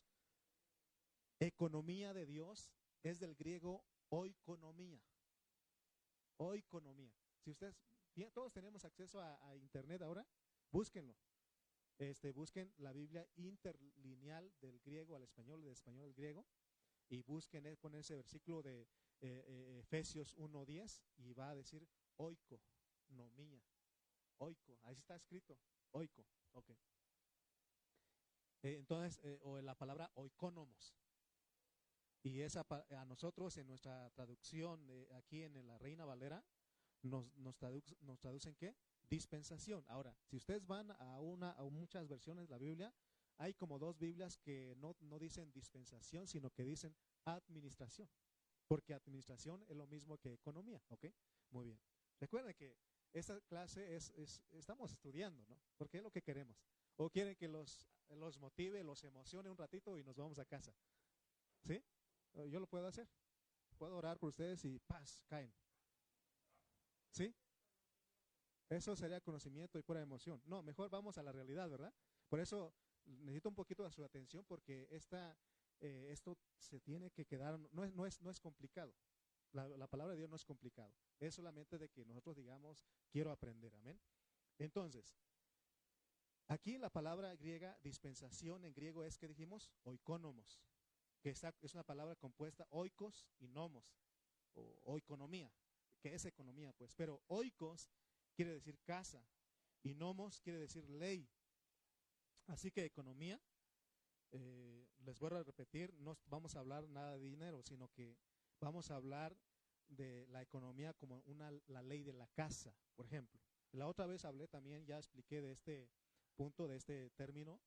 Economía 1.40 2.14
de 2.14 2.26
Dios 2.26 2.72
es 3.02 3.20
del 3.20 3.36
griego 3.36 3.84
oikonomía. 4.10 5.04
Oikonomía. 6.38 7.23
Si 7.44 7.52
ustedes, 7.52 7.76
todos 8.34 8.54
tenemos 8.54 8.86
acceso 8.86 9.22
a, 9.22 9.56
internet 9.58 10.02
ahora, 10.02 10.26
búsquenlo. 10.72 11.14
Este, 11.98 12.32
busquen 12.32 12.74
la 12.78 12.94
Biblia 12.94 13.28
interlineal 13.36 14.54
del 14.62 14.80
griego 14.80 15.16
al 15.16 15.24
español, 15.24 15.62
del 15.62 15.74
español 15.74 16.06
al 16.06 16.14
griego, 16.14 16.46
y 17.10 17.22
busquen 17.22 17.66
eh, 17.66 17.76
poner 17.76 18.00
ese 18.00 18.16
versículo 18.16 18.64
de 18.64 18.82
eh, 18.82 18.88
eh, 19.22 19.80
Efesios 19.80 20.36
1.10 20.38 21.02
y 21.18 21.34
va 21.34 21.50
a 21.50 21.56
decir 21.56 21.86
oikonomía. 22.16 23.62
Oiko, 24.38 24.80
ahí 24.84 24.96
está 24.96 25.16
escrito, 25.16 25.60
oiko, 25.92 26.26
ok. 26.54 26.72
entonces, 28.64 29.20
o 29.42 29.62
la 29.62 29.76
palabra 29.76 30.10
oikonomos. 30.16 30.96
Y 32.24 32.40
esa 32.40 32.66
a 32.70 33.06
nosotros 33.06 33.58
en 33.58 33.68
nuestra 33.68 34.10
traducción 34.12 34.90
aquí 35.12 35.44
en 35.44 35.68
la 35.68 35.78
Reina 35.78 36.06
Valera 36.06 36.44
nos, 37.04 37.36
nos, 37.38 37.56
nos 38.02 38.20
traducen 38.20 38.56
qué? 38.56 38.76
Dispensación. 39.10 39.84
Ahora, 39.88 40.16
si 40.26 40.38
ustedes 40.38 40.66
van 40.66 40.92
a 40.92 41.20
una 41.20 41.52
a 41.52 41.64
muchas 41.64 42.08
versiones 42.08 42.48
de 42.48 42.52
la 42.52 42.58
Biblia, 42.58 42.94
hay 43.38 43.54
como 43.54 43.80
dos 43.80 43.98
Biblias 43.98 44.38
que 44.38 44.76
no, 44.78 44.96
no 45.02 45.20
dicen 45.20 45.52
dispensación, 45.52 46.28
sino 46.28 46.50
que 46.50 46.64
dicen 46.64 46.96
administración. 47.26 48.10
Porque 48.68 48.94
administración 48.94 49.64
es 49.68 49.76
lo 49.76 49.86
mismo 49.88 50.18
que 50.18 50.34
economía, 50.34 50.82
¿ok? 50.90 51.06
Muy 51.52 51.66
bien. 51.66 51.80
Recuerden 52.20 52.56
que 52.56 52.78
esta 53.12 53.40
clase 53.42 53.96
es, 53.96 54.12
estamos 54.52 54.92
estudiando, 54.92 55.46
¿no? 55.48 55.60
Porque 55.78 55.98
es 55.98 56.04
lo 56.04 56.12
que 56.12 56.22
queremos. 56.22 56.58
O 56.96 57.10
quieren 57.10 57.36
que 57.36 57.48
los, 57.48 57.88
los 58.10 58.40
motive, 58.40 58.84
los 58.84 59.04
emocione 59.04 59.50
un 59.50 59.58
ratito 59.58 59.98
y 59.98 60.04
nos 60.04 60.16
vamos 60.16 60.40
a 60.40 60.46
casa. 60.46 60.74
¿Sí? 61.62 61.84
Yo 62.50 62.60
lo 62.60 62.68
puedo 62.68 62.88
hacer. 62.88 63.08
Puedo 63.78 63.98
orar 63.98 64.18
por 64.18 64.30
ustedes 64.30 64.64
y 64.66 64.80
paz, 64.80 65.22
caen. 65.28 65.54
¿Sí? 67.14 67.34
Eso 68.70 68.96
sería 68.96 69.22
conocimiento 69.22 69.78
y 69.78 69.84
pura 69.84 70.02
emoción. 70.02 70.42
No, 70.46 70.64
mejor 70.64 70.90
vamos 70.90 71.18
a 71.20 71.24
la 71.24 71.32
realidad, 71.32 71.70
¿verdad? 71.70 71.94
Por 72.28 72.40
eso 72.40 72.74
necesito 73.06 73.50
un 73.50 73.56
poquito 73.56 73.84
de 73.84 73.92
su 73.92 74.04
atención 74.04 74.44
porque 74.46 74.88
esta, 74.90 75.38
eh, 75.80 76.08
esto 76.10 76.38
se 76.58 76.80
tiene 76.80 77.12
que 77.12 77.26
quedar, 77.26 77.60
no 77.72 77.84
es, 77.84 77.94
no 77.94 78.08
es, 78.08 78.20
no 78.22 78.32
es 78.32 78.40
complicado. 78.40 78.96
La, 79.52 79.68
la, 79.68 79.86
palabra 79.86 80.14
de 80.14 80.20
Dios 80.20 80.30
no 80.30 80.36
es 80.36 80.44
complicado. 80.44 80.92
Es 81.20 81.36
solamente 81.36 81.78
de 81.78 81.90
que 81.90 82.04
nosotros 82.04 82.36
digamos, 82.36 82.84
quiero 83.12 83.32
aprender. 83.32 83.76
Amén. 83.76 84.02
Entonces, 84.58 85.16
aquí 86.48 86.80
la 86.80 86.90
palabra 86.90 87.36
griega, 87.36 87.78
dispensación 87.84 88.66
en 88.66 88.74
griego 88.74 89.04
es 89.04 89.20
que 89.20 89.28
dijimos, 89.28 89.70
oikonomos, 89.84 90.60
que 91.22 91.30
es 91.30 91.74
una 91.76 91.84
palabra 91.84 92.16
compuesta 92.16 92.66
oikos 92.72 93.28
y 93.38 93.48
nomos, 93.48 93.96
o 94.56 94.98
economía, 94.98 95.52
que 96.04 96.14
es 96.14 96.26
economía, 96.26 96.74
pues. 96.74 96.94
Pero 96.94 97.24
oikos 97.28 97.90
quiere 98.36 98.52
decir 98.52 98.78
casa 98.84 99.26
y 99.82 99.96
nomos 99.96 100.42
quiere 100.42 100.60
decir 100.60 100.90
ley. 100.90 101.30
Así 102.48 102.72
que 102.72 102.84
economía, 102.84 103.42
eh, 104.34 104.86
les 105.06 105.18
voy 105.18 105.32
a 105.32 105.44
repetir, 105.44 105.94
no 105.94 106.18
vamos 106.26 106.56
a 106.56 106.60
hablar 106.60 106.90
nada 106.90 107.18
de 107.18 107.26
dinero, 107.26 107.62
sino 107.64 107.88
que 107.88 108.18
vamos 108.60 108.92
a 108.92 108.98
hablar 108.98 109.34
de 109.88 110.28
la 110.28 110.42
economía 110.42 110.94
como 110.94 111.20
una, 111.26 111.52
la 111.68 111.82
ley 111.82 112.04
de 112.04 112.12
la 112.12 112.28
casa, 112.28 112.76
por 112.96 113.06
ejemplo. 113.06 113.40
La 113.72 113.88
otra 113.88 114.06
vez 114.06 114.26
hablé 114.26 114.50
también, 114.50 114.86
ya 114.86 114.98
expliqué 114.98 115.42
de 115.42 115.54
este 115.54 115.90
punto, 116.36 116.68
de 116.68 116.76
este 116.76 117.12
término. 117.12 117.62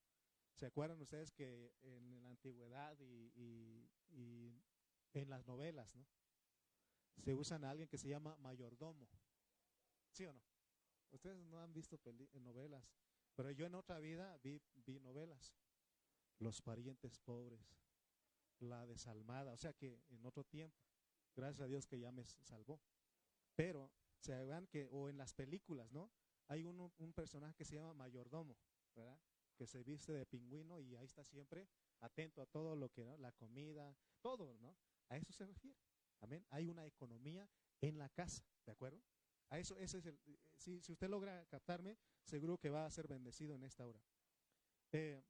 ¿Se 0.53 0.67
acuerdan 0.67 1.01
ustedes 1.01 1.33
que 1.33 1.73
en 1.83 2.23
la 2.23 2.29
antigüedad 2.29 2.99
y, 3.01 3.89
y 4.11 4.63
en 5.15 5.31
las 5.31 5.47
novelas, 5.47 5.95
¿no? 5.95 6.07
Se 7.19 7.35
usan 7.35 7.65
a 7.65 7.71
alguien 7.71 7.89
que 7.89 7.99
se 7.99 8.09
llama 8.09 8.37
mayordomo. 8.37 9.09
¿Sí 10.13 10.25
o 10.25 10.33
no? 10.33 10.43
Ustedes 11.11 11.45
no 11.47 11.61
han 11.61 11.73
visto 11.73 11.99
novelas, 12.41 12.85
pero 13.35 13.51
yo 13.51 13.67
en 13.67 13.75
otra 13.75 13.99
vida 13.99 14.39
vi, 14.43 14.61
vi 14.75 14.99
novelas. 15.01 15.55
Los 16.39 16.61
parientes 16.61 17.19
pobres, 17.19 17.61
la 18.59 18.87
desalmada, 18.87 19.53
o 19.53 19.57
sea 19.57 19.73
que 19.73 19.99
en 20.09 20.25
otro 20.27 20.45
tiempo, 20.45 20.77
gracias 21.35 21.63
a 21.63 21.69
Dios 21.69 21.87
que 21.87 21.99
ya 21.99 22.13
me 22.13 22.25
salvó. 22.25 22.81
Pero 23.55 23.91
se 24.19 24.35
vean 24.45 24.67
que, 24.67 24.87
o 24.87 25.09
en 25.09 25.17
las 25.17 25.33
películas, 25.33 25.91
¿no? 25.93 26.11
Hay 26.49 26.65
un, 26.65 26.93
un 26.99 27.13
personaje 27.13 27.55
que 27.55 27.65
se 27.65 27.77
llama 27.77 27.95
mayordomo, 27.95 28.57
¿verdad? 28.95 29.19
Que 29.57 29.67
se 29.67 29.83
viste 29.83 30.13
de 30.13 30.27
pingüino 30.27 30.79
y 30.81 30.95
ahí 30.97 31.07
está 31.07 31.25
siempre 31.25 31.69
atento 32.01 32.43
a 32.43 32.47
todo 32.47 32.77
lo 32.77 32.91
que, 32.91 33.05
¿no? 33.05 33.17
La 33.17 33.33
comida, 33.33 33.97
todo, 34.21 34.55
¿no? 34.55 34.77
A 35.09 35.17
eso 35.17 35.33
se 35.33 35.47
refiere. 35.47 35.79
Amén. 36.21 36.45
Hay 36.51 36.69
una 36.69 36.87
economía 36.87 37.49
en 37.81 37.99
la 37.99 38.09
casa, 38.09 38.45
¿de 38.65 38.73
acuerdo? 38.73 39.03
A 39.51 39.59
eso, 39.59 39.79
ese 39.79 39.99
es 39.99 40.07
el, 40.07 40.19
si, 40.57 40.81
si, 40.81 40.93
usted 40.93 41.09
logra 41.09 41.45
captarme, 41.47 41.97
seguro 42.25 42.59
que 42.59 42.71
va 42.71 42.85
a 42.85 42.91
ser 42.91 43.07
bendecido 43.07 43.55
en 43.55 43.63
esta 43.63 43.87
hora. 43.87 44.01
Eh, 44.93 45.23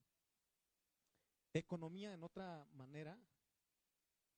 economía 1.52 2.12
en 2.12 2.22
otra 2.22 2.66
manera, 2.72 3.18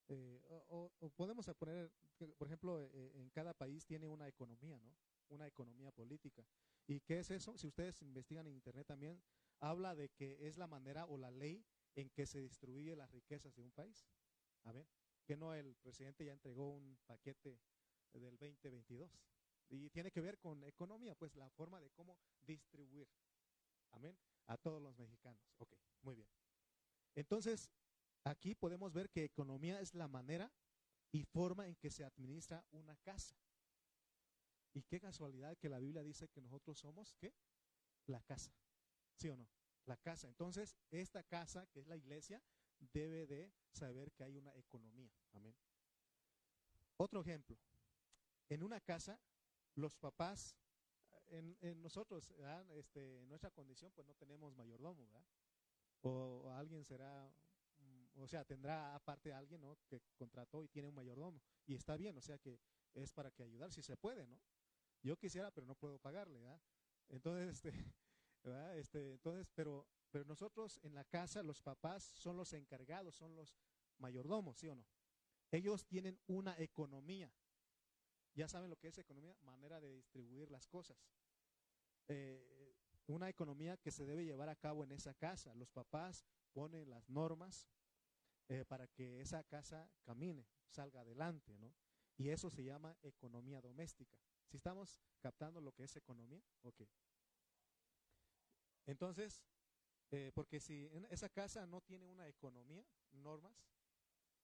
eh, 0.08 0.40
o, 0.68 0.90
podemos 1.16 1.46
poner, 1.56 1.92
por 2.36 2.48
ejemplo, 2.48 2.80
eh, 2.80 3.12
en 3.20 3.30
cada 3.30 3.52
país 3.54 3.84
tiene 3.84 4.08
una 4.08 4.26
economía, 4.26 4.80
¿no? 4.80 4.96
Una 5.28 5.46
economía 5.46 5.92
política. 5.92 6.46
¿Y 6.86 7.00
qué 7.00 7.18
es 7.18 7.30
eso? 7.30 7.56
Si 7.58 7.66
ustedes 7.66 8.00
investigan 8.02 8.46
en 8.46 8.54
internet 8.54 8.86
también, 8.86 9.22
habla 9.60 9.94
de 9.94 10.08
que 10.08 10.48
es 10.48 10.56
la 10.56 10.66
manera 10.66 11.04
o 11.04 11.18
la 11.18 11.30
ley 11.30 11.64
en 11.94 12.08
que 12.10 12.26
se 12.26 12.40
distribuye 12.40 12.96
las 12.96 13.10
riquezas 13.10 13.54
de 13.54 13.62
un 13.62 13.72
país. 13.72 14.08
A 14.64 14.72
ver, 14.72 14.86
que 15.28 15.36
no 15.36 15.52
el 15.52 15.76
presidente 15.76 16.24
ya 16.24 16.32
entregó 16.32 16.70
un 16.70 16.98
paquete 17.06 17.60
del 18.14 18.38
2022. 18.38 19.20
Y 19.68 19.90
tiene 19.90 20.10
que 20.10 20.22
ver 20.22 20.38
con 20.38 20.64
economía, 20.64 21.14
pues 21.14 21.36
la 21.36 21.50
forma 21.50 21.78
de 21.80 21.90
cómo 21.90 22.18
distribuir. 22.40 23.06
Amén. 23.90 24.18
A 24.46 24.56
todos 24.56 24.80
los 24.80 24.96
mexicanos. 24.96 25.42
Ok, 25.58 25.74
muy 26.00 26.14
bien. 26.14 26.30
Entonces, 27.14 27.70
aquí 28.24 28.54
podemos 28.54 28.94
ver 28.94 29.10
que 29.10 29.24
economía 29.24 29.82
es 29.82 29.94
la 29.94 30.08
manera 30.08 30.50
y 31.12 31.24
forma 31.24 31.66
en 31.66 31.76
que 31.76 31.90
se 31.90 32.04
administra 32.04 32.64
una 32.70 32.96
casa. 32.96 33.36
Y 34.72 34.82
qué 34.84 34.98
casualidad 34.98 35.58
que 35.58 35.68
la 35.68 35.78
Biblia 35.78 36.02
dice 36.02 36.28
que 36.28 36.40
nosotros 36.40 36.78
somos, 36.78 37.12
¿qué? 37.18 37.34
La 38.06 38.22
casa. 38.22 38.54
¿Sí 39.14 39.28
o 39.28 39.36
no? 39.36 39.46
La 39.84 39.98
casa. 39.98 40.26
Entonces, 40.26 40.74
esta 40.90 41.22
casa, 41.22 41.66
que 41.66 41.80
es 41.80 41.86
la 41.86 41.96
iglesia, 41.96 42.42
debe 42.78 43.26
de 43.26 43.52
saber 43.72 44.12
que 44.12 44.24
hay 44.24 44.36
una 44.36 44.54
economía. 44.56 45.12
Amén. 45.32 45.54
Otro 46.96 47.20
ejemplo. 47.20 47.56
En 48.48 48.62
una 48.62 48.80
casa 48.80 49.20
los 49.74 49.96
papás, 49.96 50.56
en, 51.28 51.82
nosotros, 51.82 52.34
este, 52.74 53.22
en 53.22 53.28
nuestra 53.28 53.50
condición, 53.50 53.92
pues 53.94 54.06
no 54.06 54.14
tenemos 54.14 54.54
mayordomo. 54.54 55.08
O, 56.02 56.50
alguien 56.50 56.84
será, 56.84 57.32
mm, 57.78 58.20
o 58.20 58.26
sea, 58.26 58.44
tendrá 58.44 58.94
aparte 58.94 59.32
alguien, 59.32 59.60
¿no? 59.60 59.78
Que 59.88 60.00
contrató 60.16 60.64
y 60.64 60.68
tiene 60.68 60.88
un 60.88 60.94
mayordomo. 60.94 61.40
Y 61.66 61.74
está 61.74 61.96
bien, 61.96 62.16
o 62.16 62.22
sea 62.22 62.38
que 62.38 62.58
es 62.94 63.12
para 63.12 63.30
que 63.30 63.42
ayudar, 63.42 63.72
si 63.72 63.82
se 63.82 63.96
puede, 63.96 64.26
¿no? 64.26 64.40
Yo 65.02 65.16
quisiera, 65.16 65.50
pero 65.50 65.66
no 65.66 65.74
puedo 65.74 65.98
pagarle, 65.98 66.38
¿verdad? 66.38 66.60
Entonces, 67.08 67.64
este. 67.64 67.98
Este, 68.74 69.12
entonces, 69.12 69.50
pero, 69.54 69.86
pero 70.10 70.24
nosotros 70.24 70.80
en 70.82 70.94
la 70.94 71.04
casa, 71.04 71.42
los 71.42 71.60
papás 71.60 72.02
son 72.02 72.36
los 72.36 72.52
encargados, 72.52 73.14
son 73.14 73.34
los 73.36 73.58
mayordomos, 73.98 74.58
¿sí 74.58 74.68
o 74.68 74.74
no? 74.74 74.86
Ellos 75.50 75.86
tienen 75.86 76.18
una 76.26 76.58
economía. 76.58 77.32
Ya 78.34 78.48
saben 78.48 78.70
lo 78.70 78.76
que 78.76 78.88
es 78.88 78.98
economía, 78.98 79.36
manera 79.42 79.80
de 79.80 79.92
distribuir 79.92 80.50
las 80.50 80.66
cosas. 80.66 80.96
Eh, 82.08 82.74
una 83.06 83.28
economía 83.28 83.76
que 83.76 83.90
se 83.90 84.04
debe 84.04 84.24
llevar 84.24 84.48
a 84.48 84.56
cabo 84.56 84.84
en 84.84 84.92
esa 84.92 85.14
casa. 85.14 85.54
Los 85.54 85.70
papás 85.70 86.24
ponen 86.52 86.90
las 86.90 87.08
normas 87.08 87.68
eh, 88.48 88.64
para 88.64 88.86
que 88.88 89.20
esa 89.20 89.42
casa 89.44 89.90
camine, 90.02 90.46
salga 90.68 91.00
adelante, 91.00 91.58
¿no? 91.58 91.74
Y 92.16 92.30
eso 92.30 92.50
se 92.50 92.64
llama 92.64 92.96
economía 93.02 93.60
doméstica. 93.60 94.18
Si 94.46 94.56
estamos 94.56 95.00
captando 95.20 95.60
lo 95.60 95.72
que 95.72 95.84
es 95.84 95.96
economía, 95.96 96.42
ok. 96.62 96.82
Entonces, 98.86 99.42
eh, 100.10 100.30
porque 100.34 100.60
si 100.60 100.88
esa 101.10 101.28
casa 101.28 101.66
no 101.66 101.80
tiene 101.80 102.06
una 102.06 102.28
economía, 102.28 102.84
normas, 103.12 103.52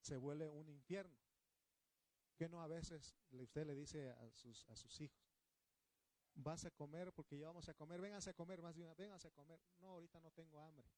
se 0.01 0.17
vuelve 0.17 0.49
un 0.49 0.69
infierno 0.69 1.17
que 2.37 2.49
no 2.49 2.63
a 2.63 2.67
veces 2.67 3.17
usted 3.31 3.67
le 3.67 3.75
dice 3.75 4.11
a 4.11 4.31
sus, 4.31 4.67
a 4.69 4.77
sus 4.77 5.01
hijos, 5.01 5.25
vas 6.35 6.65
a 6.65 6.71
comer 6.71 7.13
porque 7.13 7.39
ya 7.39 7.47
vamos 7.47 7.69
a 7.69 7.75
comer, 7.75 8.01
vénganse 8.01 8.31
a 8.31 8.35
comer 8.35 8.61
más 8.61 8.75
bien, 8.75 8.95
vénganse 8.97 9.29
a 9.29 9.31
comer. 9.31 9.61
No, 9.79 9.91
ahorita 9.91 10.21
no 10.21 10.31
tengo 10.33 10.61
hambre. 10.61 10.89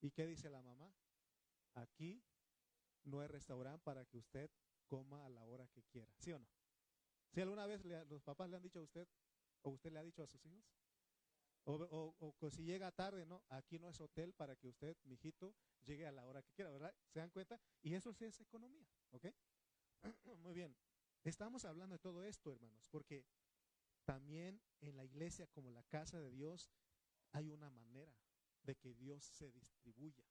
¿Y 0.00 0.10
qué 0.10 0.26
dice 0.26 0.50
la 0.50 0.62
mamá? 0.62 0.92
Aquí 1.74 2.22
no 3.04 3.20
hay 3.20 3.28
restaurante 3.28 3.82
para 3.84 4.04
que 4.04 4.18
usted 4.18 4.50
coma 4.86 5.24
a 5.24 5.28
la 5.28 5.44
hora 5.46 5.66
que 5.68 5.82
quiera, 5.84 6.12
¿sí 6.18 6.32
o 6.32 6.38
no? 6.38 6.46
Si 7.32 7.40
alguna 7.40 7.66
vez 7.66 7.84
los 7.84 8.22
papás 8.22 8.48
le 8.48 8.56
han 8.56 8.62
dicho 8.62 8.78
a 8.78 8.82
usted, 8.82 9.08
o 9.62 9.70
usted 9.70 9.92
le 9.92 9.98
ha 9.98 10.02
dicho 10.02 10.22
a 10.22 10.26
sus 10.26 10.44
hijos, 10.46 10.64
o, 11.66 12.34
o, 12.40 12.50
si 12.50 12.62
llega 12.62 12.92
tarde, 12.92 13.26
no, 13.26 13.42
aquí 13.48 13.78
no 13.78 13.88
es 13.88 14.00
hotel 14.00 14.32
para 14.32 14.54
que 14.54 14.68
usted, 14.68 14.96
mijito, 15.04 15.54
llegue 15.82 16.06
a 16.06 16.12
la 16.12 16.24
hora 16.24 16.42
que 16.42 16.52
quiera, 16.52 16.70
¿verdad? 16.70 16.94
¿Se 17.08 17.18
dan 17.18 17.30
cuenta? 17.30 17.60
Y 17.82 17.94
eso 17.94 18.12
sí 18.12 18.24
es 18.24 18.40
economía, 18.40 18.86
¿ok? 19.10 19.26
Muy 20.38 20.54
bien. 20.54 20.76
Estamos 21.24 21.64
hablando 21.64 21.94
de 21.94 21.98
todo 21.98 22.22
esto, 22.22 22.52
hermanos, 22.52 22.88
porque 22.88 23.26
también 24.04 24.62
en 24.80 24.96
la 24.96 25.04
iglesia 25.04 25.48
como 25.48 25.72
la 25.72 25.82
casa 25.82 26.20
de 26.20 26.30
Dios 26.30 26.70
hay 27.32 27.50
una 27.50 27.68
manera 27.68 28.16
de 28.62 28.76
que 28.76 28.94
Dios 28.94 29.24
se 29.24 29.50
distribuya. 29.50 30.24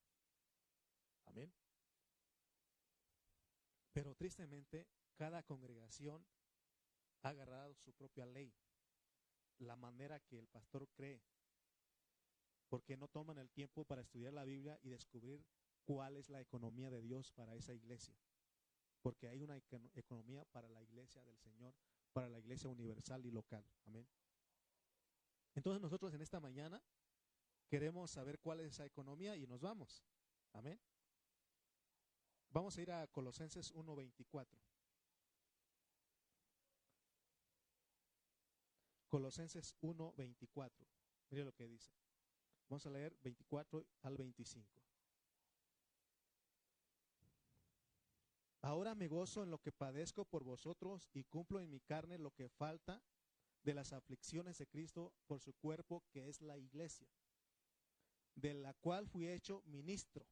Amén. 1.26 1.54
Pero 3.92 4.16
tristemente, 4.16 4.88
cada 5.16 5.44
congregación 5.44 6.26
ha 7.24 7.30
agarrado 7.30 7.76
su 7.76 7.92
propia 7.94 8.26
ley, 8.26 8.54
la 9.60 9.76
manera 9.76 10.20
que 10.20 10.40
el 10.40 10.48
pastor 10.48 10.88
cree, 10.94 11.22
porque 12.70 12.98
no 12.98 13.08
toman 13.08 13.38
el 13.38 13.50
tiempo 13.50 13.86
para 13.86 14.02
estudiar 14.02 14.34
la 14.34 14.44
Biblia 14.44 14.80
y 14.82 14.90
descubrir 14.90 15.46
cuál 15.84 16.18
es 16.18 16.30
la 16.30 16.42
economía 16.42 16.90
de 16.90 17.02
Dios 17.02 17.32
para 17.32 17.56
esa 17.56 17.74
iglesia 17.74 18.16
porque 19.06 19.28
hay 19.28 19.40
una 19.40 19.56
economía 19.94 20.44
para 20.46 20.68
la 20.68 20.82
iglesia 20.82 21.24
del 21.26 21.38
Señor, 21.38 21.76
para 22.12 22.28
la 22.28 22.40
iglesia 22.40 22.68
universal 22.72 23.24
y 23.24 23.30
local. 23.30 23.64
Amén. 23.86 24.10
Entonces 25.54 25.80
nosotros 25.80 26.12
en 26.16 26.24
esta 26.24 26.40
mañana 26.40 26.82
queremos 27.68 28.10
saber 28.10 28.40
cuál 28.40 28.62
es 28.62 28.72
esa 28.72 28.84
economía 28.84 29.36
y 29.36 29.46
nos 29.46 29.62
vamos. 29.62 30.04
Amén. 30.54 30.82
Vamos 32.50 32.76
a 32.80 32.82
ir 32.82 32.92
a 32.92 33.06
Colosenses 33.06 33.72
1.24. 33.76 34.48
Colosenses 39.16 39.74
1:24. 39.80 40.86
Mire 41.30 41.46
lo 41.46 41.54
que 41.54 41.66
dice. 41.66 41.90
Vamos 42.68 42.86
a 42.86 42.90
leer 42.90 43.16
24 43.24 43.88
al 44.02 44.18
25. 44.18 44.84
Ahora 48.60 48.94
me 48.94 49.08
gozo 49.08 49.42
en 49.44 49.52
lo 49.52 49.60
que 49.60 49.72
padezco 49.72 50.26
por 50.26 50.44
vosotros 50.44 51.10
y 51.14 51.24
cumplo 51.24 51.62
en 51.62 51.70
mi 51.70 51.80
carne 51.80 52.18
lo 52.18 52.32
que 52.32 52.50
falta 52.50 53.02
de 53.64 53.74
las 53.74 53.94
aflicciones 53.94 54.58
de 54.58 54.68
Cristo 54.68 55.14
por 55.28 55.40
su 55.40 55.54
cuerpo, 55.54 56.04
que 56.12 56.28
es 56.28 56.42
la 56.42 56.58
iglesia, 56.58 57.08
de 58.36 58.54
la 58.54 58.74
cual 58.74 59.08
fui 59.08 59.30
hecho 59.30 59.62
ministro, 59.68 60.28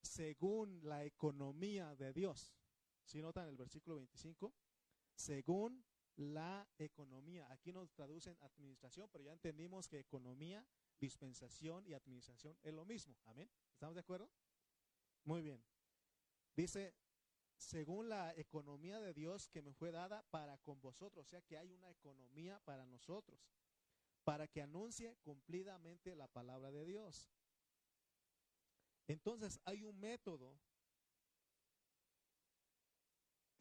según 0.00 0.80
la 0.88 1.04
economía 1.04 1.94
de 1.96 2.14
Dios. 2.14 2.54
Si 3.04 3.20
notan 3.20 3.46
el 3.46 3.58
versículo 3.58 3.96
25, 3.96 4.54
según 5.14 5.84
la 6.16 6.68
economía. 6.78 7.50
Aquí 7.50 7.72
nos 7.72 7.92
traducen 7.92 8.36
administración, 8.40 9.08
pero 9.10 9.24
ya 9.24 9.32
entendimos 9.32 9.88
que 9.88 9.98
economía, 9.98 10.66
dispensación 11.00 11.86
y 11.86 11.94
administración 11.94 12.56
es 12.62 12.72
lo 12.72 12.84
mismo. 12.84 13.16
Amén. 13.24 13.50
¿Estamos 13.72 13.94
de 13.94 14.00
acuerdo? 14.00 14.30
Muy 15.24 15.42
bien. 15.42 15.64
Dice, 16.54 16.94
según 17.56 18.08
la 18.08 18.34
economía 18.36 19.00
de 19.00 19.14
Dios 19.14 19.48
que 19.48 19.62
me 19.62 19.72
fue 19.72 19.90
dada 19.90 20.22
para 20.30 20.58
con 20.58 20.80
vosotros, 20.80 21.26
o 21.26 21.28
sea 21.28 21.42
que 21.42 21.56
hay 21.56 21.72
una 21.72 21.90
economía 21.90 22.58
para 22.60 22.84
nosotros, 22.86 23.40
para 24.24 24.48
que 24.48 24.62
anuncie 24.62 25.16
cumplidamente 25.22 26.14
la 26.14 26.28
palabra 26.28 26.70
de 26.70 26.84
Dios. 26.84 27.30
Entonces 29.06 29.60
hay 29.64 29.84
un 29.84 29.98
método 29.98 30.60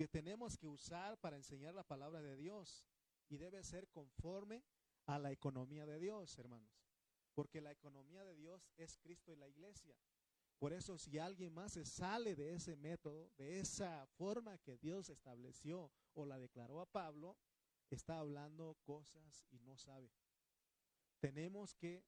que 0.02 0.08
tenemos 0.08 0.58
que 0.58 0.68
usar 0.68 1.20
para 1.20 1.38
enseñar 1.38 1.76
la 1.76 1.84
palabra 1.84 2.24
de 2.24 2.36
Dios 2.36 2.84
y 3.30 3.38
debe 3.38 3.64
ser 3.64 3.88
conforme 3.90 4.64
a 5.06 5.20
la 5.20 5.32
economía 5.32 5.86
de 5.86 6.00
Dios, 6.00 6.40
hermanos. 6.40 6.72
Porque 7.36 7.62
la 7.62 7.72
economía 7.72 8.26
de 8.26 8.36
Dios 8.36 8.68
es 8.78 8.98
Cristo 8.98 9.32
y 9.32 9.36
la 9.36 9.48
iglesia. 9.48 9.96
Por 10.58 10.74
eso 10.74 10.98
si 10.98 11.20
alguien 11.20 11.54
más 11.54 11.74
se 11.74 11.86
sale 11.86 12.34
de 12.36 12.56
ese 12.56 12.76
método, 12.78 13.30
de 13.38 13.60
esa 13.60 14.08
forma 14.08 14.58
que 14.58 14.76
Dios 14.80 15.08
estableció 15.10 15.92
o 16.16 16.26
la 16.26 16.40
declaró 16.40 16.82
a 16.82 16.88
Pablo, 16.88 17.38
está 17.92 18.18
hablando 18.18 18.80
cosas 18.82 19.46
y 19.52 19.60
no 19.60 19.78
sabe. 19.78 20.10
Tenemos 21.20 21.76
que 21.76 22.04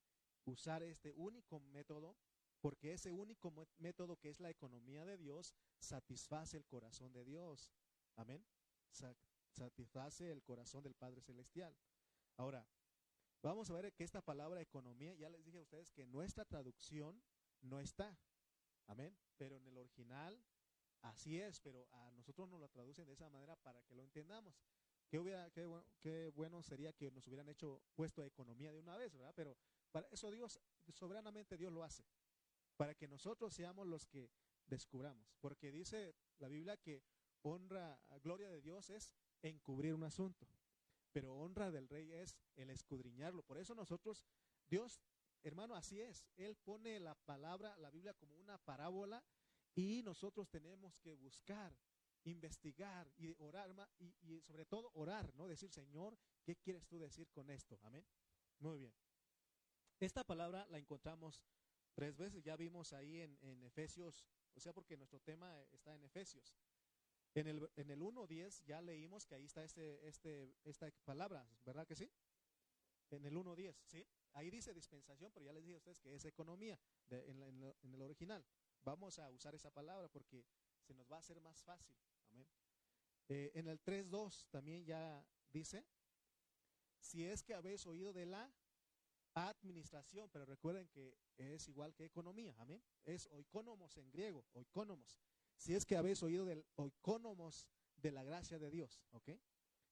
usar 0.45 0.81
este 0.81 1.13
único 1.13 1.59
método 1.59 2.17
porque 2.63 2.93
ese 2.93 3.11
único 3.11 3.53
método 3.77 4.15
que 4.15 4.29
es 4.29 4.39
la 4.39 4.49
economía 4.49 5.03
de 5.03 5.17
Dios 5.17 5.53
satisface 5.79 6.55
el 6.55 6.65
corazón 6.65 7.11
de 7.11 7.25
Dios. 7.25 7.69
Amén. 8.15 8.45
Satisface 9.51 10.31
el 10.31 10.43
corazón 10.43 10.83
del 10.83 10.95
Padre 10.95 11.21
Celestial. 11.21 11.75
Ahora, 12.37 12.67
vamos 13.41 13.69
a 13.69 13.73
ver 13.73 13.93
que 13.93 14.03
esta 14.03 14.21
palabra 14.21 14.61
economía, 14.61 15.13
ya 15.15 15.29
les 15.29 15.43
dije 15.43 15.57
a 15.57 15.61
ustedes 15.61 15.91
que 15.91 16.05
nuestra 16.05 16.45
traducción 16.45 17.21
no 17.61 17.79
está. 17.79 18.17
Amén. 18.87 19.17
Pero 19.37 19.57
en 19.57 19.67
el 19.67 19.77
original 19.77 20.43
así 21.01 21.39
es, 21.39 21.59
pero 21.59 21.87
a 21.91 22.11
nosotros 22.11 22.49
nos 22.49 22.59
lo 22.59 22.69
traducen 22.69 23.05
de 23.05 23.13
esa 23.13 23.29
manera 23.29 23.55
para 23.55 23.81
que 23.83 23.95
lo 23.95 24.03
entendamos. 24.03 24.55
Qué, 25.09 25.19
hubiera, 25.19 25.49
qué, 25.51 25.65
bueno, 25.65 25.85
qué 25.99 26.29
bueno 26.29 26.63
sería 26.63 26.93
que 26.93 27.11
nos 27.11 27.27
hubieran 27.27 27.49
hecho 27.49 27.81
puesto 27.93 28.23
economía 28.23 28.71
de 28.71 28.79
una 28.79 28.97
vez, 28.97 29.13
¿verdad? 29.13 29.33
Pero 29.35 29.57
para 29.91 30.07
eso 30.09 30.31
Dios, 30.31 30.59
soberanamente 30.89 31.57
Dios 31.57 31.71
lo 31.71 31.83
hace, 31.83 32.03
para 32.77 32.95
que 32.95 33.07
nosotros 33.07 33.53
seamos 33.53 33.85
los 33.85 34.07
que 34.07 34.31
descubramos. 34.65 35.35
Porque 35.39 35.71
dice 35.71 36.15
la 36.39 36.47
Biblia 36.47 36.77
que 36.77 37.03
honra, 37.43 37.99
gloria 38.23 38.49
de 38.49 38.61
Dios 38.61 38.89
es 38.89 39.13
encubrir 39.41 39.93
un 39.93 40.03
asunto, 40.03 40.47
pero 41.11 41.35
honra 41.35 41.71
del 41.71 41.87
rey 41.87 42.11
es 42.11 42.37
el 42.55 42.69
escudriñarlo. 42.69 43.43
Por 43.43 43.57
eso 43.57 43.75
nosotros, 43.75 44.25
Dios 44.67 45.01
Hermano, 45.43 45.75
así 45.75 45.99
es. 45.99 46.25
Él 46.37 46.55
pone 46.55 46.99
la 47.01 47.15
palabra, 47.15 47.75
la 47.77 47.91
Biblia 47.91 48.13
como 48.13 48.35
una 48.37 48.57
parábola 48.57 49.23
y 49.75 50.01
nosotros 50.01 50.49
tenemos 50.49 50.97
que 50.99 51.15
buscar, 51.15 51.77
investigar 52.23 53.11
y 53.17 53.35
orar 53.39 53.69
y, 53.99 54.15
y, 54.21 54.41
sobre 54.41 54.65
todo 54.65 54.89
orar, 54.93 55.33
¿no? 55.35 55.47
Decir, 55.47 55.69
Señor, 55.69 56.17
¿qué 56.43 56.55
quieres 56.55 56.87
tú 56.87 56.97
decir 56.97 57.29
con 57.29 57.49
esto? 57.49 57.77
Amén. 57.83 58.05
Muy 58.59 58.79
bien. 58.79 58.93
Esta 59.99 60.23
palabra 60.23 60.65
la 60.69 60.77
encontramos 60.77 61.43
tres 61.93 62.15
veces, 62.15 62.41
ya 62.41 62.55
vimos 62.55 62.93
ahí 62.93 63.19
en, 63.19 63.37
en 63.41 63.63
Efesios, 63.63 64.25
o 64.55 64.59
sea, 64.61 64.71
porque 64.71 64.95
nuestro 64.95 65.19
tema 65.19 65.61
está 65.71 65.93
en 65.93 66.03
Efesios. 66.05 66.55
En 67.35 67.47
el, 67.47 67.69
en 67.75 67.89
el 67.89 67.99
1.10 67.99 68.63
ya 68.65 68.81
leímos 68.81 69.25
que 69.25 69.35
ahí 69.35 69.45
está 69.45 69.63
este, 69.63 70.07
este, 70.07 70.53
esta 70.63 70.91
palabra, 71.03 71.47
¿verdad 71.65 71.87
que 71.87 71.95
sí? 71.95 72.11
En 73.09 73.25
el 73.25 73.35
1.10, 73.35 73.75
¿sí? 73.85 74.05
Ahí 74.33 74.49
dice 74.49 74.73
dispensación, 74.73 75.31
pero 75.31 75.45
ya 75.45 75.53
les 75.53 75.63
dije 75.63 75.75
a 75.75 75.77
ustedes 75.77 75.99
que 75.99 76.13
es 76.13 76.25
economía 76.25 76.79
en, 77.09 77.93
el 77.93 78.01
original. 78.01 78.45
Vamos 78.83 79.19
a 79.19 79.29
usar 79.29 79.53
esa 79.55 79.71
palabra 79.71 80.09
porque 80.09 80.45
se 80.81 80.93
nos 80.93 81.11
va 81.11 81.17
a 81.17 81.19
hacer 81.19 81.39
más 81.39 81.63
fácil. 81.63 81.95
Amén. 82.29 82.47
Eh, 83.29 83.51
en 83.55 83.67
el 83.67 83.81
3.2 83.83 84.47
también 84.49 84.85
ya 84.85 85.25
dice, 85.51 85.85
si 86.99 87.25
es 87.25 87.43
que 87.43 87.53
habéis 87.53 87.85
oído 87.85 88.13
de 88.13 88.25
la 88.25 88.51
administración, 89.35 90.29
pero 90.29 90.45
recuerden 90.45 90.87
que 90.89 91.17
es 91.37 91.67
igual 91.67 91.93
que 91.93 92.05
economía, 92.05 92.55
amén. 92.59 92.83
Es 93.03 93.27
oikonomos 93.27 93.97
en 93.97 94.11
griego, 94.11 94.45
oikonomos. 94.53 95.19
Si 95.63 95.73
es 95.73 95.85
que 95.85 95.95
habéis 95.95 96.21
oído 96.21 96.43
del 96.43 96.65
oikonomos 96.75 97.69
de 97.95 98.11
la 98.11 98.21
gracia 98.21 98.59
de 98.59 98.69
Dios, 98.69 99.01
¿ok? 99.11 99.29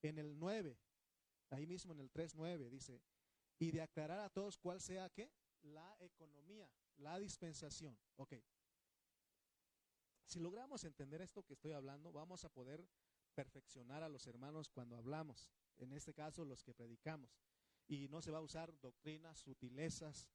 En 0.02 0.18
el 0.18 0.38
9, 0.38 0.78
ahí 1.50 1.66
mismo 1.66 1.94
en 1.94 2.02
el 2.02 2.12
3.9 2.12 2.70
dice, 2.70 3.02
y 3.58 3.72
de 3.72 3.82
aclarar 3.82 4.20
a 4.20 4.30
todos 4.30 4.58
cuál 4.58 4.82
sea 4.82 5.10
qué, 5.12 5.32
la 5.62 5.96
economía, 6.02 6.70
la 6.98 7.18
dispensación. 7.20 7.98
Ok. 8.18 8.34
Si 10.26 10.42
logramos 10.42 10.84
entender 10.84 11.22
esto 11.22 11.42
que 11.44 11.54
estoy 11.54 11.72
hablando, 11.72 12.12
vamos 12.12 12.44
a 12.44 12.50
poder 12.50 12.86
perfeccionar 13.34 14.04
a 14.04 14.10
los 14.10 14.28
hermanos 14.28 14.68
cuando 14.68 14.98
hablamos, 14.98 15.54
en 15.78 15.94
este 15.94 16.14
caso 16.14 16.44
los 16.44 16.64
que 16.64 16.74
predicamos. 16.74 17.40
Y 17.88 18.10
no 18.10 18.22
se 18.22 18.32
va 18.32 18.40
a 18.40 18.42
usar 18.42 18.78
doctrinas, 18.82 19.40
sutilezas 19.40 20.28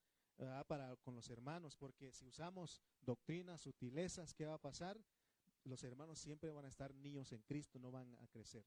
para 0.67 0.97
con 0.97 1.15
los 1.15 1.29
hermanos, 1.29 1.77
porque 1.77 2.11
si 2.11 2.27
usamos 2.27 2.81
doctrinas, 3.03 3.61
sutilezas, 3.61 4.33
¿qué 4.33 4.47
va 4.47 4.55
a 4.55 4.59
pasar? 4.59 4.99
Los 5.67 5.83
hermanos 5.83 6.19
siempre 6.19 6.51
van 6.53 6.65
a 6.65 6.69
estar 6.69 6.95
niños 6.95 7.33
en 7.33 7.43
Cristo, 7.43 7.79
no 7.79 7.91
van 7.91 8.17
a 8.21 8.29
crecer. 8.29 8.65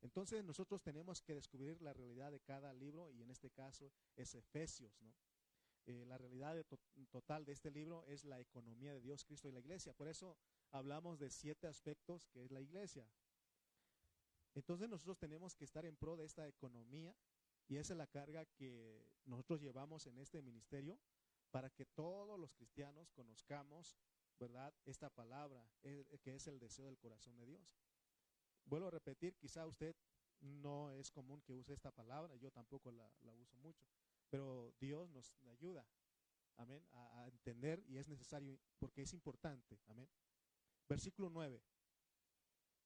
Entonces 0.00 0.44
nosotros 0.44 0.82
tenemos 0.82 1.20
que 1.20 1.34
descubrir 1.34 1.80
la 1.82 1.92
realidad 1.92 2.30
de 2.30 2.40
cada 2.40 2.72
libro 2.72 3.10
y 3.10 3.22
en 3.22 3.30
este 3.30 3.50
caso 3.50 3.92
es 4.16 4.34
Efesios, 4.34 5.00
¿no? 5.00 5.14
Eh, 5.86 6.04
la 6.04 6.18
realidad 6.18 6.62
total 7.10 7.46
de 7.46 7.52
este 7.52 7.70
libro 7.70 8.04
es 8.06 8.24
la 8.24 8.40
economía 8.40 8.92
de 8.92 9.00
Dios, 9.00 9.24
Cristo 9.24 9.48
y 9.48 9.52
la 9.52 9.60
iglesia. 9.60 9.94
Por 9.94 10.06
eso 10.06 10.36
hablamos 10.70 11.18
de 11.18 11.30
siete 11.30 11.66
aspectos 11.66 12.26
que 12.28 12.44
es 12.44 12.50
la 12.50 12.60
iglesia. 12.60 13.08
Entonces 14.54 14.88
nosotros 14.88 15.18
tenemos 15.18 15.54
que 15.54 15.64
estar 15.64 15.86
en 15.86 15.96
pro 15.96 16.16
de 16.16 16.26
esta 16.26 16.46
economía 16.46 17.16
y 17.68 17.76
esa 17.76 17.94
es 17.94 17.98
la 17.98 18.06
carga 18.06 18.44
que 18.44 19.02
nosotros 19.24 19.60
llevamos 19.60 20.06
en 20.06 20.18
este 20.18 20.42
ministerio 20.42 20.98
para 21.50 21.70
que 21.70 21.86
todos 21.86 22.38
los 22.38 22.52
cristianos 22.52 23.10
conozcamos, 23.12 23.96
¿verdad? 24.38 24.74
Esta 24.84 25.10
palabra, 25.10 25.68
eh, 25.82 26.04
que 26.22 26.34
es 26.34 26.46
el 26.46 26.58
deseo 26.58 26.86
del 26.86 26.98
corazón 26.98 27.36
de 27.36 27.46
Dios. 27.46 27.74
Vuelvo 28.64 28.88
a 28.88 28.90
repetir, 28.90 29.36
quizá 29.36 29.66
usted 29.66 29.96
no 30.40 30.90
es 30.92 31.10
común 31.10 31.40
que 31.42 31.54
use 31.54 31.72
esta 31.72 31.90
palabra, 31.90 32.36
yo 32.36 32.50
tampoco 32.50 32.92
la, 32.92 33.10
uso 33.34 33.56
mucho, 33.58 33.86
pero 34.30 34.72
Dios 34.78 35.10
nos 35.10 35.34
ayuda, 35.50 35.86
amén, 36.56 36.86
a, 36.92 37.20
a, 37.20 37.28
entender 37.28 37.82
y 37.88 37.96
es 37.96 38.08
necesario 38.08 38.60
porque 38.78 39.02
es 39.02 39.12
importante, 39.12 39.80
amén. 39.86 40.08
Versículo 40.88 41.28
9, 41.30 41.60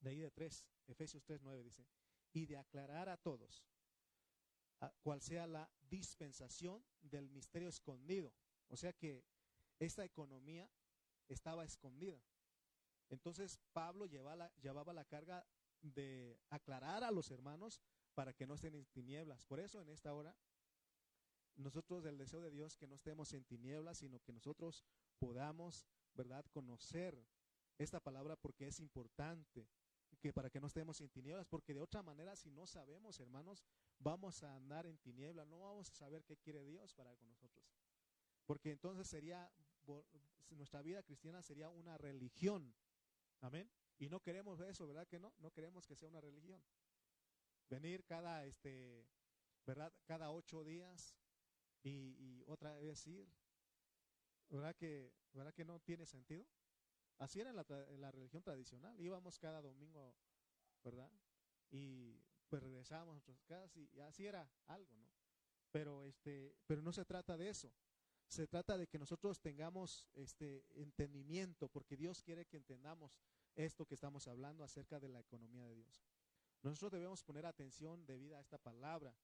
de 0.01 0.11
ahí 0.11 0.21
de 0.21 0.31
3, 0.31 0.65
Efesios 0.87 1.23
3, 1.25 1.43
9 1.43 1.63
dice, 1.63 1.87
y 2.33 2.47
de 2.47 2.57
aclarar 2.57 3.09
a 3.09 3.17
todos 3.17 3.65
cuál 5.03 5.21
sea 5.21 5.47
la 5.47 5.71
dispensación 5.89 6.85
del 7.01 7.29
misterio 7.31 7.69
escondido. 7.69 8.33
O 8.69 8.77
sea 8.77 8.93
que 8.93 9.25
esta 9.79 10.05
economía 10.05 10.69
estaba 11.35 11.65
escondida. 11.65 12.21
Entonces 13.09 13.59
Pablo 13.73 14.07
llevaba 14.07 14.37
la, 14.37 14.55
llevaba 14.57 14.93
la 14.93 15.05
carga 15.05 15.47
de 15.83 16.39
aclarar 16.49 17.05
a 17.05 17.11
los 17.11 17.31
hermanos 17.31 17.81
para 18.15 18.33
que 18.33 18.47
no 18.47 18.55
estén 18.55 18.75
en 18.75 18.87
tinieblas. 18.87 19.45
Por 19.45 19.61
eso 19.61 19.81
en 19.81 19.89
esta 19.91 20.15
hora, 20.15 20.35
nosotros 21.57 22.05
el 22.05 22.19
deseo 22.19 22.41
de 22.41 22.51
Dios 22.51 22.77
que 22.77 22.87
no 22.87 22.95
estemos 22.95 23.33
en 23.33 23.45
tinieblas, 23.45 23.99
sino 23.99 24.21
que 24.21 24.33
nosotros 24.33 24.85
podamos, 25.19 25.87
¿verdad?, 26.15 26.45
conocer 26.51 27.27
esta 27.79 28.01
palabra 28.01 28.37
porque 28.37 28.67
es 28.67 28.81
importante 28.81 29.69
que 30.21 30.33
para 30.33 30.51
que 30.51 30.61
no 30.61 30.69
estemos 30.69 31.01
en 31.01 31.11
tinieblas, 31.11 31.47
porque 31.49 31.75
de 31.75 31.81
otra 31.81 32.03
manera 32.03 32.37
si 32.37 32.51
no 32.51 32.67
sabemos, 32.67 33.19
hermanos, 33.19 33.65
vamos 33.99 34.43
a 34.43 34.55
andar 34.55 34.87
en 34.87 34.99
tinieblas, 34.99 35.49
no 35.49 35.59
vamos 35.59 35.91
a 35.91 35.95
saber 35.95 36.25
qué 36.25 36.37
quiere 36.37 36.65
Dios 36.65 36.95
para 36.95 37.17
con 37.17 37.29
nosotros. 37.29 37.67
Porque 38.47 38.71
entonces 38.71 39.09
sería 39.09 39.51
nuestra 40.51 40.83
vida 40.83 41.03
cristiana 41.03 41.43
sería 41.43 41.69
una 41.69 41.97
religión. 41.99 42.75
Amén. 43.41 43.71
Y 43.99 44.09
no 44.09 44.21
queremos 44.21 44.61
eso, 44.61 44.87
¿verdad 44.87 45.07
que 45.07 45.19
no? 45.19 45.35
No 45.39 45.51
queremos 45.51 45.87
que 45.87 45.97
sea 45.97 46.09
una 46.09 46.21
religión. 46.21 46.63
Venir 47.69 48.05
cada, 48.05 48.45
este, 48.45 49.07
¿verdad? 49.67 49.93
Cada 50.05 50.31
ocho 50.31 50.65
días 50.65 51.17
y, 51.83 52.43
otra 52.47 52.75
vez 52.77 53.07
ir. 53.07 53.29
¿Verdad 54.49 54.77
que, 54.77 55.13
¿Verdad 55.33 55.55
que 55.55 55.65
no 55.65 55.81
tiene 55.81 56.05
sentido? 56.05 56.47
Así 57.19 57.41
era 57.41 57.51
en 57.51 57.57
la, 57.57 57.67
en 57.89 58.01
la 58.01 58.11
religión 58.11 58.43
tradicional. 58.43 59.01
Íbamos 59.01 59.39
cada 59.39 59.63
domingo, 59.63 60.15
¿verdad? 60.83 61.11
Y 61.71 62.21
pues 62.49 62.63
regresábamos 62.63 63.13
a 63.13 63.15
nuestras 63.15 63.43
casas 63.45 63.75
y, 63.77 63.99
así 64.01 64.27
era 64.27 64.47
algo, 64.67 64.95
¿no? 64.99 65.09
Pero, 65.71 66.05
este, 66.05 66.55
pero 66.67 66.83
no 66.83 66.93
se 66.93 67.05
trata 67.07 67.35
de 67.37 67.49
eso. 67.49 67.73
Se 68.33 68.47
trata 68.47 68.79
de 68.79 68.87
que 68.87 68.99
nosotros 68.99 69.43
tengamos 69.43 70.07
este 70.15 70.65
entendimiento, 70.81 71.69
porque 71.69 71.99
Dios 71.99 72.23
quiere 72.23 72.47
que 72.47 72.57
entendamos 72.57 73.21
esto 73.55 73.85
que 73.85 73.95
estamos 73.95 74.27
hablando 74.27 74.65
acerca 74.65 74.99
de 74.99 75.11
la 75.11 75.21
economía 75.21 75.67
de 75.67 75.75
Dios. 75.75 76.03
Nosotros 76.63 76.93
debemos 76.93 77.23
poner 77.23 77.45
atención 77.45 78.07
debida 78.07 78.39
a 78.39 78.41
esta 78.41 78.57
palabra, 78.57 79.15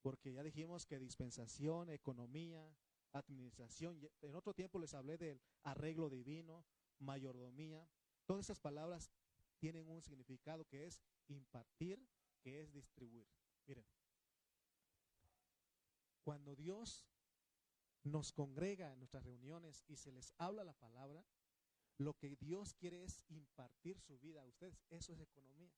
porque 0.00 0.32
ya 0.32 0.42
dijimos 0.42 0.86
que 0.86 0.98
dispensación, 0.98 1.90
economía, 1.90 2.74
administración, 3.12 4.00
en 4.22 4.34
otro 4.34 4.54
tiempo 4.54 4.78
les 4.78 4.94
hablé 4.94 5.18
del 5.18 5.38
arreglo 5.64 6.08
divino, 6.08 6.64
mayordomía, 7.00 7.86
todas 8.24 8.46
esas 8.46 8.60
palabras 8.60 9.12
tienen 9.58 9.90
un 9.90 10.00
significado 10.00 10.64
que 10.64 10.86
es 10.86 11.02
impartir, 11.28 12.02
que 12.40 12.62
es 12.62 12.72
distribuir. 12.72 13.28
Miren, 13.66 13.84
cuando 16.22 16.56
Dios 16.56 17.11
nos 18.04 18.32
congrega 18.32 18.92
en 18.92 18.98
nuestras 18.98 19.24
reuniones 19.24 19.84
y 19.88 19.96
se 19.96 20.12
les 20.12 20.34
habla 20.38 20.64
la 20.64 20.74
palabra, 20.74 21.24
lo 21.98 22.14
que 22.14 22.36
Dios 22.36 22.74
quiere 22.74 23.04
es 23.04 23.22
impartir 23.28 24.00
su 24.00 24.18
vida 24.18 24.40
a 24.40 24.46
ustedes. 24.46 24.84
Eso 24.90 25.12
es 25.12 25.20
economía. 25.20 25.72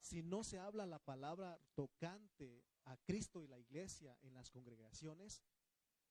Si 0.00 0.22
no 0.22 0.44
se 0.44 0.58
habla 0.58 0.86
la 0.86 0.98
palabra 0.98 1.58
tocante 1.74 2.64
a 2.84 2.96
Cristo 2.98 3.42
y 3.42 3.46
la 3.46 3.58
iglesia 3.58 4.16
en 4.22 4.34
las 4.34 4.50
congregaciones, 4.50 5.42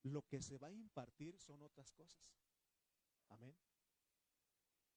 lo 0.04 0.24
que 0.24 0.42
se 0.42 0.58
va 0.58 0.68
a 0.68 0.72
impartir 0.72 1.40
son 1.40 1.62
otras 1.62 1.92
cosas. 1.92 2.34
Amén. 3.30 3.56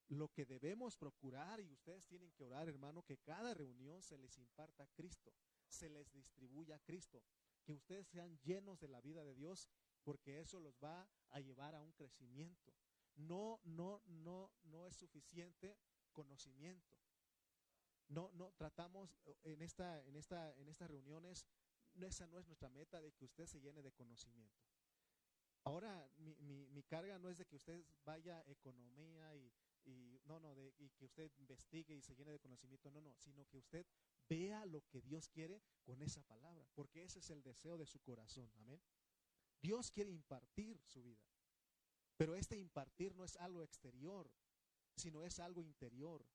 Lo 0.09 0.29
que 0.29 0.45
debemos 0.45 0.95
procurar, 0.95 1.59
y 1.59 1.71
ustedes 1.71 2.05
tienen 2.05 2.31
que 2.31 2.43
orar, 2.43 2.69
hermano, 2.69 3.03
que 3.03 3.17
cada 3.17 3.53
reunión 3.53 4.01
se 4.01 4.17
les 4.17 4.37
imparta 4.37 4.83
a 4.83 4.87
Cristo, 4.87 5.33
se 5.67 5.89
les 5.89 6.11
distribuya 6.11 6.77
a 6.77 6.79
Cristo, 6.79 7.23
que 7.63 7.73
ustedes 7.73 8.07
sean 8.07 8.39
llenos 8.39 8.79
de 8.79 8.87
la 8.87 9.01
vida 9.01 9.23
de 9.25 9.35
Dios, 9.35 9.69
porque 10.07 10.39
eso 10.39 10.61
los 10.61 10.73
va 10.81 11.05
a 11.31 11.41
llevar 11.41 11.75
a 11.75 11.81
un 11.81 11.91
crecimiento. 11.91 12.73
No, 13.17 13.59
no, 13.65 14.01
no, 14.05 14.49
no 14.63 14.87
es 14.87 14.95
suficiente 14.95 15.77
conocimiento. 16.13 16.95
No, 18.07 18.31
no 18.31 18.53
tratamos 18.53 19.19
en 19.43 19.61
esta, 19.61 20.01
en 20.05 20.15
esta, 20.15 20.55
en 20.55 20.69
estas 20.69 20.89
reuniones, 20.89 21.45
esa 21.99 22.25
no 22.25 22.39
es 22.39 22.45
nuestra 22.45 22.69
meta 22.69 23.01
de 23.01 23.11
que 23.11 23.25
usted 23.25 23.47
se 23.47 23.59
llene 23.59 23.81
de 23.81 23.91
conocimiento. 23.91 24.63
Ahora, 25.65 26.09
mi, 26.15 26.37
mi, 26.37 26.83
carga 26.83 27.19
no 27.19 27.29
es 27.29 27.37
de 27.37 27.45
que 27.45 27.57
usted 27.57 27.83
vaya 28.05 28.41
economía 28.47 29.35
y, 29.35 29.51
y 29.83 30.21
no, 30.23 30.39
no, 30.39 30.55
de, 30.55 30.73
y 30.77 30.89
que 30.91 31.03
usted 31.03 31.29
investigue 31.35 31.93
y 31.93 32.01
se 32.01 32.15
llene 32.15 32.31
de 32.31 32.39
conocimiento, 32.39 32.89
no, 32.91 33.01
no, 33.01 33.13
sino 33.17 33.43
que 33.47 33.57
usted 33.57 33.85
vea 34.29 34.65
lo 34.65 34.87
que 34.87 35.01
Dios 35.01 35.27
quiere 35.27 35.61
con 35.83 36.01
esa 36.01 36.23
palabra, 36.23 36.65
porque 36.75 37.03
ese 37.03 37.19
es 37.19 37.29
el 37.29 37.43
deseo 37.43 37.77
de 37.77 37.87
su 37.87 37.99
corazón, 37.99 38.49
amén. 38.55 38.81
Dios 39.61 39.91
quiere 39.91 40.11
impartir 40.11 40.79
su 40.83 41.03
vida, 41.03 41.25
pero 42.15 42.35
este 42.35 42.57
impartir 42.57 43.15
no 43.15 43.23
es 43.23 43.35
algo 43.37 43.63
exterior, 43.63 44.31
sino 44.95 45.23
es 45.23 45.39
algo 45.39 45.61
interior. 45.61 46.25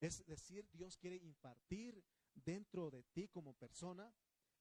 Es 0.00 0.24
decir, 0.26 0.68
Dios 0.72 0.96
quiere 0.96 1.16
impartir 1.16 2.04
dentro 2.34 2.90
de 2.90 3.02
ti 3.04 3.28
como 3.28 3.54
persona, 3.54 4.12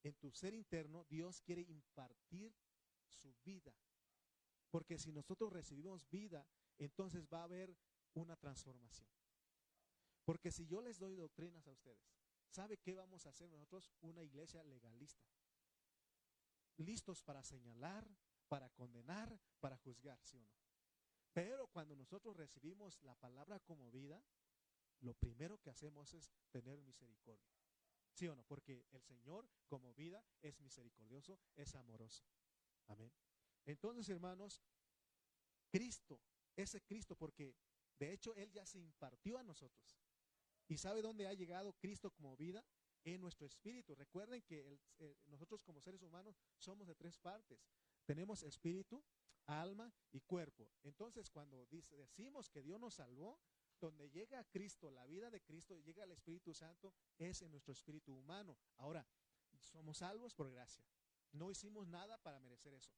en 0.04 0.16
tu 0.16 0.32
ser 0.32 0.54
interno, 0.54 1.06
Dios 1.10 1.42
quiere 1.42 1.62
impartir 1.62 2.56
su 3.08 3.36
vida. 3.44 3.74
Porque 4.70 4.98
si 4.98 5.12
nosotros 5.12 5.52
recibimos 5.52 6.10
vida, 6.10 6.48
entonces 6.78 7.28
va 7.28 7.42
a 7.42 7.44
haber 7.44 7.76
una 8.14 8.36
transformación. 8.36 9.10
Porque 10.26 10.52
si 10.52 10.66
yo 10.66 10.82
les 10.82 10.98
doy 10.98 11.16
doctrinas 11.16 11.68
a 11.68 11.72
ustedes, 11.72 12.16
¿sabe 12.50 12.78
qué 12.78 12.94
vamos 12.96 13.26
a 13.26 13.30
hacer 13.30 13.50
nosotros? 13.50 13.92
Una 14.02 14.24
iglesia 14.24 14.64
legalista. 14.64 15.26
Listos 16.78 17.22
para 17.22 17.44
señalar, 17.44 18.08
para 18.48 18.70
condenar, 18.70 19.40
para 19.60 19.78
juzgar, 19.78 20.20
¿sí 20.24 20.38
o 20.38 20.42
no? 20.42 20.52
Pero 21.34 21.68
cuando 21.68 21.96
nosotros 21.96 22.36
recibimos 22.36 23.02
la 23.04 23.16
palabra 23.16 23.60
como 23.60 23.90
vida, 23.92 24.24
lo 25.00 25.14
primero 25.14 25.58
que 25.60 25.70
hacemos 25.70 26.14
es 26.14 26.32
tener 26.52 26.82
misericordia. 26.82 27.56
¿Sí 28.14 28.28
o 28.28 28.36
no? 28.36 28.44
Porque 28.44 28.86
el 28.92 29.02
Señor 29.02 29.50
como 29.68 29.94
vida 29.94 30.26
es 30.42 30.60
misericordioso, 30.60 31.40
es 31.56 31.74
amoroso. 31.76 32.26
Amén. 32.88 33.14
Entonces, 33.66 34.10
hermanos, 34.10 34.62
Cristo 35.70 36.22
ese 36.56 36.82
Cristo, 36.82 37.16
porque 37.16 37.56
de 37.98 38.14
hecho 38.14 38.36
Él 38.36 38.52
ya 38.52 38.66
se 38.66 38.80
impartió 38.80 39.38
a 39.38 39.44
nosotros. 39.44 39.98
¿Y 40.68 40.78
sabe 40.78 41.02
dónde 41.02 41.28
ha 41.28 41.34
llegado 41.34 41.74
Cristo 41.74 42.12
como 42.12 42.36
vida? 42.38 42.64
En 43.04 43.20
nuestro 43.22 43.48
espíritu. 43.48 43.96
Recuerden 43.96 44.42
que 44.44 44.80
nosotros 45.26 45.64
como 45.64 45.82
seres 45.82 46.02
humanos 46.02 46.40
somos 46.58 46.88
de 46.88 46.96
tres 46.96 47.18
partes. 47.18 47.68
Tenemos 48.06 48.44
espíritu, 48.44 49.04
alma 49.48 49.92
y 50.12 50.22
cuerpo. 50.22 50.70
Entonces 50.84 51.30
cuando 51.30 51.66
decimos 51.66 52.50
que 52.50 52.62
Dios 52.62 52.80
nos 52.80 52.96
salvó, 52.96 53.40
donde 53.80 54.10
llega 54.12 54.44
Cristo, 54.46 54.92
la 54.92 55.06
vida 55.08 55.32
de 55.32 55.42
Cristo, 55.42 55.78
llega 55.80 56.04
el 56.04 56.12
Espíritu 56.12 56.54
Santo, 56.54 56.94
es 57.18 57.42
en 57.42 57.50
nuestro 57.50 57.74
espíritu 57.74 58.14
humano. 58.14 58.56
Ahora, 58.78 59.06
somos 59.60 59.98
salvos 59.98 60.36
por 60.36 60.52
gracia. 60.52 60.86
No 61.32 61.50
hicimos 61.50 61.88
nada 61.88 62.18
para 62.20 62.40
merecer 62.40 62.74
eso. 62.76 62.92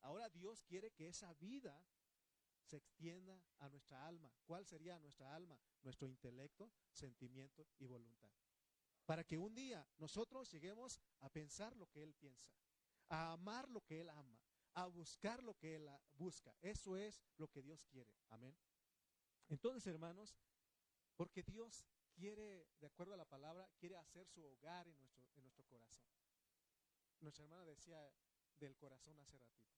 Ahora 0.00 0.30
Dios 0.30 0.62
quiere 0.62 0.92
que 0.92 1.08
esa 1.08 1.34
vida 1.34 1.84
se 2.62 2.76
extienda 2.76 3.42
a 3.58 3.68
nuestra 3.68 4.06
alma. 4.06 4.32
¿Cuál 4.44 4.64
sería 4.64 4.98
nuestra 4.98 5.34
alma? 5.34 5.60
Nuestro 5.82 6.08
intelecto, 6.08 6.70
sentimiento 6.90 7.66
y 7.78 7.86
voluntad. 7.86 8.30
Para 9.06 9.24
que 9.24 9.36
un 9.36 9.54
día 9.54 9.86
nosotros 9.98 10.50
lleguemos 10.50 11.00
a 11.20 11.28
pensar 11.28 11.76
lo 11.76 11.86
que 11.88 12.02
Él 12.02 12.14
piensa, 12.14 12.50
a 13.08 13.32
amar 13.32 13.68
lo 13.68 13.80
que 13.80 14.00
Él 14.00 14.08
ama, 14.10 14.40
a 14.74 14.86
buscar 14.86 15.42
lo 15.42 15.54
que 15.54 15.76
Él 15.76 15.90
busca. 16.12 16.54
Eso 16.60 16.96
es 16.96 17.22
lo 17.36 17.48
que 17.48 17.62
Dios 17.62 17.84
quiere. 17.86 18.14
Amén. 18.28 18.56
Entonces, 19.48 19.86
hermanos, 19.86 20.36
porque 21.16 21.42
Dios 21.42 21.84
quiere, 22.14 22.68
de 22.78 22.86
acuerdo 22.86 23.14
a 23.14 23.16
la 23.16 23.24
palabra, 23.24 23.68
quiere 23.78 23.96
hacer 23.96 24.28
su 24.28 24.44
hogar 24.44 24.86
en 24.86 24.98
nuestro, 24.98 25.24
en 25.34 25.42
nuestro 25.42 25.64
corazón. 25.64 26.06
Nuestra 27.20 27.44
hermana 27.44 27.64
decía 27.64 28.10
del 28.58 28.76
corazón 28.76 29.18
hace 29.18 29.36
ratito. 29.36 29.70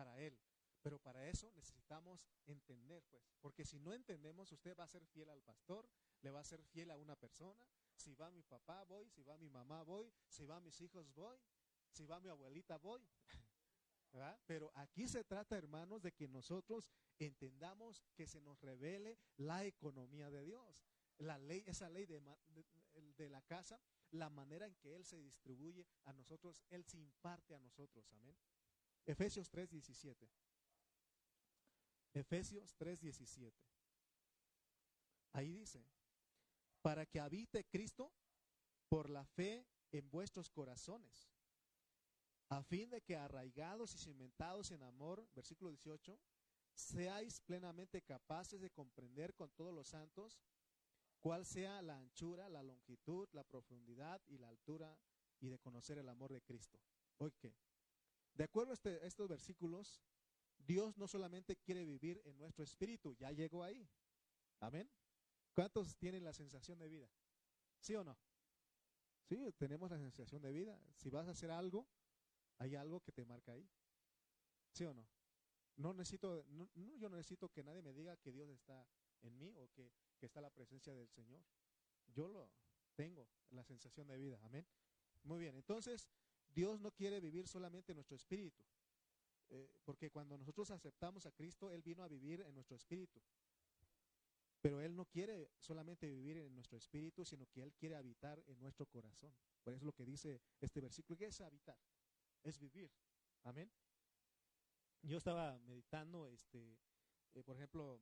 para 0.00 0.18
Él. 0.18 0.38
Pero 0.82 0.98
para 0.98 1.28
eso 1.28 1.50
necesitamos 1.52 2.26
entender, 2.46 3.02
pues, 3.10 3.22
porque 3.40 3.64
si 3.64 3.78
no 3.78 3.92
entendemos, 3.92 4.50
usted 4.52 4.76
va 4.78 4.84
a 4.84 4.88
ser 4.88 5.06
fiel 5.06 5.28
al 5.28 5.42
pastor, 5.42 5.88
le 6.22 6.30
va 6.30 6.40
a 6.40 6.44
ser 6.44 6.62
fiel 6.64 6.90
a 6.90 6.96
una 6.96 7.16
persona. 7.16 7.66
Si 7.94 8.14
va 8.14 8.30
mi 8.30 8.42
papá, 8.42 8.82
voy. 8.84 9.08
Si 9.10 9.22
va 9.22 9.36
mi 9.36 9.50
mamá, 9.50 9.82
voy. 9.82 10.10
Si 10.28 10.46
va 10.46 10.60
mis 10.60 10.80
hijos, 10.80 11.12
voy. 11.12 11.38
Si 11.90 12.06
va 12.06 12.20
mi 12.20 12.28
abuelita, 12.28 12.78
voy. 12.78 13.06
Pero 14.46 14.72
aquí 14.74 15.06
se 15.06 15.24
trata, 15.24 15.56
hermanos, 15.56 16.02
de 16.02 16.12
que 16.12 16.26
nosotros 16.28 16.88
entendamos 17.18 18.02
que 18.14 18.26
se 18.26 18.40
nos 18.40 18.60
revele 18.60 19.18
la 19.36 19.64
economía 19.64 20.30
de 20.30 20.44
Dios. 20.44 20.82
La 21.18 21.38
ley, 21.38 21.62
esa 21.66 21.90
ley 21.90 22.06
de, 22.06 22.22
de 23.16 23.28
la 23.28 23.42
casa, 23.42 23.78
la 24.12 24.30
manera 24.30 24.66
en 24.66 24.74
que 24.76 24.96
Él 24.96 25.04
se 25.04 25.20
distribuye 25.20 25.86
a 26.04 26.12
nosotros, 26.14 26.62
Él 26.70 26.84
se 26.86 26.98
imparte 26.98 27.54
a 27.54 27.58
nosotros. 27.58 28.10
Amén. 28.12 28.36
Efesios 29.06 29.50
3:17. 29.50 30.28
Efesios 32.14 32.76
3:17. 32.76 33.52
Ahí 35.32 35.52
dice, 35.52 35.84
para 36.82 37.06
que 37.06 37.20
habite 37.20 37.64
Cristo 37.64 38.12
por 38.88 39.08
la 39.10 39.24
fe 39.24 39.66
en 39.92 40.10
vuestros 40.10 40.50
corazones, 40.50 41.30
a 42.48 42.62
fin 42.64 42.90
de 42.90 43.00
que 43.00 43.16
arraigados 43.16 43.94
y 43.94 43.98
cimentados 43.98 44.72
en 44.72 44.82
amor, 44.82 45.28
versículo 45.34 45.70
18, 45.70 46.18
seáis 46.74 47.40
plenamente 47.40 48.02
capaces 48.02 48.60
de 48.60 48.70
comprender 48.70 49.34
con 49.34 49.50
todos 49.52 49.72
los 49.72 49.88
santos 49.88 50.40
cuál 51.20 51.44
sea 51.44 51.82
la 51.82 51.96
anchura, 51.96 52.48
la 52.48 52.62
longitud, 52.62 53.28
la 53.32 53.44
profundidad 53.44 54.20
y 54.26 54.38
la 54.38 54.48
altura 54.48 54.98
y 55.38 55.48
de 55.48 55.58
conocer 55.58 55.98
el 55.98 56.08
amor 56.08 56.32
de 56.32 56.42
Cristo. 56.42 56.80
¿Hoy 57.18 57.32
qué? 57.38 57.54
De 58.34 58.44
acuerdo 58.44 58.72
este, 58.72 58.90
a, 58.90 59.06
estos 59.06 59.28
versículos, 59.28 60.00
Dios 60.66 60.96
no 60.96 61.08
solamente 61.08 61.56
quiere 61.56 61.84
vivir 61.84 62.20
en 62.24 62.38
nuestro 62.38 62.64
espíritu, 62.64 63.14
ya 63.14 63.32
llegó 63.32 63.64
ahí. 63.64 63.88
Amén. 64.60 64.90
¿Cuántos 65.52 65.96
tienen 65.96 66.24
la 66.24 66.32
sensación 66.32 66.78
de 66.78 66.88
vida? 66.88 67.10
¿Sí 67.80 67.94
o 67.94 68.04
no? 68.04 68.16
Sí, 69.24 69.52
tenemos 69.56 69.90
la 69.90 69.98
sensación 69.98 70.42
de 70.42 70.52
vida. 70.52 70.80
Si 70.96 71.10
vas 71.10 71.28
a 71.28 71.32
hacer 71.32 71.50
algo, 71.50 71.86
hay 72.58 72.74
algo 72.74 73.00
que 73.00 73.12
te 73.12 73.24
marca 73.24 73.52
ahí. 73.52 73.68
¿Sí 74.72 74.84
o 74.84 74.94
no? 74.94 75.06
No 75.76 75.94
necesito, 75.94 76.44
yo 76.74 77.08
no 77.08 77.16
necesito 77.16 77.48
que 77.48 77.64
nadie 77.64 77.82
me 77.82 77.92
diga 77.92 78.16
que 78.16 78.32
Dios 78.32 78.50
está 78.50 78.86
en 79.22 79.38
mí 79.38 79.54
o 79.56 79.68
que, 79.72 79.90
que 80.18 80.26
está 80.26 80.40
la 80.40 80.50
presencia 80.50 80.94
del 80.94 81.08
Señor. 81.08 81.42
Yo 82.12 82.28
lo 82.28 82.50
tengo, 82.94 83.28
la 83.50 83.64
sensación 83.64 84.08
de 84.08 84.18
vida. 84.18 84.38
Amén. 84.42 84.66
Muy 85.22 85.40
bien, 85.40 85.54
entonces 85.54 86.08
Dios 86.48 86.80
no 86.80 86.90
quiere 86.92 87.20
vivir 87.20 87.46
solamente 87.46 87.92
en 87.92 87.96
nuestro 87.96 88.16
espíritu, 88.16 88.64
eh, 89.50 89.68
porque 89.84 90.10
cuando 90.10 90.38
nosotros 90.38 90.70
aceptamos 90.70 91.26
a 91.26 91.32
Cristo, 91.32 91.72
Él 91.72 91.82
vino 91.82 92.04
a 92.04 92.08
vivir 92.08 92.40
en 92.42 92.54
nuestro 92.54 92.76
espíritu. 92.76 93.20
Pero 94.60 94.80
Él 94.80 94.94
no 94.94 95.06
quiere 95.06 95.50
solamente 95.58 96.06
vivir 96.06 96.36
en 96.36 96.54
nuestro 96.54 96.78
espíritu, 96.78 97.24
sino 97.24 97.46
que 97.46 97.62
Él 97.62 97.74
quiere 97.74 97.96
habitar 97.96 98.42
en 98.46 98.60
nuestro 98.60 98.86
corazón. 98.86 99.34
Por 99.64 99.72
eso 99.72 99.82
es 99.82 99.86
lo 99.86 99.92
que 99.92 100.04
dice 100.04 100.40
este 100.60 100.80
versículo, 100.80 101.18
¿qué 101.18 101.26
es 101.26 101.40
habitar? 101.40 101.78
Es 102.42 102.58
vivir. 102.58 102.90
Amén. 103.42 103.70
Yo 105.02 105.16
estaba 105.16 105.58
meditando, 105.60 106.28
este, 106.28 106.78
eh, 107.34 107.42
por 107.42 107.56
ejemplo, 107.56 108.00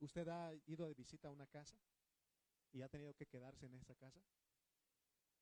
¿usted 0.00 0.28
ha 0.28 0.52
ido 0.66 0.86
de 0.86 0.94
visita 0.94 1.28
a 1.28 1.30
una 1.30 1.46
casa 1.46 1.78
y 2.72 2.82
ha 2.82 2.88
tenido 2.88 3.14
que 3.14 3.26
quedarse 3.26 3.66
en 3.66 3.74
esa 3.74 3.94
casa? 3.94 4.20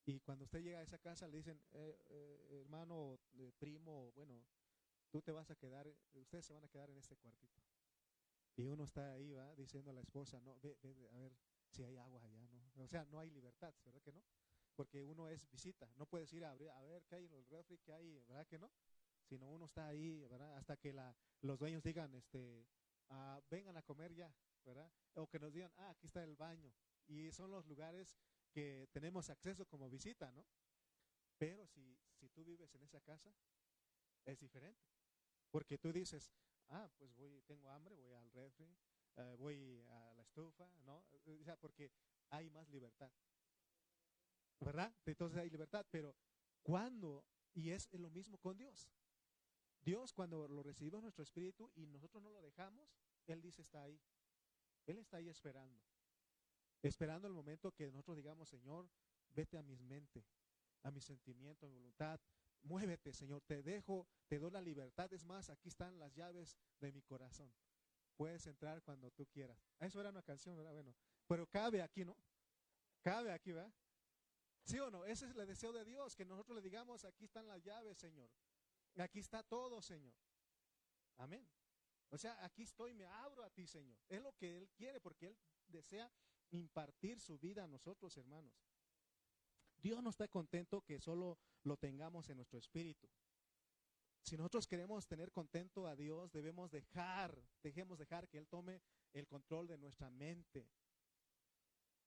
Y 0.05 0.20
cuando 0.20 0.45
usted 0.45 0.62
llega 0.62 0.78
a 0.78 0.82
esa 0.82 0.99
casa 0.99 1.26
le 1.26 1.39
dicen, 1.39 1.61
eh, 1.72 2.61
hermano, 2.61 3.18
primo, 3.59 4.12
bueno, 4.12 4.45
tú 5.11 5.22
te 5.22 5.32
vas 5.32 5.50
a 5.50 5.57
quedar, 5.57 5.92
ustedes 6.14 6.46
se 6.46 6.52
van 6.52 6.64
a 6.64 6.68
quedar 6.68 6.90
en 6.90 6.98
este 6.98 7.16
cuartito. 7.16 7.62
Y 8.57 8.66
uno 8.66 8.84
está 8.84 9.12
ahí, 9.12 9.32
va, 9.32 9.54
diciendo 9.54 9.90
a 9.90 9.94
la 9.94 10.00
esposa, 10.00 10.40
no, 10.40 10.59
ve, 10.61 10.76
ve, 10.82 11.09
a 11.12 11.18
ver 11.18 11.36
si 11.70 11.82
hay 11.82 11.96
agua 11.98 12.22
allá, 12.22 12.48
¿no? 12.48 12.84
O 12.84 12.88
sea, 12.88 13.04
no 13.04 13.18
hay 13.18 13.30
libertad, 13.30 13.74
¿verdad 13.84 14.00
que 14.02 14.12
no? 14.12 14.22
Porque 14.74 15.02
uno 15.02 15.28
es 15.28 15.48
visita, 15.50 15.90
no 15.96 16.07
puedes 16.07 16.32
ir 16.32 16.44
a 16.44 16.50
abrir, 16.50 16.70
a 16.70 16.82
ver 16.82 17.04
qué 17.04 17.16
hay 17.16 17.26
en 17.26 17.34
el 17.34 17.44
refri, 17.46 17.78
qué 17.78 17.92
hay, 17.92 18.18
¿verdad 18.26 18.46
que 18.46 18.59
no? 18.59 18.70
Sino 19.24 19.50
uno 19.50 19.66
está 19.66 19.88
ahí, 19.88 20.24
¿verdad? 20.26 20.57
Hasta 20.57 20.76
que 20.76 20.92
la, 20.92 21.14
los 21.42 21.59
dueños 21.59 21.82
digan, 21.82 22.14
este, 22.14 22.66
ah, 23.09 23.40
vengan 23.50 23.76
a 23.76 23.82
comer 23.82 24.14
ya, 24.14 24.34
¿verdad? 24.64 24.90
O 25.14 25.28
que 25.28 25.38
nos 25.38 25.52
digan, 25.52 25.72
ah, 25.76 25.90
aquí 25.90 26.07
está 26.07 26.22
el 26.24 26.36
baño. 26.36 26.72
Y 27.07 27.30
son 27.32 27.50
los 27.50 27.66
lugares 27.66 28.18
que 28.50 28.88
tenemos 28.92 29.28
acceso 29.28 29.66
como 29.66 29.90
visita, 29.90 30.32
¿no? 30.32 30.46
Pero 31.38 31.66
si, 31.66 31.98
si 32.14 32.28
tú 32.30 32.44
vives 32.44 32.74
en 32.74 32.82
esa 32.82 33.00
casa, 33.00 33.34
es 34.24 34.38
diferente. 34.38 34.95
Porque 35.51 35.78
tú 35.78 35.92
dices, 35.92 36.32
ah, 36.68 36.88
pues 36.99 37.14
voy, 37.14 37.40
tengo 37.42 37.70
hambre, 37.70 37.94
voy 37.94 38.12
al 38.12 38.30
refri, 38.32 38.76
eh, 39.16 39.34
voy 39.38 39.82
a 39.88 40.14
la 40.14 40.22
estufa, 40.22 40.68
¿no? 40.84 41.05
O 41.24 41.44
sea, 41.44 41.57
porque 41.57 41.90
hay 42.30 42.51
más 42.51 42.68
libertad. 42.68 43.11
¿Verdad? 44.61 44.94
Entonces 45.05 45.38
hay 45.38 45.51
libertad, 45.51 45.86
pero 45.90 46.16
¿cuándo? 46.62 47.24
Y 47.55 47.70
es 47.70 47.92
lo 47.92 48.11
mismo 48.11 48.38
con 48.38 48.57
Dios. 48.57 48.90
Dios 49.80 50.12
cuando 50.12 50.49
lo 50.49 50.62
recibimos 50.62 51.03
nuestro 51.03 51.22
espíritu 51.22 51.70
y 51.74 51.86
nosotros 51.86 52.22
no 52.22 52.30
lo 52.30 52.42
dejamos, 52.42 52.90
Él 53.26 53.40
dice 53.40 53.62
está 53.62 53.82
ahí. 53.82 54.01
Él 54.86 54.99
está 54.99 55.18
ahí 55.18 55.28
esperando. 55.28 55.82
Esperando 56.82 57.28
el 57.28 57.34
momento 57.34 57.72
que 57.72 57.90
nosotros 57.90 58.16
digamos, 58.16 58.49
Señor, 58.49 58.88
vete 59.30 59.59
a 59.59 59.62
mis 59.62 59.80
mente, 59.82 60.24
a 60.82 60.90
mis 60.90 61.05
sentimientos, 61.05 61.64
a 61.64 61.70
mi 61.70 61.76
voluntad, 61.76 62.20
muévete, 62.62 63.12
Señor, 63.12 63.42
te 63.42 63.62
dejo, 63.62 64.07
te 64.28 64.38
doy 64.38 64.50
la 64.50 64.61
libertad. 64.61 65.12
Es 65.12 65.24
más, 65.24 65.50
aquí 65.50 65.68
están 65.68 65.98
las 65.98 66.14
llaves 66.14 66.57
de 66.80 66.92
mi 66.92 67.02
corazón. 67.02 67.52
Puedes 68.16 68.46
entrar 68.46 68.82
cuando 68.82 69.11
tú 69.11 69.26
quieras. 69.26 69.59
Eso 69.78 70.00
era 70.00 70.11
una 70.11 70.22
canción, 70.22 70.57
¿verdad? 70.57 70.72
Bueno, 70.72 70.94
pero 71.26 71.46
cabe 71.46 71.82
aquí, 71.82 72.04
¿no? 72.04 72.16
Cabe 73.02 73.32
aquí, 73.32 73.52
¿verdad? 73.52 73.72
¿Sí 74.64 74.78
o 74.80 74.90
no? 74.90 75.04
Ese 75.04 75.26
es 75.26 75.36
el 75.36 75.46
deseo 75.46 75.72
de 75.72 75.84
Dios, 75.84 76.16
que 76.16 76.24
nosotros 76.24 76.57
le 76.57 76.62
digamos, 76.62 77.04
aquí 77.04 77.24
están 77.24 77.46
las 77.46 77.62
llaves, 77.62 77.98
Señor. 77.98 78.28
Aquí 78.96 79.20
está 79.20 79.42
todo, 79.42 79.80
Señor. 79.80 80.14
Amén. 81.18 81.46
O 82.11 82.18
sea, 82.18 82.42
aquí 82.44 82.62
estoy, 82.62 82.94
me 82.94 83.07
abro 83.07 83.44
a 83.44 83.50
ti, 83.50 83.66
Señor. 83.66 83.98
Es 84.09 84.22
lo 84.22 84.32
que 84.36 84.57
Él 84.57 84.70
quiere, 84.70 85.00
porque 85.00 85.28
Él 85.28 85.38
desea 85.66 86.11
impartir 86.50 87.20
su 87.20 87.38
vida 87.38 87.64
a 87.64 87.68
nosotros, 87.68 88.16
hermanos. 88.16 88.54
Dios 89.76 90.02
no 90.02 90.11
está 90.11 90.26
contento 90.28 90.82
que 90.82 90.98
solo 90.98 91.38
lo 91.66 91.76
tengamos 91.76 92.28
en 92.30 92.36
nuestro 92.36 92.58
espíritu. 92.58 93.08
Si 94.22 94.36
nosotros 94.36 94.66
queremos 94.66 95.06
tener 95.06 95.30
contento 95.30 95.86
a 95.86 95.94
Dios, 95.94 96.32
debemos 96.32 96.70
dejar, 96.70 97.40
dejemos 97.62 97.98
dejar 97.98 98.28
que 98.28 98.38
Él 98.38 98.48
tome 98.48 98.82
el 99.12 99.26
control 99.26 99.68
de 99.68 99.78
nuestra 99.78 100.10
mente. 100.10 100.68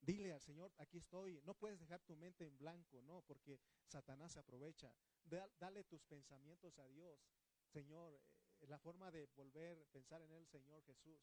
Dile 0.01 0.33
al 0.33 0.41
Señor, 0.41 0.73
aquí 0.77 0.97
estoy. 0.97 1.41
No 1.43 1.53
puedes 1.53 1.79
dejar 1.79 2.01
tu 2.01 2.15
mente 2.15 2.45
en 2.45 2.57
blanco, 2.57 3.01
no, 3.03 3.21
porque 3.21 3.59
Satanás 3.85 4.33
se 4.33 4.39
aprovecha. 4.39 4.93
Dale 5.23 5.83
tus 5.83 6.03
pensamientos 6.03 6.77
a 6.79 6.87
Dios. 6.87 7.19
Señor, 7.67 8.19
eh, 8.59 8.67
la 8.67 8.79
forma 8.79 9.11
de 9.11 9.27
volver 9.35 9.79
a 9.79 9.85
pensar 9.85 10.21
en 10.21 10.31
Él, 10.31 10.47
Señor 10.47 10.83
Jesús. 10.83 11.21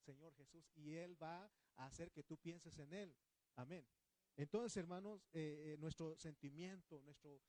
Señor 0.00 0.34
Jesús. 0.34 0.70
Y 0.74 0.94
Él 0.94 1.20
va 1.20 1.50
a 1.76 1.86
hacer 1.86 2.10
que 2.10 2.22
tú 2.22 2.36
pienses 2.38 2.78
en 2.78 2.92
Él. 2.92 3.16
Amén. 3.56 3.86
Entonces, 4.36 4.76
hermanos, 4.76 5.26
eh, 5.32 5.72
eh, 5.74 5.76
nuestro 5.78 6.16
sentimiento, 6.16 7.00
nuestro, 7.02 7.40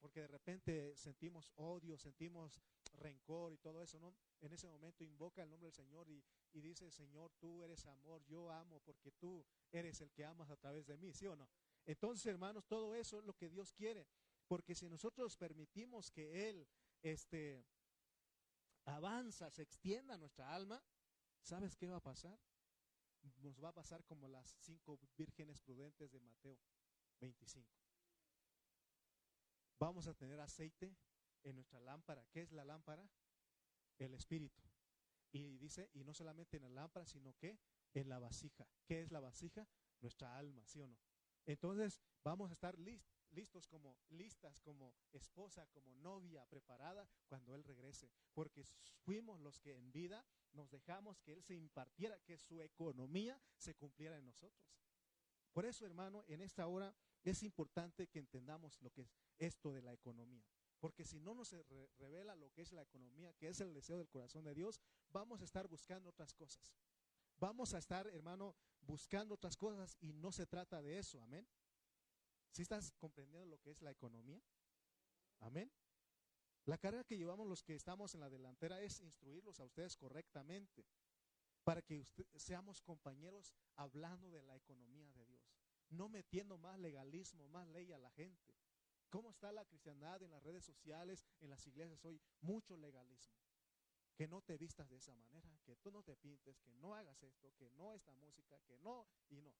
porque 0.00 0.20
de 0.20 0.28
repente 0.28 0.96
sentimos 0.96 1.52
odio, 1.56 1.98
sentimos 1.98 2.60
rencor 2.92 3.52
y 3.52 3.58
todo 3.58 3.82
eso, 3.82 3.98
¿no? 3.98 4.14
En 4.40 4.52
ese 4.52 4.68
momento 4.68 5.04
invoca 5.04 5.42
el 5.42 5.50
nombre 5.50 5.66
del 5.66 5.74
Señor 5.74 6.08
y, 6.08 6.24
y 6.52 6.60
dice, 6.60 6.90
Señor, 6.90 7.32
tú 7.38 7.62
eres 7.64 7.86
amor, 7.86 8.24
yo 8.24 8.50
amo 8.50 8.80
porque 8.80 9.12
tú 9.12 9.44
eres 9.70 10.00
el 10.00 10.12
que 10.12 10.24
amas 10.24 10.50
a 10.50 10.56
través 10.56 10.86
de 10.86 10.96
mí, 10.96 11.12
¿sí 11.12 11.26
o 11.26 11.36
no? 11.36 11.48
Entonces, 11.86 12.26
hermanos, 12.26 12.66
todo 12.66 12.94
eso 12.94 13.18
es 13.18 13.24
lo 13.24 13.34
que 13.34 13.48
Dios 13.48 13.72
quiere, 13.72 14.06
porque 14.46 14.74
si 14.74 14.88
nosotros 14.88 15.36
permitimos 15.36 16.10
que 16.10 16.48
Él, 16.48 16.66
este, 17.02 17.64
avanza, 18.84 19.50
se 19.50 19.62
extienda 19.62 20.16
nuestra 20.16 20.54
alma, 20.54 20.82
¿sabes 21.42 21.76
qué 21.76 21.88
va 21.88 21.96
a 21.96 22.02
pasar? 22.02 22.38
nos 23.38 23.62
va 23.62 23.70
a 23.70 23.74
pasar 23.74 24.04
como 24.04 24.28
las 24.28 24.56
cinco 24.60 24.98
vírgenes 25.16 25.60
prudentes 25.60 26.12
de 26.12 26.20
Mateo 26.20 26.58
25. 27.20 27.83
Vamos 29.78 30.06
a 30.06 30.14
tener 30.14 30.40
aceite 30.40 30.96
en 31.42 31.56
nuestra 31.56 31.80
lámpara. 31.80 32.24
¿Qué 32.30 32.42
es 32.42 32.52
la 32.52 32.64
lámpara? 32.64 33.08
El 33.98 34.14
espíritu. 34.14 34.62
Y 35.32 35.58
dice, 35.58 35.90
y 35.94 36.04
no 36.04 36.14
solamente 36.14 36.56
en 36.56 36.62
la 36.62 36.68
lámpara, 36.68 37.06
sino 37.06 37.34
que 37.34 37.58
en 37.92 38.08
la 38.08 38.18
vasija. 38.18 38.68
¿Qué 38.86 39.02
es 39.02 39.10
la 39.10 39.20
vasija? 39.20 39.66
Nuestra 40.00 40.36
alma, 40.36 40.64
¿sí 40.66 40.80
o 40.80 40.86
no? 40.86 40.98
Entonces 41.46 42.00
vamos 42.22 42.50
a 42.50 42.54
estar 42.54 42.78
listos 42.78 43.66
como 43.66 43.98
listas, 44.10 44.60
como 44.60 44.94
esposa, 45.12 45.66
como 45.72 45.94
novia 45.96 46.46
preparada 46.46 47.08
cuando 47.26 47.54
Él 47.54 47.64
regrese. 47.64 48.10
Porque 48.32 48.64
fuimos 49.02 49.40
los 49.40 49.60
que 49.60 49.76
en 49.76 49.92
vida 49.92 50.24
nos 50.52 50.70
dejamos 50.70 51.20
que 51.20 51.32
Él 51.32 51.42
se 51.42 51.54
impartiera, 51.54 52.18
que 52.20 52.38
su 52.38 52.60
economía 52.62 53.40
se 53.56 53.74
cumpliera 53.74 54.18
en 54.18 54.26
nosotros. 54.26 54.72
Por 55.52 55.66
eso, 55.66 55.84
hermano, 55.86 56.24
en 56.26 56.40
esta 56.40 56.66
hora 56.66 56.94
es 57.22 57.42
importante 57.42 58.08
que 58.08 58.18
entendamos 58.18 58.80
lo 58.82 58.90
que 58.90 59.02
es 59.02 59.14
esto 59.38 59.72
de 59.72 59.82
la 59.82 59.92
economía. 59.92 60.44
Porque 60.78 61.04
si 61.04 61.18
no 61.18 61.34
nos 61.34 61.54
revela 61.98 62.36
lo 62.36 62.50
que 62.52 62.62
es 62.62 62.72
la 62.72 62.82
economía, 62.82 63.32
que 63.34 63.48
es 63.48 63.60
el 63.60 63.72
deseo 63.72 63.96
del 63.96 64.08
corazón 64.08 64.44
de 64.44 64.54
Dios, 64.54 64.80
vamos 65.10 65.40
a 65.40 65.44
estar 65.44 65.66
buscando 65.66 66.10
otras 66.10 66.34
cosas. 66.34 66.74
Vamos 67.36 67.74
a 67.74 67.78
estar, 67.78 68.06
hermano, 68.08 68.54
buscando 68.80 69.34
otras 69.34 69.56
cosas 69.56 69.96
y 70.00 70.12
no 70.12 70.30
se 70.30 70.46
trata 70.46 70.82
de 70.82 70.98
eso. 70.98 71.20
Amén. 71.22 71.48
Si 72.50 72.62
estás 72.62 72.92
comprendiendo 72.92 73.46
lo 73.46 73.58
que 73.60 73.70
es 73.70 73.80
la 73.80 73.90
economía? 73.90 74.42
Amén. 75.40 75.72
La 76.66 76.78
carga 76.78 77.04
que 77.04 77.16
llevamos 77.16 77.46
los 77.46 77.62
que 77.62 77.74
estamos 77.74 78.14
en 78.14 78.20
la 78.20 78.30
delantera 78.30 78.80
es 78.80 79.00
instruirlos 79.00 79.60
a 79.60 79.64
ustedes 79.64 79.96
correctamente 79.96 80.86
para 81.62 81.82
que 81.82 82.04
seamos 82.36 82.80
compañeros 82.82 83.52
hablando 83.76 84.30
de 84.30 84.42
la 84.42 84.56
economía 84.56 85.10
de 85.12 85.24
Dios, 85.24 85.42
no 85.88 86.08
metiendo 86.08 86.56
más 86.58 86.78
legalismo, 86.78 87.48
más 87.48 87.66
ley 87.68 87.92
a 87.92 87.98
la 87.98 88.10
gente. 88.12 88.54
¿Cómo 89.14 89.30
está 89.30 89.52
la 89.52 89.64
cristiandad 89.64 90.20
en 90.24 90.32
las 90.32 90.42
redes 90.42 90.64
sociales, 90.64 91.24
en 91.38 91.48
las 91.48 91.64
iglesias 91.68 92.04
hoy? 92.04 92.20
Mucho 92.40 92.76
legalismo. 92.76 93.38
Que 94.16 94.26
no 94.26 94.42
te 94.42 94.58
vistas 94.58 94.90
de 94.90 94.96
esa 94.96 95.14
manera, 95.14 95.56
que 95.62 95.76
tú 95.76 95.92
no 95.92 96.02
te 96.02 96.16
pintes, 96.16 96.58
que 96.58 96.74
no 96.74 96.96
hagas 96.96 97.22
esto, 97.22 97.54
que 97.54 97.70
no 97.70 97.94
esta 97.94 98.12
música, 98.14 98.58
que 98.62 98.76
no 98.78 99.06
y 99.28 99.40
no. 99.40 99.54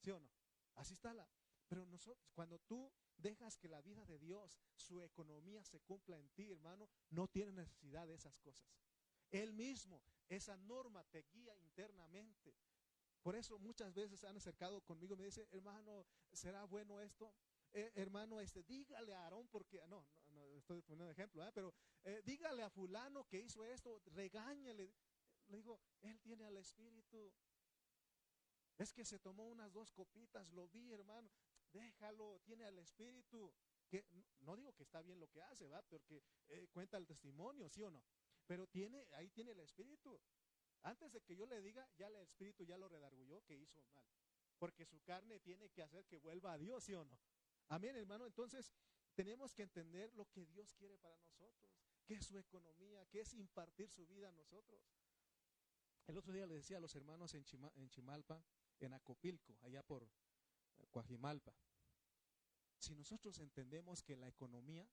¿Sí 0.00 0.10
o 0.10 0.18
no? 0.18 0.30
Así 0.76 0.94
está 0.94 1.12
la. 1.12 1.28
Pero 1.68 1.84
nosotros, 1.84 2.30
cuando 2.32 2.58
tú 2.60 2.90
dejas 3.18 3.58
que 3.58 3.68
la 3.68 3.82
vida 3.82 4.06
de 4.06 4.18
Dios, 4.18 4.58
su 4.74 5.02
economía 5.02 5.62
se 5.64 5.80
cumpla 5.80 6.18
en 6.18 6.30
ti, 6.30 6.50
hermano, 6.50 6.88
no 7.10 7.28
tienes 7.28 7.52
necesidad 7.52 8.06
de 8.06 8.14
esas 8.14 8.38
cosas. 8.38 8.66
Él 9.30 9.52
mismo, 9.52 10.02
esa 10.30 10.56
norma 10.56 11.04
te 11.04 11.24
guía 11.24 11.54
internamente. 11.58 12.56
Por 13.20 13.36
eso 13.36 13.58
muchas 13.58 13.92
veces 13.92 14.24
han 14.24 14.38
acercado 14.38 14.80
conmigo 14.80 15.12
y 15.12 15.18
me 15.18 15.24
dicen, 15.26 15.46
hermano, 15.50 16.06
¿será 16.32 16.64
bueno 16.64 17.02
esto? 17.02 17.34
Eh, 17.74 17.92
hermano, 17.96 18.40
este, 18.40 18.62
dígale 18.62 19.14
a 19.14 19.24
Aarón 19.24 19.48
porque, 19.48 19.80
no, 19.88 20.06
no, 20.28 20.56
estoy 20.56 20.80
poniendo 20.82 21.10
ejemplo, 21.10 21.44
¿eh? 21.46 21.50
pero 21.52 21.74
eh, 22.04 22.22
dígale 22.24 22.62
a 22.62 22.70
fulano 22.70 23.26
que 23.26 23.40
hizo 23.40 23.64
esto, 23.64 24.00
regáñale. 24.06 24.94
Le 25.48 25.56
digo, 25.58 25.80
él 26.00 26.18
tiene 26.20 26.46
al 26.46 26.56
Espíritu. 26.56 27.34
Es 28.78 28.92
que 28.92 29.04
se 29.04 29.18
tomó 29.18 29.46
unas 29.48 29.72
dos 29.72 29.92
copitas, 29.92 30.50
lo 30.52 30.68
vi, 30.68 30.92
hermano 30.92 31.30
déjalo, 31.74 32.40
tiene 32.44 32.64
al 32.64 32.78
Espíritu. 32.78 33.52
Que 33.88 34.06
no 34.40 34.56
digo 34.56 34.72
que 34.72 34.82
está 34.82 35.02
bien 35.02 35.20
lo 35.20 35.28
que 35.28 35.42
hace, 35.42 35.68
¿va? 35.68 35.82
Porque 35.82 36.22
eh, 36.48 36.66
cuenta 36.72 36.96
el 36.96 37.06
testimonio, 37.06 37.68
¿sí 37.68 37.82
o 37.82 37.90
no? 37.90 38.02
Pero 38.46 38.66
tiene, 38.66 39.06
ahí 39.12 39.30
tiene 39.30 39.52
el 39.52 39.60
Espíritu. 39.60 40.18
Antes 40.82 41.12
de 41.12 41.20
que 41.20 41.36
yo 41.36 41.46
le 41.46 41.60
diga, 41.60 41.88
ya 41.96 42.06
el 42.06 42.16
Espíritu 42.16 42.64
ya 42.64 42.78
lo 42.78 42.88
redargulló 42.88 43.42
que 43.42 43.56
hizo 43.56 43.82
mal. 43.92 44.04
porque 44.58 44.86
su 44.86 45.02
carne 45.02 45.40
tiene 45.40 45.68
que 45.68 45.82
hacer 45.82 46.06
que 46.06 46.16
vuelva 46.16 46.52
a 46.52 46.58
Dios, 46.58 46.84
¿sí 46.84 46.94
o 46.94 47.04
no? 47.04 47.18
Amén, 47.68 47.96
hermano. 47.96 48.26
Entonces, 48.26 48.72
tenemos 49.14 49.54
que 49.54 49.62
entender 49.62 50.12
lo 50.14 50.28
que 50.30 50.44
Dios 50.46 50.74
quiere 50.74 50.98
para 50.98 51.16
nosotros, 51.18 51.72
qué 52.04 52.14
es 52.14 52.26
su 52.26 52.38
economía, 52.38 53.06
qué 53.06 53.20
es 53.20 53.32
impartir 53.34 53.90
su 53.90 54.06
vida 54.06 54.28
a 54.28 54.32
nosotros. 54.32 54.82
El 56.06 56.18
otro 56.18 56.32
día 56.32 56.46
le 56.46 56.54
decía 56.54 56.76
a 56.76 56.80
los 56.80 56.94
hermanos 56.94 57.34
en, 57.34 57.44
en 57.76 57.88
Chimalpa, 57.88 58.44
en 58.80 58.92
Acopilco, 58.92 59.58
allá 59.62 59.82
por 59.82 60.06
Coajimalpa, 60.90 61.54
si 62.84 62.94
nosotros 62.94 63.38
entendemos 63.38 64.02
que 64.02 64.14
la 64.14 64.28
economía 64.28 64.86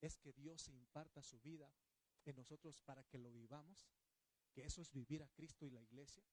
es 0.00 0.18
que 0.18 0.32
Dios 0.32 0.68
imparta 0.68 1.22
su 1.22 1.40
vida 1.40 1.72
en 2.24 2.34
nosotros 2.34 2.80
para 2.80 3.04
que 3.04 3.18
lo 3.18 3.30
vivamos, 3.30 3.88
que 4.52 4.64
eso 4.64 4.80
es 4.80 4.90
vivir 4.90 5.22
a 5.22 5.28
Cristo 5.28 5.64
y 5.64 5.70
la 5.70 5.80
iglesia, 5.80 6.24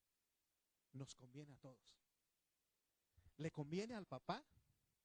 nos 0.93 1.13
conviene 1.13 1.53
a 1.53 1.57
todos. 1.57 1.99
Le 3.37 3.51
conviene 3.51 3.93
al 3.93 4.07
papá, 4.07 4.43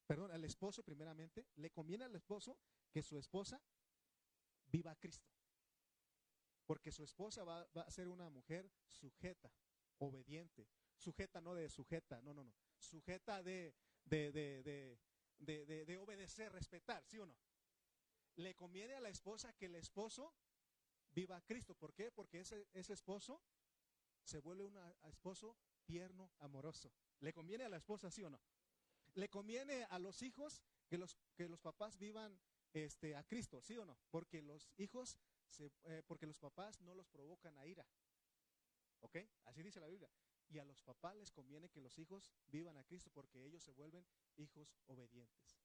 perdón, 0.09 0.31
al 0.33 0.43
esposo 0.43 0.83
primeramente, 0.83 1.47
le 1.57 1.71
conviene 1.71 2.05
al 2.05 2.17
esposo 2.17 2.59
que 2.91 3.03
su 3.03 3.19
esposa 3.19 3.61
viva 4.65 4.91
a 4.91 4.97
Cristo. 4.97 5.29
Porque 6.65 6.91
su 6.91 7.05
esposa 7.05 7.45
va, 7.45 7.61
a 7.61 7.91
ser 7.91 8.09
una 8.09 8.31
mujer 8.31 8.73
sujeta, 8.87 9.53
obediente. 9.99 10.67
Sujeta 10.97 11.43
no 11.43 11.55
de 11.55 11.69
sujeta, 11.69 12.23
no, 12.23 12.33
no, 12.33 12.43
no. 12.43 12.55
Sujeta 12.79 13.43
de, 13.43 13.75
de, 14.03 14.33
de, 14.33 14.99
de, 15.37 15.85
de 15.85 15.99
obedecer, 15.99 16.53
respetar, 16.53 17.05
¿sí 17.05 17.19
o 17.19 17.27
no? 17.27 17.37
Le 18.37 18.55
conviene 18.55 18.95
a 18.95 19.01
la 19.01 19.11
esposa 19.11 19.53
que 19.53 19.67
el 19.67 19.75
esposo 19.75 20.35
viva 21.11 21.37
a 21.37 21.43
Cristo. 21.43 21.75
¿Por 21.75 21.93
qué? 21.93 22.11
Porque 22.11 22.41
ese, 22.41 22.67
ese 22.73 22.95
esposo 22.95 23.43
se 24.25 24.39
vuelve 24.39 24.65
un 24.65 24.79
esposo 25.05 25.59
tierno, 25.85 26.33
amoroso. 26.39 26.91
¿Le 27.21 27.35
conviene 27.35 27.65
a 27.65 27.69
la 27.69 27.77
esposa, 27.77 28.11
sí 28.11 28.23
o 28.23 28.31
no? 28.31 28.41
¿Le 29.19 29.29
conviene 29.29 29.83
a 29.91 29.99
los 29.99 30.23
hijos 30.23 30.63
que 30.87 30.97
los, 30.97 31.17
que 31.35 31.49
los 31.49 31.61
papás 31.61 31.99
vivan 31.99 32.39
este, 32.73 33.17
a 33.17 33.25
Cristo, 33.25 33.61
sí 33.61 33.77
o 33.77 33.85
no? 33.85 33.99
Porque 34.13 34.41
los 34.43 34.71
hijos, 34.77 35.19
se, 35.45 35.73
eh, 35.87 36.05
porque 36.07 36.25
los 36.25 36.39
papás 36.39 36.81
no 36.83 36.95
los 36.95 37.09
provocan 37.09 37.59
a 37.59 37.67
ira. 37.67 37.85
¿Ok? 39.01 39.17
Así 39.47 39.65
dice 39.65 39.81
la 39.81 39.89
Biblia. 39.89 40.09
Y 40.49 40.61
a 40.61 40.65
los 40.65 40.81
papás 40.83 41.17
les 41.17 41.33
conviene 41.33 41.69
que 41.69 41.81
los 41.81 41.99
hijos 41.99 42.31
vivan 42.47 42.77
a 42.77 42.85
Cristo 42.85 43.11
porque 43.13 43.45
ellos 43.45 43.65
se 43.65 43.73
vuelven 43.73 44.07
hijos 44.37 44.77
obedientes. 44.87 45.59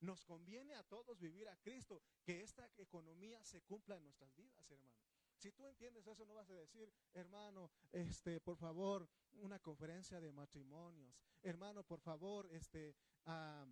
Nos 0.00 0.24
conviene 0.24 0.74
a 0.74 0.82
todos 0.82 1.18
vivir 1.18 1.50
a 1.50 1.56
Cristo, 1.58 2.02
que 2.24 2.40
esta 2.40 2.70
economía 2.78 3.44
se 3.44 3.60
cumpla 3.60 3.98
en 3.98 4.04
nuestras 4.04 4.34
vidas, 4.34 4.70
hermano. 4.70 4.96
Si 5.38 5.52
tú 5.52 5.66
entiendes 5.66 6.06
eso, 6.06 6.24
no 6.24 6.34
vas 6.34 6.48
a 6.50 6.54
decir, 6.54 6.92
hermano, 7.12 7.70
este, 7.92 8.40
por 8.40 8.56
favor, 8.56 9.08
una 9.34 9.58
conferencia 9.58 10.20
de 10.20 10.32
matrimonios. 10.32 11.14
Hermano, 11.42 11.84
por 11.84 12.00
favor, 12.00 12.48
este, 12.50 12.94
ah, 13.26 13.66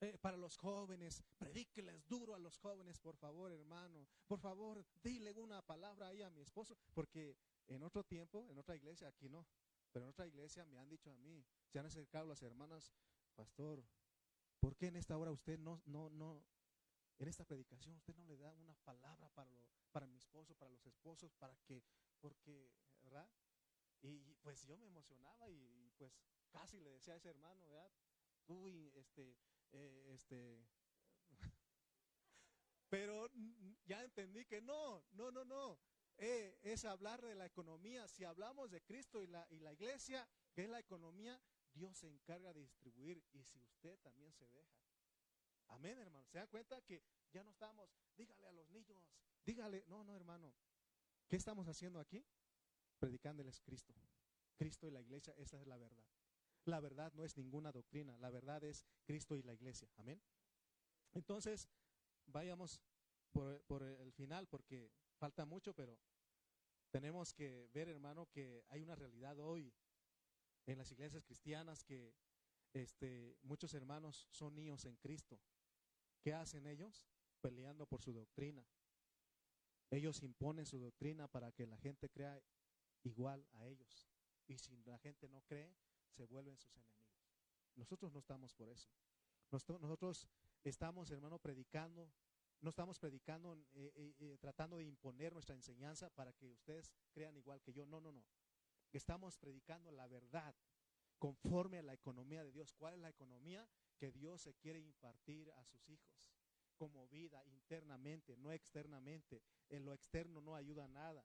eh, 0.00 0.18
para 0.18 0.36
los 0.36 0.56
jóvenes, 0.56 1.22
predíqueles 1.38 2.04
duro 2.08 2.34
a 2.34 2.38
los 2.38 2.58
jóvenes, 2.58 2.98
por 2.98 3.16
favor, 3.16 3.52
hermano. 3.52 4.08
Por 4.26 4.40
favor, 4.40 4.84
dile 5.00 5.32
una 5.40 5.62
palabra 5.62 6.08
ahí 6.08 6.22
a 6.22 6.30
mi 6.30 6.40
esposo, 6.40 6.76
porque 6.92 7.36
en 7.68 7.84
otro 7.84 8.02
tiempo, 8.02 8.44
en 8.50 8.58
otra 8.58 8.74
iglesia, 8.74 9.06
aquí 9.06 9.28
no, 9.28 9.46
pero 9.92 10.06
en 10.06 10.10
otra 10.10 10.26
iglesia 10.26 10.64
me 10.64 10.78
han 10.78 10.88
dicho 10.88 11.10
a 11.12 11.16
mí, 11.18 11.44
se 11.68 11.78
han 11.78 11.86
acercado 11.86 12.26
las 12.26 12.42
hermanas, 12.42 12.92
pastor, 13.36 13.84
¿por 14.58 14.74
qué 14.76 14.88
en 14.88 14.96
esta 14.96 15.16
hora 15.16 15.30
usted 15.30 15.56
no, 15.58 15.80
no, 15.86 16.10
no, 16.10 16.42
en 17.18 17.28
esta 17.28 17.44
predicación 17.44 17.96
usted 17.96 18.14
no 18.14 18.24
le 18.24 18.36
da 18.36 18.52
una 18.54 18.74
palabra 18.74 19.28
para, 19.30 19.50
lo, 19.50 19.64
para 19.92 20.06
mi 20.06 20.16
esposo, 20.16 20.54
para 20.54 20.70
los 20.70 20.84
esposos, 20.86 21.32
para 21.34 21.56
que, 21.64 21.82
porque, 22.20 22.70
¿verdad? 23.02 23.28
Y 24.02 24.34
pues 24.42 24.64
yo 24.64 24.76
me 24.76 24.86
emocionaba 24.86 25.48
y, 25.48 25.90
pues 25.96 26.12
casi 26.50 26.80
le 26.80 26.90
decía 26.90 27.14
a 27.14 27.16
ese 27.16 27.28
hermano, 27.28 27.64
¿verdad? 27.68 27.90
Uy, 28.48 28.90
este, 28.94 29.36
eh, 29.70 30.06
este, 30.12 30.66
pero 32.88 33.30
ya 33.84 34.02
entendí 34.02 34.44
que 34.44 34.60
no, 34.60 35.04
no, 35.12 35.30
no, 35.30 35.44
no. 35.44 35.78
Eh, 36.18 36.58
es 36.62 36.84
hablar 36.84 37.22
de 37.22 37.34
la 37.34 37.46
economía. 37.46 38.06
Si 38.08 38.24
hablamos 38.24 38.70
de 38.70 38.82
Cristo 38.82 39.22
y 39.22 39.26
la, 39.26 39.46
y 39.50 39.60
la 39.60 39.72
iglesia, 39.72 40.28
que 40.52 40.64
es 40.64 40.68
la 40.68 40.80
economía, 40.80 41.40
Dios 41.72 41.96
se 41.96 42.08
encarga 42.08 42.52
de 42.52 42.60
distribuir 42.60 43.24
y 43.32 43.42
si 43.44 43.58
usted 43.60 43.98
también 44.00 44.32
se 44.32 44.46
deja. 44.48 44.91
Amén, 45.72 45.98
hermano. 45.98 46.26
¿Se 46.28 46.38
da 46.38 46.46
cuenta 46.46 46.80
que 46.82 47.02
ya 47.32 47.42
no 47.42 47.50
estamos, 47.50 47.90
dígale 48.16 48.46
a 48.46 48.52
los 48.52 48.68
niños, 48.70 49.02
dígale, 49.44 49.84
no, 49.88 50.04
no, 50.04 50.14
hermano. 50.14 50.54
¿Qué 51.28 51.36
estamos 51.36 51.66
haciendo 51.66 51.98
aquí? 51.98 52.24
Predicándoles 52.98 53.60
Cristo. 53.60 53.94
Cristo 54.56 54.86
y 54.86 54.90
la 54.90 55.00
iglesia, 55.00 55.34
esa 55.38 55.60
es 55.60 55.66
la 55.66 55.78
verdad. 55.78 56.06
La 56.64 56.78
verdad 56.78 57.12
no 57.14 57.24
es 57.24 57.36
ninguna 57.36 57.72
doctrina, 57.72 58.16
la 58.18 58.30
verdad 58.30 58.62
es 58.64 58.84
Cristo 59.04 59.36
y 59.36 59.42
la 59.42 59.54
iglesia. 59.54 59.88
Amén. 59.96 60.22
Entonces, 61.12 61.68
vayamos 62.26 62.80
por, 63.32 63.62
por 63.64 63.82
el 63.82 64.12
final 64.12 64.46
porque 64.46 64.92
falta 65.18 65.44
mucho, 65.44 65.74
pero 65.74 65.98
tenemos 66.90 67.32
que 67.32 67.68
ver, 67.72 67.88
hermano, 67.88 68.26
que 68.26 68.64
hay 68.68 68.82
una 68.82 68.94
realidad 68.94 69.38
hoy 69.38 69.72
en 70.66 70.78
las 70.78 70.92
iglesias 70.92 71.24
cristianas 71.24 71.82
que 71.82 72.14
este, 72.72 73.36
muchos 73.42 73.74
hermanos 73.74 74.28
son 74.30 74.54
niños 74.54 74.84
en 74.84 74.96
Cristo. 74.96 75.40
¿Qué 76.22 76.32
hacen 76.32 76.66
ellos? 76.66 77.04
Peleando 77.40 77.86
por 77.86 78.00
su 78.00 78.12
doctrina. 78.12 78.64
Ellos 79.90 80.22
imponen 80.22 80.64
su 80.64 80.78
doctrina 80.78 81.28
para 81.28 81.52
que 81.52 81.66
la 81.66 81.76
gente 81.76 82.08
crea 82.08 82.40
igual 83.02 83.46
a 83.54 83.66
ellos. 83.66 84.08
Y 84.46 84.58
si 84.58 84.82
la 84.84 84.98
gente 84.98 85.28
no 85.28 85.42
cree, 85.42 85.74
se 86.08 86.24
vuelven 86.24 86.56
sus 86.56 86.76
enemigos. 86.76 87.28
Nosotros 87.74 88.12
no 88.12 88.20
estamos 88.20 88.54
por 88.54 88.68
eso. 88.68 88.88
Nosotros 89.50 90.28
estamos, 90.64 91.10
hermano, 91.10 91.38
predicando, 91.38 92.10
no 92.60 92.70
estamos 92.70 92.98
predicando, 92.98 93.54
eh, 93.74 93.92
eh, 93.96 94.14
eh, 94.18 94.38
tratando 94.40 94.78
de 94.78 94.84
imponer 94.84 95.32
nuestra 95.32 95.54
enseñanza 95.54 96.08
para 96.10 96.32
que 96.32 96.48
ustedes 96.48 96.94
crean 97.12 97.36
igual 97.36 97.60
que 97.60 97.72
yo. 97.72 97.84
No, 97.84 98.00
no, 98.00 98.12
no. 98.12 98.24
Estamos 98.92 99.36
predicando 99.36 99.90
la 99.90 100.06
verdad 100.06 100.54
conforme 101.18 101.78
a 101.78 101.82
la 101.82 101.92
economía 101.92 102.44
de 102.44 102.52
Dios. 102.52 102.72
¿Cuál 102.72 102.94
es 102.94 103.00
la 103.00 103.10
economía 103.10 103.68
que 104.02 104.10
Dios 104.10 104.42
se 104.42 104.54
quiere 104.54 104.80
impartir 104.80 105.52
a 105.52 105.64
sus 105.64 105.88
hijos? 105.88 106.32
Como 106.74 107.06
vida 107.06 107.40
internamente, 107.46 108.36
no 108.36 108.50
externamente. 108.50 109.40
En 109.68 109.84
lo 109.84 109.94
externo 109.94 110.40
no 110.40 110.56
ayuda 110.56 110.88
nada. 110.88 111.24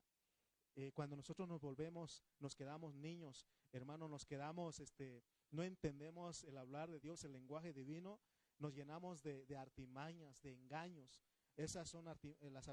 Eh, 0.76 0.92
cuando 0.94 1.16
nosotros 1.16 1.48
nos 1.48 1.60
volvemos, 1.60 2.24
nos 2.38 2.56
quedamos 2.56 2.94
niños, 2.94 3.48
hermano, 3.72 4.08
nos 4.08 4.28
quedamos, 4.28 4.80
este, 4.80 5.24
no 5.50 5.64
entendemos 5.64 6.44
el 6.44 6.56
hablar 6.56 6.92
de 6.92 7.00
Dios, 7.00 7.24
el 7.24 7.32
lenguaje 7.32 7.74
divino, 7.74 8.20
nos 8.60 8.76
llenamos 8.76 9.24
de, 9.24 9.58
artimañas, 9.58 10.40
de 10.44 10.54
engaños. 10.54 11.24
Esas 11.56 11.90
son 11.90 12.06
eh, 12.08 12.52
las, 12.52 12.68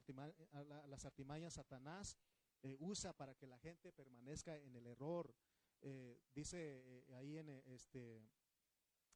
artimañas, 1.06 1.54
Satanás 1.54 2.18
eh, 2.62 2.76
usa 2.78 3.14
para 3.14 3.34
que 3.34 3.46
la 3.46 3.58
gente 3.58 3.90
permanezca 3.90 4.54
en 4.58 4.76
el 4.76 4.86
error. 4.86 5.34
Dice 6.34 7.04
ahí 7.14 7.36
en 7.36 7.50
este, 7.66 8.22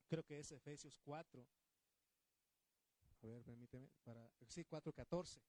creo 0.08 0.24
que 0.24 0.40
es 0.40 0.50
Efesios 0.50 0.98
4. 1.04 1.46
A 3.20 3.26
ver, 3.26 3.44
permíteme, 3.44 3.88
para, 4.02 4.30
sí, 4.48 4.64
4.14. 4.64 5.40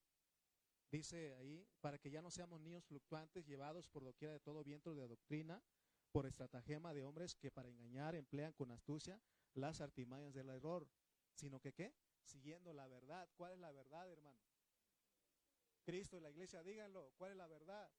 Dice 0.91 1.35
ahí, 1.35 1.67
para 1.81 1.99
que 1.99 2.09
ya 2.09 2.21
no 2.21 2.31
seamos 2.31 2.59
niños 2.59 2.83
fluctuantes 2.85 3.45
llevados 3.45 3.87
por 3.87 4.03
doquiera 4.03 4.33
de 4.33 4.39
todo 4.39 4.63
viento 4.63 4.95
de 4.95 5.07
doctrina, 5.07 5.61
por 6.11 6.25
estratagema 6.25 6.93
de 6.93 7.03
hombres 7.03 7.35
que 7.35 7.51
para 7.51 7.69
engañar 7.69 8.15
emplean 8.15 8.53
con 8.53 8.71
astucia 8.71 9.21
las 9.53 9.81
artimañas 9.81 10.33
del 10.33 10.49
error, 10.49 10.87
sino 11.35 11.59
que 11.59 11.73
qué? 11.73 11.93
Siguiendo 12.23 12.73
la 12.73 12.87
verdad. 12.87 13.29
¿Cuál 13.37 13.53
es 13.53 13.59
la 13.59 13.71
verdad, 13.71 14.09
hermano? 14.11 14.39
Cristo 15.83 16.17
y 16.17 16.21
la 16.21 16.31
iglesia, 16.31 16.63
díganlo, 16.63 17.11
¿cuál 17.17 17.31
es 17.31 17.37
la 17.37 17.47
verdad? 17.47 17.89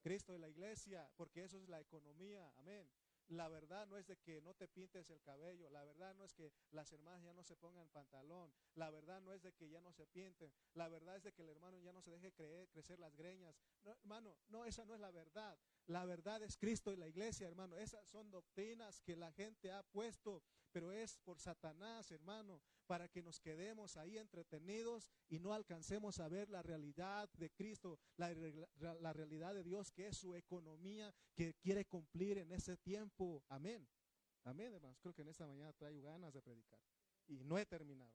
Cristo 0.00 0.34
y 0.34 0.38
la 0.38 0.48
iglesia, 0.48 1.10
porque 1.16 1.44
eso 1.44 1.58
es 1.58 1.68
la 1.68 1.80
economía, 1.80 2.52
amén. 2.56 2.88
La 3.30 3.48
verdad 3.48 3.86
no 3.86 3.96
es 3.96 4.06
de 4.08 4.16
que 4.16 4.40
no 4.40 4.54
te 4.54 4.66
pintes 4.66 5.08
el 5.08 5.22
cabello, 5.22 5.70
la 5.70 5.84
verdad 5.84 6.14
no 6.16 6.24
es 6.24 6.34
que 6.34 6.52
las 6.72 6.90
hermanas 6.92 7.22
ya 7.22 7.32
no 7.32 7.44
se 7.44 7.54
pongan 7.56 7.88
pantalón, 7.88 8.52
la 8.74 8.90
verdad 8.90 9.20
no 9.20 9.32
es 9.32 9.40
de 9.42 9.52
que 9.52 9.70
ya 9.70 9.80
no 9.80 9.92
se 9.92 10.04
pinten, 10.06 10.52
la 10.74 10.88
verdad 10.88 11.16
es 11.16 11.22
de 11.22 11.32
que 11.32 11.42
el 11.42 11.48
hermano 11.48 11.78
ya 11.78 11.92
no 11.92 12.02
se 12.02 12.10
deje 12.10 12.32
creer, 12.32 12.68
crecer 12.70 12.98
las 12.98 13.14
greñas. 13.14 13.56
No, 13.84 13.92
hermano, 13.92 14.36
no, 14.48 14.64
esa 14.64 14.84
no 14.84 14.94
es 14.94 15.00
la 15.00 15.12
verdad. 15.12 15.56
La 15.86 16.04
verdad 16.04 16.42
es 16.42 16.56
Cristo 16.56 16.92
y 16.92 16.96
la 16.96 17.06
iglesia, 17.06 17.46
hermano. 17.46 17.76
Esas 17.76 18.08
son 18.08 18.30
doctrinas 18.30 19.00
que 19.00 19.16
la 19.16 19.30
gente 19.32 19.70
ha 19.70 19.84
puesto, 19.84 20.42
pero 20.72 20.90
es 20.90 21.16
por 21.18 21.38
Satanás, 21.38 22.10
hermano, 22.10 22.60
para 22.90 23.06
que 23.06 23.22
nos 23.22 23.38
quedemos 23.38 23.96
ahí 23.96 24.18
entretenidos 24.18 25.12
y 25.28 25.38
no 25.38 25.54
alcancemos 25.54 26.18
a 26.18 26.26
ver 26.26 26.50
la 26.50 26.60
realidad 26.60 27.30
de 27.34 27.48
Cristo, 27.48 28.00
la, 28.16 29.12
realidad 29.12 29.54
de 29.54 29.62
Dios, 29.62 29.92
que 29.92 30.08
es 30.08 30.16
su 30.16 30.34
economía 30.34 31.14
que 31.36 31.54
quiere 31.54 31.84
cumplir 31.84 32.38
en 32.38 32.50
ese 32.50 32.76
tiempo. 32.78 33.44
Amén. 33.48 33.88
Amén, 34.42 34.74
hermanos. 34.74 34.98
Creo 34.98 35.14
que 35.14 35.22
en 35.22 35.28
esta 35.28 35.46
mañana 35.46 35.72
traigo 35.72 36.02
ganas 36.02 36.32
de 36.32 36.42
predicar. 36.42 36.80
Y 37.28 37.44
no 37.44 37.58
he 37.58 37.64
terminado. 37.64 38.12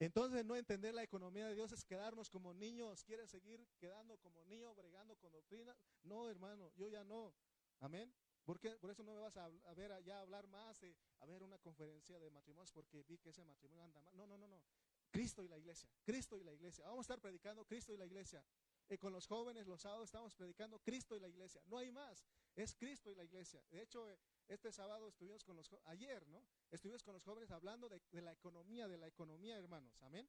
Entonces 0.00 0.44
no 0.44 0.56
entender 0.56 0.94
la 0.94 1.04
economía 1.04 1.46
de 1.46 1.54
Dios 1.54 1.70
es 1.70 1.84
quedarnos 1.84 2.28
como 2.28 2.54
niños. 2.54 3.04
¿Quiere 3.04 3.28
seguir 3.28 3.64
quedando 3.78 4.18
como 4.18 4.44
niño, 4.46 4.74
bregando 4.74 5.14
con 5.14 5.30
doctrina? 5.30 5.76
No, 6.02 6.28
hermano, 6.28 6.72
yo 6.74 6.88
ya 6.88 7.04
no. 7.04 7.36
Amén. 7.78 8.12
¿Por, 8.44 8.60
Por 8.78 8.90
eso 8.90 9.02
no 9.02 9.12
me 9.12 9.20
vas 9.20 9.36
a, 9.36 9.48
ver 9.74 9.92
allá 9.92 10.20
hablar 10.20 10.46
más, 10.48 10.80
a 11.20 11.26
ver 11.26 11.42
una 11.42 11.58
conferencia 11.58 12.18
de 12.18 12.30
matrimonios 12.30 12.70
porque 12.72 13.02
vi 13.02 13.18
que 13.18 13.30
ese 13.30 13.44
matrimonio 13.44 13.84
anda 13.84 14.00
mal. 14.02 14.16
No, 14.16 14.26
no, 14.26 14.36
no, 14.36 14.46
no. 14.46 14.62
Cristo 15.10 15.42
y 15.44 15.48
la 15.48 15.56
iglesia, 15.56 15.88
Cristo 16.02 16.36
y 16.36 16.42
la 16.42 16.52
iglesia. 16.52 16.84
Vamos 16.84 16.98
a 16.98 17.14
estar 17.14 17.20
predicando 17.20 17.64
Cristo 17.64 17.92
y 17.92 17.96
la 17.96 18.04
iglesia. 18.04 18.44
Y 18.88 18.98
con 18.98 19.12
los 19.12 19.26
jóvenes 19.26 19.66
los 19.66 19.80
sábados 19.80 20.06
estamos 20.06 20.34
predicando 20.34 20.78
Cristo 20.80 21.16
y 21.16 21.20
la 21.20 21.28
iglesia. 21.28 21.62
No 21.66 21.78
hay 21.78 21.90
más. 21.90 22.26
Es 22.54 22.74
Cristo 22.74 23.10
y 23.10 23.14
la 23.14 23.24
iglesia. 23.24 23.62
De 23.70 23.80
hecho, 23.80 24.10
eh, 24.10 24.18
este 24.48 24.72
sábado 24.72 25.08
estuvimos 25.08 25.42
con 25.42 25.56
los 25.56 25.70
ayer, 25.84 26.26
¿no? 26.28 26.44
Estuvimos 26.70 27.02
con 27.02 27.14
los 27.14 27.22
jóvenes 27.22 27.50
hablando 27.50 27.88
de, 27.88 28.00
la 28.20 28.32
economía, 28.32 28.88
de 28.88 28.98
la 28.98 29.06
economía, 29.06 29.56
hermanos. 29.56 29.96
Amén. 30.02 30.28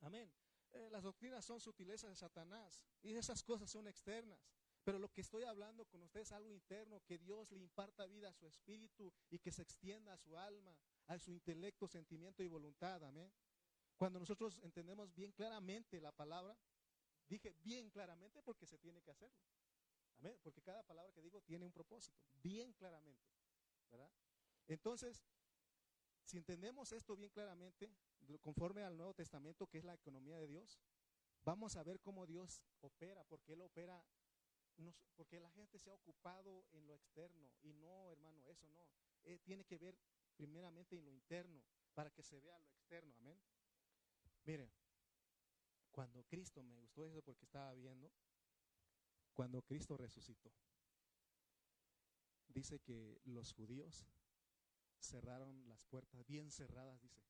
Amén. 0.00 0.32
Eh, 0.72 0.88
las 0.90 1.02
doctrinas 1.02 1.44
son 1.44 1.60
sutilezas 1.60 2.10
de 2.10 2.16
Satanás 2.16 2.80
y 3.02 3.14
esas 3.14 3.42
cosas 3.42 3.70
son 3.70 3.88
externas. 3.88 4.38
Pero 4.84 4.98
lo 4.98 5.12
que 5.12 5.20
estoy 5.20 5.44
hablando 5.44 5.84
con 5.84 6.02
ustedes 6.02 6.28
es 6.28 6.32
algo 6.32 6.50
interno, 6.50 7.00
que 7.04 7.18
Dios 7.18 7.52
le 7.52 7.60
imparta 7.60 8.06
vida 8.06 8.28
a 8.28 8.32
su 8.32 8.46
espíritu 8.46 9.12
y 9.30 9.38
que 9.38 9.52
se 9.52 9.62
extienda 9.62 10.12
a 10.12 10.18
su 10.18 10.36
alma, 10.36 10.76
a 11.06 11.18
su 11.18 11.30
intelecto, 11.30 11.86
sentimiento 11.86 12.42
y 12.42 12.48
voluntad. 12.48 13.02
Amén. 13.04 13.32
Cuando 13.96 14.18
nosotros 14.18 14.58
entendemos 14.62 15.14
bien 15.14 15.30
claramente 15.30 16.00
la 16.00 16.10
palabra, 16.10 16.58
dije 17.28 17.54
bien 17.62 17.90
claramente 17.90 18.42
porque 18.42 18.66
se 18.66 18.78
tiene 18.78 19.00
que 19.00 19.12
hacerlo. 19.12 19.38
Amén. 20.18 20.36
Porque 20.42 20.62
cada 20.62 20.82
palabra 20.82 21.12
que 21.12 21.22
digo 21.22 21.40
tiene 21.42 21.64
un 21.64 21.72
propósito, 21.72 22.18
bien 22.42 22.72
claramente. 22.72 23.24
¿Verdad? 23.88 24.10
Entonces, 24.66 25.22
si 26.24 26.38
entendemos 26.38 26.90
esto 26.92 27.14
bien 27.14 27.30
claramente, 27.30 27.94
conforme 28.40 28.82
al 28.82 28.96
Nuevo 28.96 29.14
Testamento, 29.14 29.66
que 29.66 29.78
es 29.78 29.84
la 29.84 29.94
economía 29.94 30.38
de 30.38 30.46
Dios, 30.46 30.80
vamos 31.44 31.76
a 31.76 31.82
ver 31.82 32.00
cómo 32.00 32.26
Dios 32.26 32.62
opera, 32.80 33.22
porque 33.24 33.52
Él 33.52 33.60
opera 33.60 34.04
porque 35.14 35.40
la 35.40 35.50
gente 35.52 35.78
se 35.78 35.90
ha 35.90 35.94
ocupado 35.94 36.66
en 36.72 36.86
lo 36.86 36.94
externo 36.94 37.52
y 37.62 37.72
no, 37.74 38.10
hermano, 38.10 38.46
eso 38.48 38.66
no. 38.68 38.88
Eh, 39.24 39.38
tiene 39.38 39.64
que 39.64 39.78
ver 39.78 39.96
primeramente 40.36 40.96
en 40.96 41.04
lo 41.04 41.10
interno 41.10 41.62
para 41.94 42.10
que 42.10 42.22
se 42.22 42.40
vea 42.40 42.58
lo 42.58 42.70
externo, 42.70 43.14
amén. 43.16 43.40
Mire, 44.44 44.72
cuando 45.90 46.24
Cristo, 46.24 46.62
me 46.62 46.74
gustó 46.74 47.06
eso 47.06 47.22
porque 47.22 47.44
estaba 47.44 47.72
viendo, 47.74 48.10
cuando 49.34 49.62
Cristo 49.62 49.96
resucitó, 49.96 50.52
dice 52.48 52.80
que 52.80 53.20
los 53.24 53.52
judíos 53.52 54.06
cerraron 54.98 55.68
las 55.68 55.82
puertas, 55.84 56.24
bien 56.26 56.50
cerradas, 56.50 57.00
dice. 57.00 57.22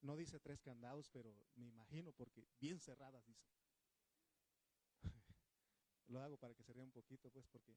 No 0.00 0.16
dice 0.16 0.40
tres 0.40 0.60
candados, 0.60 1.08
pero 1.10 1.32
me 1.54 1.68
imagino 1.68 2.12
porque 2.12 2.48
bien 2.58 2.80
cerradas, 2.80 3.24
dice. 3.24 3.46
Lo 6.12 6.20
hago 6.20 6.36
para 6.36 6.54
que 6.54 6.62
se 6.62 6.74
ría 6.74 6.84
un 6.84 6.92
poquito, 6.92 7.30
pues, 7.30 7.46
porque 7.46 7.74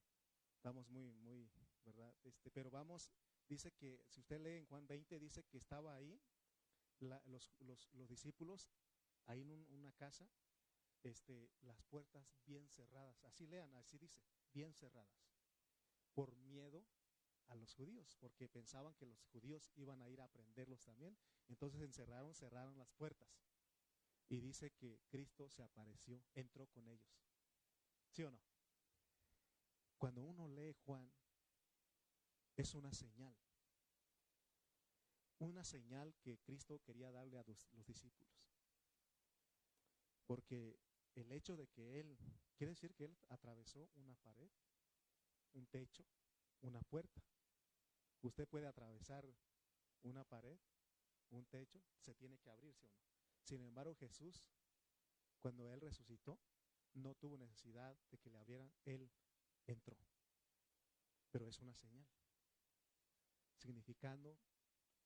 estamos 0.53 0.89
muy, 0.89 1.13
muy, 1.13 1.49
¿verdad? 1.85 2.13
Este, 2.25 2.51
pero 2.51 2.69
vamos, 2.69 3.09
dice 3.47 3.71
que, 3.71 4.03
si 4.09 4.19
usted 4.19 4.41
lee 4.41 4.57
en 4.57 4.65
Juan 4.65 4.85
20, 4.85 5.17
dice 5.19 5.45
que 5.45 5.57
estaba 5.57 5.95
ahí 5.95 6.21
los, 6.99 7.49
los, 7.59 7.89
los, 7.93 8.09
discípulos, 8.09 8.69
ahí 9.27 9.39
en 9.41 9.51
una 9.73 9.93
casa, 9.93 10.29
este, 11.03 11.49
las 11.61 11.81
puertas 11.83 12.35
bien 12.45 12.67
cerradas. 12.67 13.23
Así 13.23 13.47
lean, 13.47 13.73
así 13.75 13.97
dice, 13.97 14.19
bien 14.51 14.73
cerradas. 14.73 15.31
Por 16.13 16.35
miedo 16.35 16.85
a 17.47 17.55
los 17.55 17.73
judíos, 17.73 18.17
porque 18.19 18.49
pensaban 18.49 18.95
que 18.95 19.05
los 19.05 19.23
judíos 19.27 19.71
iban 19.75 20.01
a 20.01 20.09
ir 20.09 20.19
a 20.19 20.27
prenderlos 20.27 20.83
también. 20.83 21.17
Entonces 21.47 21.79
encerraron, 21.79 22.35
cerraron 22.35 22.77
las 22.77 22.91
puertas. 22.91 23.29
Y 24.27 24.41
dice 24.41 24.71
que 24.71 24.99
Cristo 25.07 25.49
se 25.49 25.63
apareció, 25.63 26.21
entró 26.33 26.67
con 26.67 26.89
ellos. 26.89 27.15
¿Sí 28.15 28.23
o 28.23 28.31
no? 28.31 28.39
Cuando 29.97 30.23
uno 30.23 30.47
lee 30.47 30.73
Juan, 30.85 31.11
es 32.55 32.73
una 32.73 32.93
señal. 32.93 33.35
Una 35.39 35.65
señal 35.65 36.15
que 36.21 36.39
Cristo 36.39 36.79
quería 36.79 37.11
darle 37.11 37.37
a 37.37 37.43
los, 37.43 37.67
discípulos. 37.85 38.33
Porque 40.25 40.79
el 41.15 41.29
hecho 41.33 41.57
de 41.57 41.67
que 41.67 41.99
Él, 41.99 42.17
quiere 42.55 42.71
decir 42.71 42.95
que 42.95 43.03
Él 43.03 43.17
atravesó 43.27 43.89
una 43.95 44.15
pared, 44.15 44.49
un 45.51 45.67
techo, 45.67 46.05
una 46.61 46.79
puerta. 46.83 47.21
Usted 48.21 48.47
puede 48.47 48.65
atravesar 48.65 49.25
una 50.03 50.23
pared, 50.23 50.57
un 51.31 51.45
techo, 51.47 51.83
se 51.99 52.15
tiene 52.15 52.39
que 52.39 52.49
abrir, 52.49 52.73
¿sí 52.77 52.85
o 52.85 52.91
no? 52.91 53.03
Sin 53.43 53.61
embargo, 53.61 53.93
Jesús, 53.95 54.47
cuando 55.41 55.69
Él 55.69 55.81
resucitó, 55.81 56.39
no 56.95 57.13
tuvo 57.15 57.37
necesidad 57.37 57.97
de 58.09 58.17
que 58.17 58.29
le 58.29 58.37
abrieran, 58.37 58.71
él 58.85 59.09
entró. 59.67 59.97
Pero 61.31 61.47
es 61.47 61.59
una 61.61 61.73
señal, 61.73 62.07
significando 63.57 64.37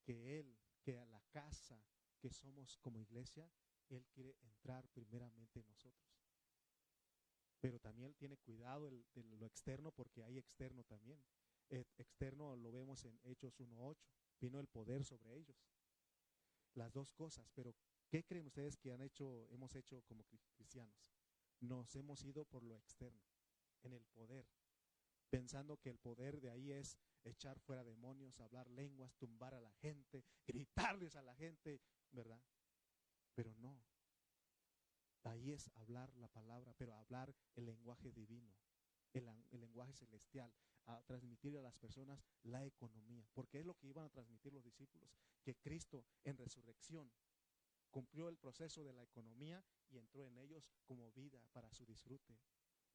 que 0.03 0.39
él, 0.39 0.57
que 0.81 0.97
a 0.97 1.05
la 1.05 1.21
casa 1.31 1.83
que 2.19 2.31
somos 2.31 2.77
como 2.77 2.99
iglesia, 2.99 3.49
él 3.89 4.05
quiere 4.07 4.35
entrar 4.41 4.87
primeramente 4.89 5.59
en 5.59 5.67
nosotros. 5.67 6.09
Pero 7.59 7.79
también 7.79 8.13
tiene 8.13 8.37
cuidado 8.37 8.89
de 8.89 9.23
lo 9.23 9.45
externo 9.45 9.91
porque 9.91 10.23
hay 10.23 10.37
externo 10.37 10.83
también. 10.83 11.21
externo 11.69 12.55
lo 12.55 12.71
vemos 12.71 13.03
en 13.05 13.19
Hechos 13.23 13.59
1.8. 13.59 13.97
Vino 14.39 14.59
el 14.59 14.67
poder 14.67 15.03
sobre 15.03 15.35
ellos. 15.35 15.57
Las 16.75 16.93
dos 16.93 17.11
cosas. 17.11 17.49
Pero 17.53 17.75
¿qué 18.07 18.23
creen 18.23 18.45
ustedes 18.45 18.77
que 18.77 18.93
han 18.93 19.01
hecho, 19.01 19.47
hemos 19.49 19.75
hecho 19.75 20.01
como 20.03 20.23
cristianos? 20.55 21.18
Nos 21.61 21.95
hemos 21.95 22.23
ido 22.23 22.45
por 22.45 22.63
lo 22.63 22.77
externo, 22.77 23.23
en 23.83 23.93
el 23.93 24.05
poder, 24.07 24.47
pensando 25.29 25.77
que 25.77 25.89
el 25.89 25.99
poder 25.99 26.39
de 26.41 26.49
ahí 26.49 26.71
es 26.71 26.97
echar 27.23 27.59
fuera 27.59 27.83
demonios, 27.83 28.39
hablar 28.39 28.69
lenguas, 28.69 29.15
tumbar 29.15 29.53
a 29.53 29.61
la 29.61 29.71
gente, 29.73 30.25
gritarles 30.45 31.15
a 31.15 31.21
la 31.21 31.35
gente, 31.35 31.81
¿verdad? 32.11 32.41
Pero 33.35 33.55
no. 33.55 33.81
Ahí 35.23 35.51
es 35.51 35.69
hablar 35.75 36.15
la 36.15 36.29
palabra, 36.29 36.73
pero 36.77 36.95
hablar 36.95 37.35
el 37.55 37.65
lenguaje 37.65 38.11
divino, 38.11 38.55
el, 39.13 39.27
el 39.51 39.59
lenguaje 39.59 39.93
celestial, 39.93 40.53
a 40.85 41.01
transmitir 41.03 41.55
a 41.57 41.61
las 41.61 41.77
personas 41.77 42.23
la 42.43 42.65
economía, 42.65 43.27
porque 43.33 43.59
es 43.59 43.65
lo 43.65 43.75
que 43.75 43.87
iban 43.87 44.05
a 44.05 44.09
transmitir 44.09 44.53
los 44.53 44.63
discípulos, 44.63 45.11
que 45.43 45.55
Cristo 45.55 46.05
en 46.23 46.37
resurrección 46.37 47.11
cumplió 47.89 48.29
el 48.29 48.37
proceso 48.37 48.83
de 48.83 48.93
la 48.93 49.03
economía 49.03 49.63
y 49.89 49.97
entró 49.97 50.25
en 50.25 50.37
ellos 50.37 50.69
como 50.85 51.11
vida 51.11 51.45
para 51.51 51.71
su 51.71 51.85
disfrute. 51.85 52.39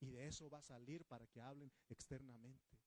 Y 0.01 0.11
de 0.11 0.27
eso 0.27 0.51
va 0.51 0.59
a 0.59 0.63
salir 0.63 1.05
para 1.05 1.27
que 1.27 1.41
hablen 1.41 1.73
externamente. 1.89 2.79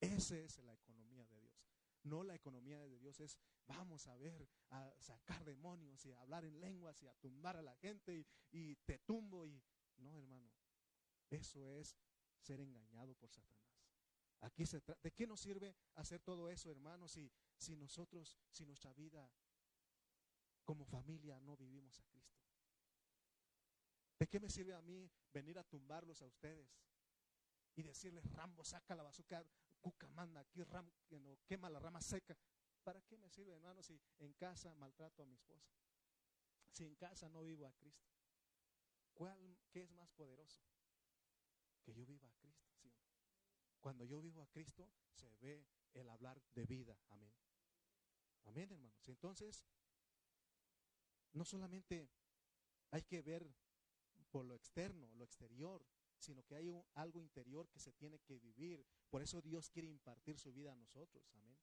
Esa 0.00 0.36
es 0.38 0.58
la 0.58 0.74
economía 0.74 1.26
de 1.26 1.40
Dios. 1.40 1.68
No 2.04 2.22
la 2.22 2.34
economía 2.34 2.78
de 2.78 2.98
Dios 2.98 3.20
es 3.20 3.38
vamos 3.68 4.06
a 4.06 4.16
ver, 4.16 4.48
a 4.70 4.92
sacar 4.98 5.44
demonios 5.44 6.04
y 6.06 6.12
a 6.12 6.20
hablar 6.20 6.44
en 6.44 6.58
lenguas 6.60 7.00
y 7.02 7.06
a 7.06 7.14
tumbar 7.14 7.56
a 7.56 7.62
la 7.62 7.76
gente 7.76 8.26
y, 8.50 8.76
te 8.76 8.98
tumbo 8.98 9.46
y 9.46 9.62
no, 9.98 10.18
hermano. 10.18 10.50
Eso 11.30 11.68
es 11.68 11.96
ser 12.40 12.60
engañado 12.60 13.14
por 13.14 13.30
Satanás. 13.30 13.58
Aquí 14.40 14.64
se 14.64 14.80
¿De 15.02 15.12
qué 15.12 15.26
nos 15.26 15.40
sirve 15.40 15.74
hacer 15.96 16.22
todo 16.22 16.48
eso, 16.48 16.70
hermanos, 16.70 17.12
si, 17.12 17.30
si 17.56 17.76
nosotros, 17.76 18.38
si 18.50 18.64
nuestra 18.64 18.92
vida 18.94 19.30
como 20.68 20.84
familia 20.84 21.40
no 21.40 21.56
vivimos 21.56 21.98
a 21.98 22.04
Cristo? 22.04 22.42
¿De 24.18 24.26
qué 24.26 24.38
me 24.38 24.50
sirve 24.50 24.74
a 24.74 24.82
mí 24.82 25.10
venir 25.32 25.58
a 25.58 25.64
tumbarlos 25.64 26.20
a 26.20 26.26
ustedes? 26.26 26.68
Y 27.74 27.82
decirles, 27.82 28.30
Rambo, 28.32 28.62
saca 28.66 28.94
la 28.94 29.02
bazooka, 29.02 29.42
Cuca 29.80 30.10
manda 30.10 30.40
aquí, 30.40 30.62
Ram, 30.64 30.92
no, 31.08 31.38
quema 31.46 31.70
la 31.70 31.78
rama 31.78 32.02
seca. 32.02 32.36
¿Para 32.84 33.00
qué 33.00 33.16
me 33.16 33.30
sirve, 33.30 33.54
hermano, 33.54 33.82
si 33.82 33.98
en 34.18 34.34
casa 34.34 34.74
maltrato 34.74 35.22
a 35.22 35.26
mi 35.26 35.36
esposa? 35.36 35.72
Si 36.70 36.84
en 36.84 36.96
casa 36.96 37.30
no 37.30 37.44
vivo 37.44 37.66
a 37.66 37.72
Cristo. 37.72 38.12
¿Cuál, 39.14 39.56
¿Qué 39.70 39.84
es 39.84 39.90
más 39.92 40.10
poderoso? 40.10 40.60
Que 41.82 41.94
yo 41.94 42.04
viva 42.04 42.28
a 42.28 42.32
Cristo. 42.34 42.68
Cuando 43.80 44.04
yo 44.04 44.20
vivo 44.20 44.42
a 44.42 44.48
Cristo, 44.48 44.90
se 45.14 45.34
ve 45.36 45.66
el 45.94 46.10
hablar 46.10 46.42
de 46.52 46.66
vida. 46.66 46.98
Amén. 47.08 47.32
Amén, 48.44 48.70
hermanos. 48.70 49.08
Entonces, 49.08 49.64
no 51.32 51.44
solamente 51.44 52.10
hay 52.90 53.02
que 53.02 53.22
ver 53.22 53.50
por 54.30 54.44
lo 54.44 54.54
externo, 54.54 55.12
lo 55.14 55.24
exterior, 55.24 55.84
sino 56.18 56.42
que 56.44 56.56
hay 56.56 56.72
algo 56.94 57.20
interior 57.20 57.68
que 57.68 57.78
se 57.78 57.92
tiene 57.92 58.18
que 58.20 58.38
vivir. 58.38 58.84
Por 59.08 59.22
eso 59.22 59.40
Dios 59.40 59.70
quiere 59.70 59.88
impartir 59.88 60.38
su 60.38 60.52
vida 60.52 60.72
a 60.72 60.76
nosotros. 60.76 61.30
Amén. 61.34 61.58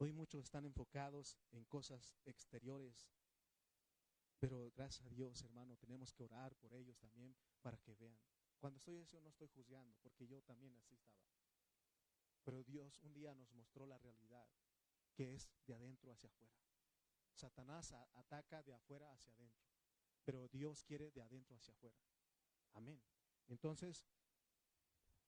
Hoy 0.00 0.12
muchos 0.12 0.44
están 0.44 0.64
enfocados 0.64 1.36
en 1.50 1.64
cosas 1.64 2.14
exteriores, 2.24 3.10
pero 4.38 4.70
gracias 4.70 5.06
a 5.06 5.10
Dios, 5.10 5.42
hermano, 5.42 5.76
tenemos 5.76 6.12
que 6.12 6.22
orar 6.22 6.54
por 6.56 6.72
ellos 6.72 6.96
también 6.98 7.34
para 7.62 7.78
que 7.78 7.94
vean. 7.96 8.20
Cuando 8.60 8.78
estoy 8.78 8.98
eso 8.98 9.20
no 9.20 9.28
estoy 9.28 9.48
juzgando, 9.48 9.96
porque 10.02 10.26
yo 10.26 10.40
también 10.42 10.76
así 10.76 10.94
estaba. 10.94 11.26
Pero 12.44 12.62
Dios 12.62 13.00
un 13.02 13.12
día 13.12 13.34
nos 13.34 13.52
mostró 13.52 13.86
la 13.86 13.98
realidad, 13.98 14.48
que 15.18 15.34
es 15.34 15.50
de 15.66 15.74
adentro 15.74 16.12
hacia 16.12 16.28
afuera. 16.28 16.54
Satanás 17.34 17.92
ataca 18.14 18.62
de 18.62 18.72
afuera 18.72 19.10
hacia 19.12 19.32
adentro, 19.32 19.66
pero 20.24 20.46
Dios 20.46 20.84
quiere 20.84 21.10
de 21.10 21.20
adentro 21.20 21.56
hacia 21.56 21.72
afuera. 21.72 21.98
Amén. 22.74 23.02
Entonces, 23.48 24.06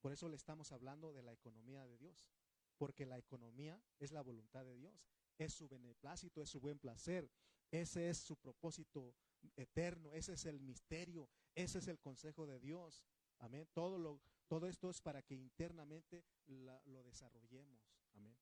Por 0.01 0.13
eso 0.13 0.29
le 0.29 0.37
estamos 0.37 0.71
hablando 0.73 1.13
de 1.13 1.23
la 1.23 1.33
economía 1.33 1.85
de 1.85 1.99
Dios, 1.99 2.31
porque 2.79 3.05
la 3.05 3.19
economía 3.19 3.83
es 3.99 4.13
la 4.13 4.23
voluntad 4.23 4.65
de 4.65 4.75
Dios, 4.77 5.11
es 5.37 5.53
su 5.53 5.69
beneplácito, 5.69 6.41
es 6.41 6.49
su 6.49 6.61
buen 6.61 6.79
placer, 6.79 7.29
ese 7.71 8.09
es 8.09 8.19
su 8.19 8.37
propósito 8.37 9.15
eterno, 9.57 10.15
ese 10.15 10.35
es 10.35 10.47
el 10.47 10.61
misterio, 10.61 11.29
ese 11.55 11.81
es 11.81 11.89
el 11.89 11.99
consejo 11.99 12.47
de 12.47 12.61
Dios. 12.61 13.05
Amén. 13.41 13.69
Todo, 13.75 13.99
lo, 13.99 14.21
todo 14.47 14.69
esto 14.69 14.89
es 14.89 15.01
para 15.03 15.21
que 15.23 15.35
internamente 15.35 16.25
lo 16.47 17.03
desarrollemos. 17.03 17.93
Amén. 18.15 18.39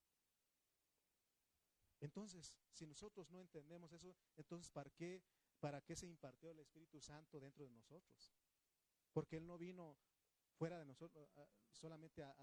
Entonces, 2.01 2.55
si 2.73 2.87
nosotros 2.87 3.31
no 3.31 3.41
entendemos 3.41 3.93
eso, 3.93 4.15
entonces 4.37 4.71
¿para 4.71 4.91
qué, 4.91 5.23
para 5.61 5.81
qué 5.81 5.97
se 5.97 6.07
impartió 6.07 6.51
el 6.51 6.61
Espíritu 6.61 7.01
Santo 7.01 7.41
dentro 7.41 7.65
de 7.65 7.71
nosotros? 7.71 8.33
Porque 9.13 9.37
Él 9.37 9.47
no 9.47 9.59
vino 9.59 9.99
fuera 10.59 10.79
de 10.79 10.85
nosotros, 10.85 11.29
solamente 11.71 12.23
a, 12.23 12.35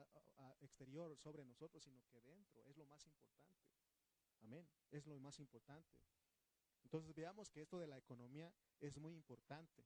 exterior 0.61 1.15
sobre 1.17 1.43
nosotros, 1.43 1.83
sino 1.83 2.03
que 2.07 2.21
dentro. 2.21 2.63
Es 2.65 2.77
lo 2.77 2.85
más 2.85 3.05
importante. 3.05 3.61
Amén. 4.41 4.67
Es 4.91 5.05
lo 5.05 5.19
más 5.19 5.39
importante. 5.39 5.99
Entonces 6.83 7.13
veamos 7.13 7.49
que 7.49 7.61
esto 7.61 7.79
de 7.79 7.87
la 7.87 7.97
economía 7.97 8.53
es 8.79 8.97
muy 8.97 9.13
importante. 9.13 9.85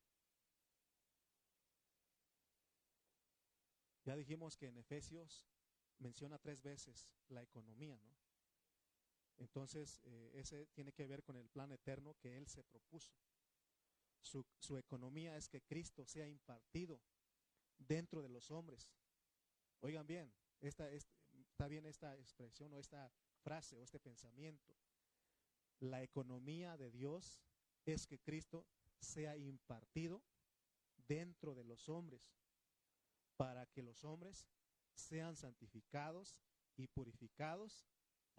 Ya 4.03 4.15
dijimos 4.15 4.57
que 4.57 4.67
en 4.67 4.77
Efesios 4.77 5.47
menciona 5.97 6.37
tres 6.39 6.61
veces 6.61 7.15
la 7.29 7.41
economía, 7.41 7.97
¿no? 7.97 8.28
Entonces, 9.39 10.01
eh, 10.03 10.31
ese 10.35 10.67
tiene 10.67 10.91
que 10.91 11.07
ver 11.07 11.23
con 11.23 11.37
el 11.37 11.49
plan 11.49 11.71
eterno 11.71 12.15
que 12.19 12.37
Él 12.37 12.47
se 12.47 12.63
propuso. 12.63 13.13
Su, 14.21 14.45
su 14.59 14.77
economía 14.77 15.37
es 15.37 15.47
que 15.47 15.61
Cristo 15.61 16.05
sea 16.05 16.27
impartido 16.27 17.01
dentro 17.77 18.21
de 18.21 18.29
los 18.29 18.51
hombres. 18.51 18.89
Oigan 19.79 20.05
bien, 20.05 20.33
esta, 20.59 20.89
está 20.91 21.67
bien 21.67 21.85
esta 21.85 22.15
expresión 22.17 22.73
o 22.73 22.79
esta 22.79 23.11
frase 23.41 23.77
o 23.77 23.83
este 23.83 23.99
pensamiento. 23.99 24.75
La 25.79 26.03
economía 26.03 26.75
de 26.75 26.91
Dios 26.91 27.41
es 27.85 28.05
que 28.05 28.19
Cristo 28.19 28.67
sea 28.99 29.37
impartido 29.37 30.21
dentro 31.07 31.55
de 31.55 31.63
los 31.63 31.87
hombres 31.87 32.29
para 33.37 33.65
que 33.67 33.81
los 33.81 34.03
hombres 34.03 34.49
sean 34.93 35.37
santificados 35.37 36.37
y 36.75 36.87
purificados 36.87 37.87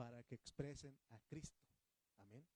para 0.00 0.22
que 0.22 0.34
expresen 0.34 0.98
a 1.10 1.20
Cristo. 1.28 1.60
Amén. 2.16 2.48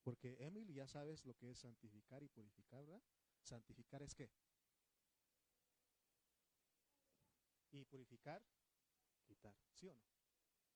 Porque 0.00 0.36
Emily 0.38 0.74
ya 0.74 0.86
sabes 0.86 1.24
lo 1.24 1.34
que 1.34 1.50
es 1.50 1.58
santificar 1.58 2.22
y 2.22 2.28
purificar, 2.28 2.86
¿verdad? 2.86 3.02
Santificar 3.42 4.00
es 4.04 4.14
qué? 4.14 4.30
Y 7.72 7.84
purificar, 7.84 8.40
quitar, 9.26 9.56
¿sí 9.72 9.88
o 9.88 9.94
no? 9.96 10.04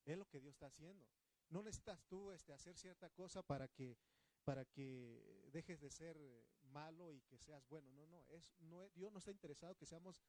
Es 0.04 0.18
lo 0.18 0.26
que 0.28 0.40
Dios 0.40 0.54
está 0.54 0.66
haciendo. 0.66 1.08
No 1.50 1.62
necesitas 1.62 2.02
tú 2.08 2.32
este, 2.32 2.52
hacer 2.52 2.76
cierta 2.76 3.08
cosa 3.10 3.44
para 3.44 3.68
que, 3.68 3.96
para 4.42 4.64
que 4.64 5.48
dejes 5.52 5.80
de 5.80 5.90
ser 5.92 6.18
malo 6.62 7.12
y 7.12 7.20
que 7.22 7.38
seas 7.38 7.64
bueno. 7.68 7.92
No, 7.92 8.06
no, 8.08 8.26
es, 8.30 8.52
no, 8.58 8.88
Dios 8.88 9.12
no 9.12 9.20
está 9.20 9.30
interesado 9.30 9.76
que 9.76 9.86
seamos 9.86 10.20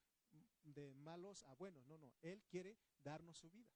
de 0.61 0.93
malos 0.93 1.43
a 1.45 1.55
buenos. 1.55 1.83
No, 1.87 1.97
no. 1.97 2.13
Él 2.21 2.43
quiere 2.43 2.77
darnos 3.03 3.39
su 3.39 3.49
vida 3.49 3.73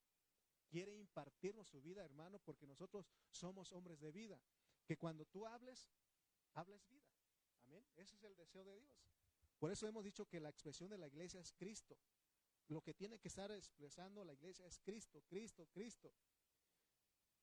quiere 0.68 0.95
impartirnos 0.95 1.68
su 1.68 1.82
vida, 1.82 2.03
hermano, 2.03 2.39
porque 2.39 2.68
nosotros 2.68 3.07
somos 3.30 3.72
hombres 3.72 3.99
de 3.99 4.11
vida. 4.11 4.39
Que 4.86 4.97
cuando 4.97 5.26
tú 5.26 5.45
hables, 5.45 5.89
hables 6.53 6.88
vida. 6.88 7.09
Amén. 7.65 7.86
Ese 7.95 8.15
es 8.15 8.24
el 8.24 8.36
deseo 8.36 8.63
de 8.63 8.80
Dios. 8.80 8.95
Por 9.59 9.72
eso 9.72 9.88
hemos 9.88 10.03
dicho 10.03 10.26
que 10.26 10.39
la 10.39 10.49
expresión 10.49 10.89
de 10.89 10.97
la 10.97 11.07
iglesia 11.07 11.41
es 11.41 11.51
Cristo. 11.53 11.97
Lo 12.68 12.82
que 12.82 12.93
tiene 12.93 13.20
que 13.20 13.28
estar 13.28 13.51
expresando 13.51 14.24
la 14.24 14.34
iglesia 14.34 14.65
es 14.65 14.80
Cristo, 14.80 15.24
Cristo, 15.28 15.68
Cristo. 15.68 16.13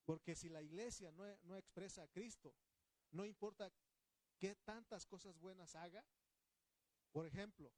Porque 0.05 0.35
si 0.35 0.49
la 0.49 0.61
iglesia 0.61 1.11
no, 1.11 1.23
no 1.43 1.57
expresa 1.57 2.03
a 2.03 2.07
Cristo, 2.07 2.53
no 3.11 3.25
importa 3.25 3.71
qué 4.37 4.55
tantas 4.55 5.05
cosas 5.05 5.37
buenas 5.39 5.75
haga, 5.75 6.05
por 7.11 7.25
ejemplo, 7.25 7.71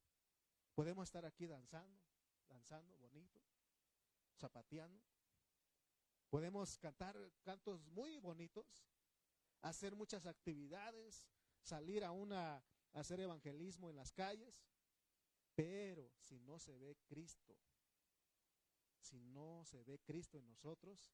podemos 0.73 1.03
estar 1.05 1.25
aquí 1.25 1.47
danzando, 1.47 2.01
danzando 2.49 2.97
bonito, 2.97 3.41
zapateando, 4.37 5.03
Podemos 6.29 6.77
cantar 6.77 7.15
cantos 7.43 7.85
muy 7.87 8.17
bonitos, 8.19 8.85
hacer 9.61 9.95
muchas 9.95 10.25
actividades, 10.25 11.25
salir 11.61 12.03
a 12.03 12.11
una 12.11 12.63
hacer 12.93 13.19
evangelismo 13.19 13.89
en 13.89 13.95
las 13.95 14.11
calles, 14.11 14.63
pero 15.55 16.11
si 16.19 16.39
no 16.39 16.59
se 16.59 16.77
ve 16.77 16.97
Cristo, 17.05 17.57
si 18.99 19.23
no 19.23 19.63
se 19.65 19.83
ve 19.83 19.99
Cristo 19.99 20.37
en 20.37 20.47
nosotros, 20.47 21.11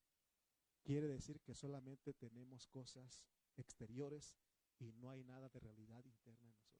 quiere 0.84 1.08
decir 1.08 1.42
que 1.42 1.54
solamente 1.54 2.14
tenemos 2.14 2.68
cosas 2.68 3.26
exteriores 3.56 4.36
y 4.80 4.94
no 4.94 5.12
hay 5.12 5.24
nada 5.24 5.50
de 5.50 5.60
realidad 5.60 6.04
interna 6.06 6.50
en 6.50 6.56
nosotros. 6.56 6.74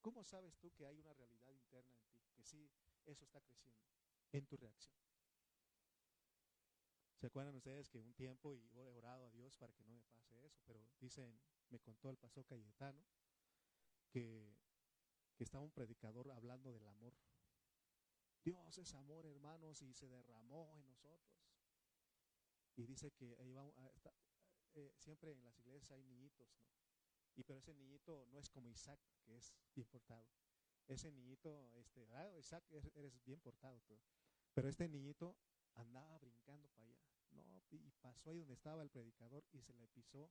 ¿Cómo 0.00 0.22
sabes 0.22 0.58
tú 0.58 0.70
que 0.72 0.86
hay 0.86 0.98
una 0.98 1.14
realidad 1.14 1.52
interna 1.52 1.94
en 1.96 2.04
ti? 2.08 2.20
Que 2.34 2.44
sí, 2.44 2.70
eso 3.06 3.24
está 3.24 3.40
creciendo 3.40 3.82
en 4.32 4.46
tu 4.46 4.56
reacción. 4.56 5.03
¿Se 7.24 7.28
acuerdan 7.28 7.54
ustedes 7.56 7.88
que 7.88 7.98
un 7.98 8.12
tiempo 8.12 8.52
y 8.52 8.68
he 8.74 8.86
orado 8.90 9.24
a 9.24 9.30
Dios 9.30 9.56
para 9.56 9.72
que 9.72 9.82
no 9.82 9.94
me 9.94 10.02
pase 10.02 10.44
eso? 10.44 10.60
Pero 10.66 10.86
dicen, 11.00 11.40
me 11.70 11.80
contó 11.80 12.10
el 12.10 12.18
pastor 12.18 12.44
Cayetano 12.44 13.02
que, 14.10 14.54
que 15.34 15.44
estaba 15.44 15.64
un 15.64 15.70
predicador 15.70 16.30
hablando 16.30 16.70
del 16.70 16.86
amor. 16.86 17.14
Dios 18.44 18.76
es 18.76 18.92
amor, 18.92 19.24
hermanos, 19.24 19.80
y 19.80 19.94
se 19.94 20.06
derramó 20.06 20.70
en 20.76 20.86
nosotros. 20.86 21.48
Y 22.76 22.84
dice 22.84 23.10
que 23.12 23.38
eh, 24.74 24.92
siempre 24.98 25.32
en 25.32 25.42
las 25.44 25.58
iglesias 25.58 25.92
hay 25.92 26.02
niñitos, 26.02 26.54
¿no? 26.58 26.68
Y 27.36 27.42
pero 27.42 27.58
ese 27.58 27.72
niñito 27.72 28.26
no 28.26 28.38
es 28.38 28.50
como 28.50 28.68
Isaac, 28.68 29.00
que 29.22 29.34
es 29.38 29.54
bien 29.74 29.88
portado. 29.88 30.28
Ese 30.88 31.10
niñito, 31.10 31.70
este, 31.72 32.06
ah, 32.16 32.36
Isaac, 32.36 32.64
eres 32.70 33.18
bien 33.24 33.40
portado. 33.40 33.80
Pero 34.52 34.68
este 34.68 34.86
niñito 34.90 35.38
andaba 35.74 36.18
brincando 36.18 36.68
para 36.68 36.86
allá. 36.86 37.13
No, 37.34 37.62
y 37.70 37.90
pasó 38.00 38.30
ahí 38.30 38.38
donde 38.38 38.54
estaba 38.54 38.82
el 38.82 38.90
predicador 38.90 39.44
y 39.52 39.62
se 39.62 39.74
le 39.74 39.88
pisó 39.88 40.30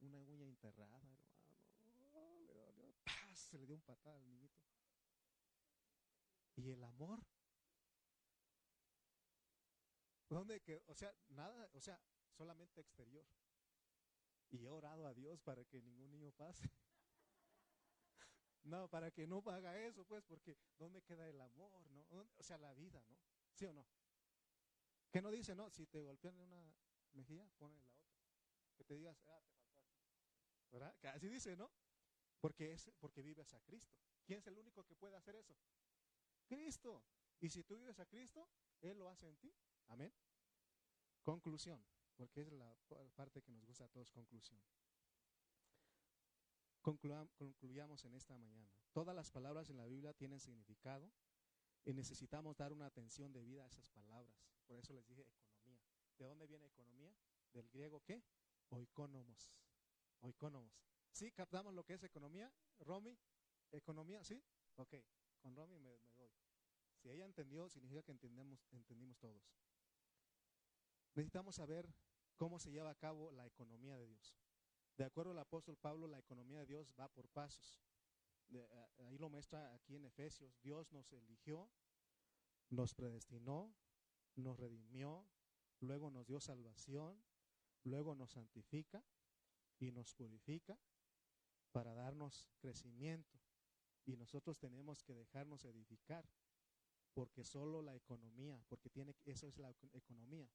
una 0.00 0.20
uña 0.22 0.46
enterrada, 0.46 0.96
hermano. 0.96 1.18
le 1.82 3.34
se 3.34 3.58
le 3.58 3.66
dio 3.66 3.76
un 3.76 3.82
patada 3.82 4.16
al 4.16 4.24
niñito. 4.24 4.62
Y 6.56 6.70
el 6.70 6.82
amor. 6.84 7.20
¿Dónde 10.28 10.60
que, 10.60 10.82
o 10.86 10.94
sea, 10.94 11.14
nada, 11.28 11.70
o 11.74 11.80
sea, 11.80 12.00
solamente 12.36 12.80
exterior. 12.80 13.26
Y 14.50 14.64
he 14.64 14.68
orado 14.68 15.06
a 15.06 15.14
Dios 15.14 15.40
para 15.40 15.64
que 15.64 15.82
ningún 15.82 16.10
niño 16.10 16.32
pase. 16.32 16.68
no, 18.64 18.88
para 18.88 19.10
que 19.10 19.26
no 19.26 19.42
haga 19.46 19.78
eso, 19.78 20.04
pues, 20.04 20.24
porque 20.24 20.56
¿dónde 20.78 21.02
queda 21.02 21.28
el 21.28 21.40
amor, 21.40 21.70
no? 22.10 22.28
O 22.36 22.42
sea, 22.42 22.58
la 22.58 22.72
vida, 22.74 23.02
¿no? 23.08 23.16
¿Sí 23.54 23.66
o 23.66 23.72
no? 23.72 23.86
Que 25.16 25.22
no 25.22 25.30
dice, 25.30 25.54
no, 25.54 25.70
si 25.70 25.86
te 25.86 26.02
golpean 26.02 26.38
en 26.38 26.42
una 26.42 26.76
mejilla, 27.14 27.48
ponle 27.56 27.80
la 27.80 27.88
otra. 27.88 28.12
Que 28.76 28.84
te 28.84 28.96
digas, 28.96 29.18
ah, 29.28 29.40
te 29.48 29.54
faltó 29.54 29.80
aquí. 29.80 29.98
¿Verdad? 30.70 30.94
Que 30.98 31.08
así 31.08 31.26
dice, 31.26 31.56
¿no? 31.56 31.72
Porque 32.38 32.74
es 32.74 32.90
porque 32.98 33.22
vives 33.22 33.54
a 33.54 33.60
Cristo. 33.62 33.96
¿Quién 34.26 34.40
es 34.40 34.46
el 34.46 34.58
único 34.58 34.84
que 34.84 34.94
puede 34.94 35.16
hacer 35.16 35.36
eso? 35.36 35.56
Cristo. 36.46 37.02
Y 37.40 37.48
si 37.48 37.64
tú 37.64 37.78
vives 37.78 37.98
a 37.98 38.04
Cristo, 38.04 38.46
Él 38.82 38.98
lo 38.98 39.08
hace 39.08 39.26
en 39.26 39.38
ti. 39.38 39.50
Amén. 39.86 40.12
Conclusión, 41.22 41.82
porque 42.14 42.42
es 42.42 42.52
la 42.52 42.76
parte 43.14 43.40
que 43.40 43.52
nos 43.52 43.64
gusta 43.64 43.86
a 43.86 43.88
todos, 43.88 44.12
conclusión. 44.12 44.62
concluyamos 46.82 48.04
en 48.04 48.14
esta 48.16 48.36
mañana. 48.36 48.70
Todas 48.92 49.16
las 49.16 49.30
palabras 49.30 49.70
en 49.70 49.78
la 49.78 49.86
Biblia 49.86 50.12
tienen 50.12 50.40
significado 50.40 51.10
y 51.86 51.94
necesitamos 51.94 52.56
dar 52.56 52.72
una 52.72 52.86
atención 52.86 53.32
debida 53.32 53.62
a 53.62 53.68
esas 53.68 53.88
palabras. 53.90 54.36
Por 54.66 54.78
eso 54.78 54.92
les 54.92 55.06
dije 55.06 55.22
economía. 55.22 55.80
¿De 56.18 56.24
dónde 56.24 56.46
viene 56.46 56.66
economía? 56.66 57.16
Del 57.52 57.68
griego 57.70 58.02
qué? 58.02 58.22
Oikonomos. 58.70 59.54
Oikonomos. 60.20 60.84
¿Sí 61.12 61.30
captamos 61.30 61.72
lo 61.72 61.84
que 61.84 61.94
es 61.94 62.02
economía? 62.02 62.52
Romy, 62.80 63.16
economía, 63.70 64.24
¿sí? 64.24 64.42
Ok, 64.74 64.94
con 65.40 65.54
Romy 65.54 65.78
me, 65.78 65.96
doy. 66.16 66.30
Si 66.96 67.08
ella 67.08 67.24
entendió, 67.24 67.68
significa 67.68 68.02
que 68.02 68.10
entendemos, 68.10 68.66
entendimos 68.72 69.16
todos. 69.18 69.48
Necesitamos 71.14 71.54
saber 71.54 71.88
cómo 72.36 72.58
se 72.58 72.72
lleva 72.72 72.90
a 72.90 72.96
cabo 72.96 73.30
la 73.30 73.46
economía 73.46 73.96
de 73.96 74.08
Dios. 74.08 74.36
De 74.96 75.04
acuerdo 75.04 75.30
al 75.30 75.38
apóstol 75.38 75.76
Pablo, 75.76 76.08
la 76.08 76.18
economía 76.18 76.58
de 76.58 76.66
Dios 76.66 76.92
va 76.98 77.08
por 77.08 77.28
pasos 77.28 77.80
ahí 79.06 79.18
lo 79.18 79.28
muestra 79.28 79.74
aquí 79.74 79.96
en 79.96 80.04
Efesios, 80.04 80.58
Dios 80.62 80.92
nos 80.92 81.12
eligió, 81.12 81.70
nos 82.70 82.94
predestinó, 82.94 83.74
nos 84.34 84.58
redimió, 84.58 85.26
luego 85.80 86.10
nos 86.10 86.26
dio 86.26 86.40
salvación, 86.40 87.22
luego 87.84 88.14
nos 88.14 88.32
santifica 88.32 89.04
y 89.78 89.92
nos 89.92 90.14
purifica 90.14 90.78
para 91.72 91.94
darnos 91.94 92.48
crecimiento. 92.58 93.38
Y 94.04 94.16
nosotros 94.16 94.58
tenemos 94.58 95.02
que 95.02 95.14
dejarnos 95.14 95.64
edificar 95.64 96.28
porque 97.12 97.44
solo 97.44 97.82
la 97.82 97.96
economía, 97.96 98.62
porque 98.68 98.90
tiene, 98.90 99.14
eso 99.24 99.48
es 99.48 99.58
la 99.58 99.70
economía. 99.92 100.48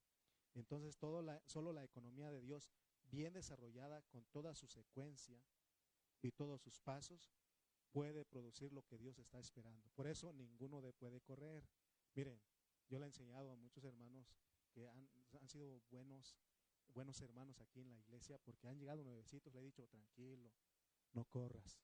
Entonces, 0.53 0.97
todo 0.97 1.21
la, 1.21 1.41
solo 1.47 1.73
la 1.73 1.83
economía 1.83 2.29
de 2.29 2.41
Dios, 2.41 2.71
bien 3.03 3.33
desarrollada 3.33 4.01
con 4.03 4.25
toda 4.27 4.53
su 4.55 4.67
secuencia 4.67 5.43
y 6.21 6.31
todos 6.31 6.61
sus 6.61 6.79
pasos, 6.79 7.31
puede 7.91 8.25
producir 8.25 8.71
lo 8.73 8.83
que 8.85 8.97
Dios 8.97 9.19
está 9.19 9.39
esperando. 9.39 9.89
Por 9.91 10.07
eso 10.07 10.31
ninguno 10.33 10.81
de 10.81 10.93
puede 10.93 11.21
correr. 11.21 11.67
Miren, 12.15 12.41
yo 12.89 12.99
le 12.99 13.05
he 13.05 13.07
enseñado 13.07 13.51
a 13.51 13.55
muchos 13.55 13.83
hermanos 13.83 14.35
que 14.71 14.87
han, 14.87 15.47
sido 15.47 15.81
buenos, 15.89 16.37
buenos 16.87 17.21
hermanos 17.21 17.59
aquí 17.59 17.81
en 17.81 17.89
la 17.89 17.97
iglesia 17.97 18.37
porque 18.39 18.67
han 18.67 18.79
llegado 18.79 19.03
nuevecitos, 19.03 19.53
le 19.53 19.59
he 19.59 19.63
dicho, 19.63 19.85
tranquilo, 19.87 20.51
no 21.13 21.25
corras. 21.25 21.79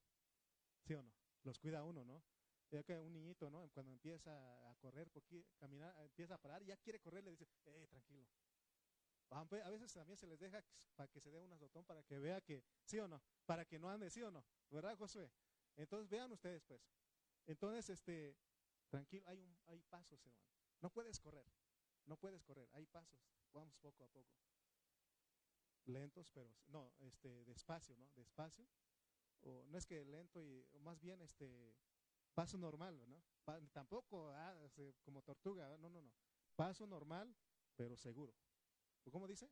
¿Sí 0.83 0.93
o 0.93 1.03
no? 1.03 1.13
Los 1.43 1.59
cuida 1.59 1.83
uno, 1.83 2.03
¿no? 2.05 2.23
Ya 2.69 2.83
que 2.83 2.99
un 2.99 3.13
niñito, 3.13 3.49
¿no? 3.49 3.69
Cuando 3.69 3.91
empieza 3.91 4.69
a 4.69 4.75
correr, 4.75 5.09
porque 5.09 5.45
caminar, 5.57 5.95
empieza 6.03 6.35
a 6.35 6.37
parar, 6.37 6.61
y 6.63 6.67
ya 6.67 6.77
quiere 6.77 6.99
correr, 6.99 7.23
le 7.23 7.31
dice, 7.31 7.47
eh, 7.65 7.87
tranquilo. 7.87 8.27
A 9.29 9.69
veces 9.69 9.91
también 9.93 10.17
se 10.17 10.27
les 10.27 10.39
deja 10.39 10.63
para 10.95 11.09
que 11.09 11.19
se 11.19 11.29
dé 11.29 11.39
un 11.41 11.51
azotón 11.51 11.85
para 11.85 12.01
que 12.03 12.17
vea 12.17 12.39
que, 12.41 12.63
sí 12.85 12.97
o 12.99 13.07
no, 13.07 13.21
para 13.45 13.65
que 13.65 13.77
no 13.77 13.89
ande, 13.89 14.09
sí 14.09 14.21
o 14.21 14.31
no, 14.31 14.43
¿verdad, 14.69 14.97
Josué? 14.97 15.29
Entonces 15.77 16.09
vean 16.09 16.31
ustedes, 16.31 16.63
pues. 16.63 16.81
Entonces, 17.45 17.89
este, 17.89 18.35
tranquilo, 18.89 19.23
hay, 19.27 19.39
un, 19.39 19.57
hay 19.67 19.81
pasos, 19.83 20.25
hermano. 20.25 20.45
No 20.81 20.89
puedes 20.89 21.19
correr, 21.19 21.45
no 22.05 22.17
puedes 22.17 22.43
correr, 22.43 22.69
hay 22.73 22.85
pasos, 22.85 23.19
vamos 23.53 23.75
poco 23.77 24.03
a 24.03 24.07
poco. 24.07 24.29
Lentos, 25.85 26.29
pero, 26.31 26.53
no, 26.67 26.91
este, 26.99 27.45
despacio, 27.45 27.95
¿no? 27.95 28.11
Despacio. 28.15 28.67
O 29.41 29.63
no 29.67 29.77
es 29.77 29.85
que 29.85 30.03
lento 30.03 30.41
y, 30.43 30.67
más 30.81 30.99
bien, 30.99 31.21
este, 31.21 31.75
paso 32.33 32.57
normal, 32.57 33.01
¿no? 33.07 33.23
tampoco 33.71 34.29
ah, 34.31 34.53
como 35.01 35.21
tortuga, 35.21 35.77
no, 35.77 35.89
no, 35.89 36.01
no. 36.01 36.13
Paso 36.55 36.85
normal, 36.85 37.33
pero 37.75 37.95
seguro. 37.95 38.33
¿Cómo 39.09 39.25
dice? 39.25 39.49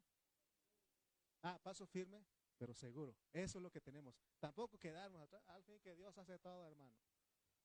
Ah, 1.44 1.58
paso 1.64 1.86
firme, 1.86 2.26
pero 2.58 2.74
seguro. 2.74 3.16
Eso 3.34 3.60
es 3.60 3.64
lo 3.64 3.72
que 3.72 3.82
tenemos. 3.82 4.16
Tampoco 4.40 4.78
quedarnos 4.78 5.22
atrás. 5.22 5.44
Al 5.48 5.64
fin 5.64 5.80
que 5.80 5.96
Dios 5.96 6.18
hace 6.18 6.40
todo, 6.40 6.66
hermano. 6.68 6.96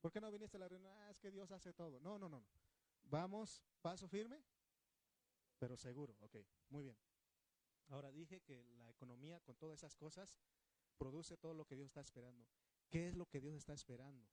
¿Por 0.01 0.11
qué 0.11 0.21
no 0.21 0.31
viniste 0.31 0.57
a 0.57 0.61
la 0.61 0.69
reunión? 0.69 0.93
Ah, 0.99 1.11
es 1.11 1.21
que 1.21 1.31
Dios 1.31 1.51
hace 1.51 1.73
todo. 1.73 2.01
No, 2.01 2.19
no, 2.19 2.29
no. 2.29 2.45
Vamos, 3.05 3.63
paso 3.83 4.09
firme, 4.09 4.43
pero 5.59 5.77
seguro. 5.77 6.17
Ok, 6.21 6.37
muy 6.71 6.85
bien. 6.85 6.97
Ahora 7.89 8.11
dije 8.11 8.41
que 8.41 8.65
la 8.77 8.89
economía 8.89 9.41
con 9.41 9.57
todas 9.57 9.79
esas 9.79 9.97
cosas 9.97 10.39
produce 10.97 11.37
todo 11.37 11.55
lo 11.55 11.65
que 11.67 11.77
Dios 11.77 11.87
está 11.87 12.01
esperando. 12.01 12.47
¿Qué 12.89 13.09
es 13.09 13.15
lo 13.15 13.27
que 13.27 13.41
Dios 13.41 13.55
está 13.55 13.73
esperando? 13.73 14.27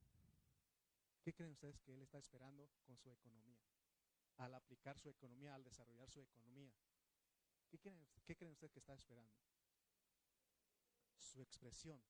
¿Qué 1.22 1.34
creen 1.34 1.52
ustedes 1.52 1.78
que 1.80 1.92
Él 1.92 2.02
está 2.02 2.18
esperando 2.18 2.70
con 2.86 2.96
su 2.96 3.10
economía? 3.10 3.58
Al 4.36 4.54
aplicar 4.54 4.98
su 4.98 5.10
economía, 5.10 5.54
al 5.54 5.64
desarrollar 5.64 6.08
su 6.08 6.20
economía. 6.20 6.72
¿Qué 7.68 7.78
creen, 7.78 8.06
qué 8.24 8.36
creen 8.36 8.52
ustedes 8.52 8.72
que 8.72 8.78
está 8.78 8.94
esperando? 8.94 9.34
Su 11.18 11.42
expresión. 11.42 12.02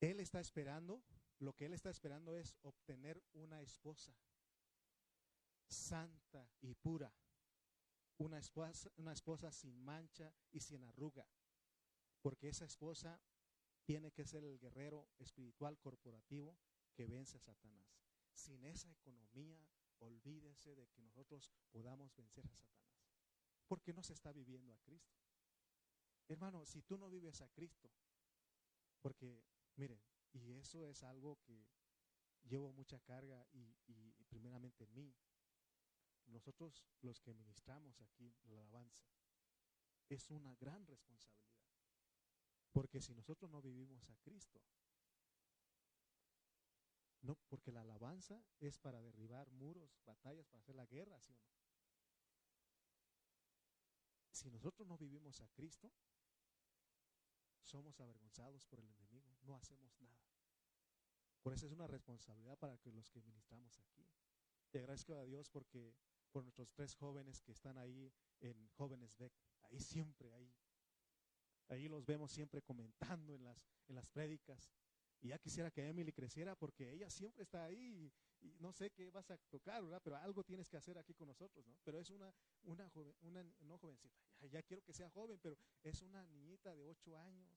Él 0.00 0.20
está 0.20 0.40
esperando, 0.40 1.02
lo 1.38 1.54
que 1.54 1.66
Él 1.66 1.74
está 1.74 1.90
esperando 1.90 2.36
es 2.36 2.56
obtener 2.62 3.22
una 3.32 3.62
esposa 3.62 4.16
santa 5.68 6.48
y 6.60 6.74
pura. 6.74 7.12
Una 8.18 8.38
esposa, 8.38 8.90
una 8.96 9.12
esposa 9.12 9.52
sin 9.52 9.78
mancha 9.84 10.32
y 10.50 10.60
sin 10.60 10.82
arruga. 10.82 11.26
Porque 12.20 12.48
esa 12.48 12.64
esposa 12.64 13.20
tiene 13.84 14.10
que 14.12 14.26
ser 14.26 14.44
el 14.44 14.58
guerrero 14.58 15.08
espiritual 15.18 15.78
corporativo 15.78 16.58
que 16.94 17.06
vence 17.06 17.36
a 17.36 17.40
Satanás. 17.40 18.02
Sin 18.34 18.64
esa 18.64 18.90
economía, 18.90 19.64
olvídese 19.98 20.74
de 20.74 20.88
que 20.88 21.00
nosotros 21.00 21.52
podamos 21.70 22.14
vencer 22.16 22.44
a 22.44 22.50
Satanás. 22.50 22.98
Porque 23.66 23.92
no 23.92 24.02
se 24.02 24.14
está 24.14 24.32
viviendo 24.32 24.72
a 24.72 24.78
Cristo. 24.78 25.27
Hermano, 26.28 26.66
si 26.66 26.82
tú 26.82 26.98
no 26.98 27.08
vives 27.08 27.40
a 27.40 27.48
Cristo, 27.48 27.90
porque, 29.00 29.42
miren, 29.76 30.00
y 30.32 30.52
eso 30.52 30.86
es 30.86 31.02
algo 31.02 31.38
que 31.42 31.66
llevo 32.42 32.70
mucha 32.72 33.00
carga 33.00 33.46
y, 33.52 33.74
primeramente 34.28 34.84
en 34.84 34.94
mí, 34.94 35.16
nosotros 36.26 36.84
los 37.00 37.20
que 37.20 37.32
ministramos 37.32 38.00
aquí 38.02 38.36
la 38.44 38.52
alabanza, 38.52 39.06
es 40.08 40.28
una 40.30 40.54
gran 40.56 40.86
responsabilidad. 40.86 41.48
Porque 42.72 43.00
si 43.00 43.14
nosotros 43.14 43.50
no 43.50 43.62
vivimos 43.62 44.08
a 44.10 44.16
Cristo, 44.18 44.60
no, 47.22 47.36
porque 47.48 47.72
la 47.72 47.80
alabanza 47.80 48.44
es 48.60 48.78
para 48.78 49.00
derribar 49.00 49.50
muros, 49.50 49.98
batallas, 50.04 50.46
para 50.46 50.60
hacer 50.60 50.74
la 50.74 50.86
guerra, 50.86 51.18
¿sí 51.20 51.32
o 51.32 51.36
no? 51.36 51.48
Si 54.30 54.50
nosotros 54.50 54.86
no 54.86 54.96
vivimos 54.96 55.40
a 55.40 55.48
Cristo, 55.48 55.92
somos 57.64 58.00
avergonzados 58.00 58.66
por 58.66 58.80
el 58.80 58.90
enemigo, 58.90 59.36
no 59.42 59.56
hacemos 59.56 59.98
nada. 60.00 60.18
Por 61.42 61.52
eso 61.52 61.66
es 61.66 61.72
una 61.72 61.86
responsabilidad 61.86 62.58
para 62.58 62.78
que 62.78 62.92
los 62.92 63.10
que 63.10 63.22
ministramos 63.22 63.78
aquí. 63.78 64.06
Y 64.72 64.78
agradezco 64.78 65.14
a 65.14 65.24
Dios 65.24 65.48
porque 65.48 65.94
por 66.30 66.42
nuestros 66.42 66.70
tres 66.72 66.94
jóvenes 66.94 67.40
que 67.40 67.52
están 67.52 67.78
ahí 67.78 68.12
en 68.40 68.68
Jóvenes 68.68 69.16
Beck, 69.16 69.32
ahí 69.62 69.80
siempre, 69.80 70.32
ahí, 70.34 70.54
ahí 71.68 71.88
los 71.88 72.04
vemos 72.04 72.32
siempre 72.32 72.62
comentando 72.62 73.34
en 73.34 73.44
las, 73.44 73.66
en 73.88 73.94
las 73.94 74.06
prédicas, 74.08 74.70
y 75.20 75.28
ya 75.28 75.38
quisiera 75.38 75.70
que 75.70 75.88
Emily 75.88 76.12
creciera 76.12 76.54
porque 76.54 76.92
ella 76.92 77.10
siempre 77.10 77.42
está 77.42 77.64
ahí 77.64 78.12
y, 78.40 78.54
no 78.58 78.72
sé 78.72 78.90
qué 78.90 79.10
vas 79.10 79.30
a 79.30 79.38
tocar, 79.38 79.82
¿verdad? 79.82 80.00
Pero 80.02 80.16
algo 80.16 80.44
tienes 80.44 80.68
que 80.68 80.76
hacer 80.76 80.98
aquí 80.98 81.14
con 81.14 81.28
nosotros, 81.28 81.66
¿no? 81.66 81.76
Pero 81.84 81.98
es 81.98 82.10
una, 82.10 82.32
una, 82.62 82.88
joven, 82.90 83.14
una 83.20 83.42
no 83.60 83.78
jovencita, 83.78 84.16
ya, 84.50 84.62
quiero 84.62 84.82
que 84.82 84.92
sea 84.92 85.10
joven, 85.10 85.38
pero 85.40 85.56
es 85.82 86.02
una 86.02 86.24
niñita 86.26 86.74
de 86.74 86.86
ocho 86.86 87.16
años. 87.18 87.52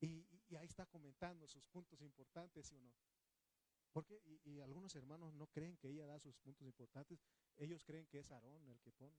Y, 0.00 0.26
ahí 0.56 0.66
está 0.66 0.86
comentando 0.86 1.46
sus 1.48 1.66
puntos 1.66 2.00
importantes, 2.00 2.66
¿sí 2.66 2.76
o 2.76 2.82
no? 2.82 2.94
Porque, 3.92 4.20
y, 4.24 4.40
y, 4.50 4.60
algunos 4.60 4.94
hermanos 4.94 5.32
no 5.34 5.46
creen 5.46 5.76
que 5.76 5.88
ella 5.88 6.06
da 6.06 6.18
sus 6.18 6.36
puntos 6.38 6.66
importantes, 6.66 7.24
ellos 7.56 7.84
creen 7.84 8.06
que 8.06 8.20
es 8.20 8.30
Aarón 8.30 8.68
el 8.68 8.80
que 8.80 8.92
pone. 8.92 9.18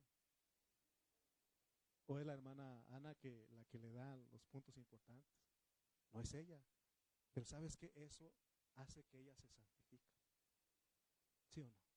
O 2.09 2.19
es 2.19 2.25
la 2.25 2.33
hermana 2.33 2.85
Ana 2.87 3.15
que 3.15 3.47
la 3.51 3.65
que 3.65 3.79
le 3.79 3.91
da 3.91 4.15
los 4.31 4.45
puntos 4.45 4.77
importantes. 4.77 5.35
No 6.13 6.21
es 6.21 6.33
ella. 6.33 6.63
Pero 7.33 7.45
sabes 7.45 7.75
que 7.75 7.91
eso 7.95 8.31
hace 8.77 9.03
que 9.05 9.19
ella 9.19 9.35
se 9.35 9.47
santifique. 9.47 10.13
¿Sí 11.49 11.61
o 11.61 11.67
no? 11.67 11.87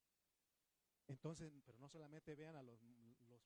Entonces, 1.07 1.53
pero 1.65 1.79
no 1.79 1.89
solamente 1.89 2.35
vean 2.37 2.55
a 2.57 2.63
los, 2.63 2.81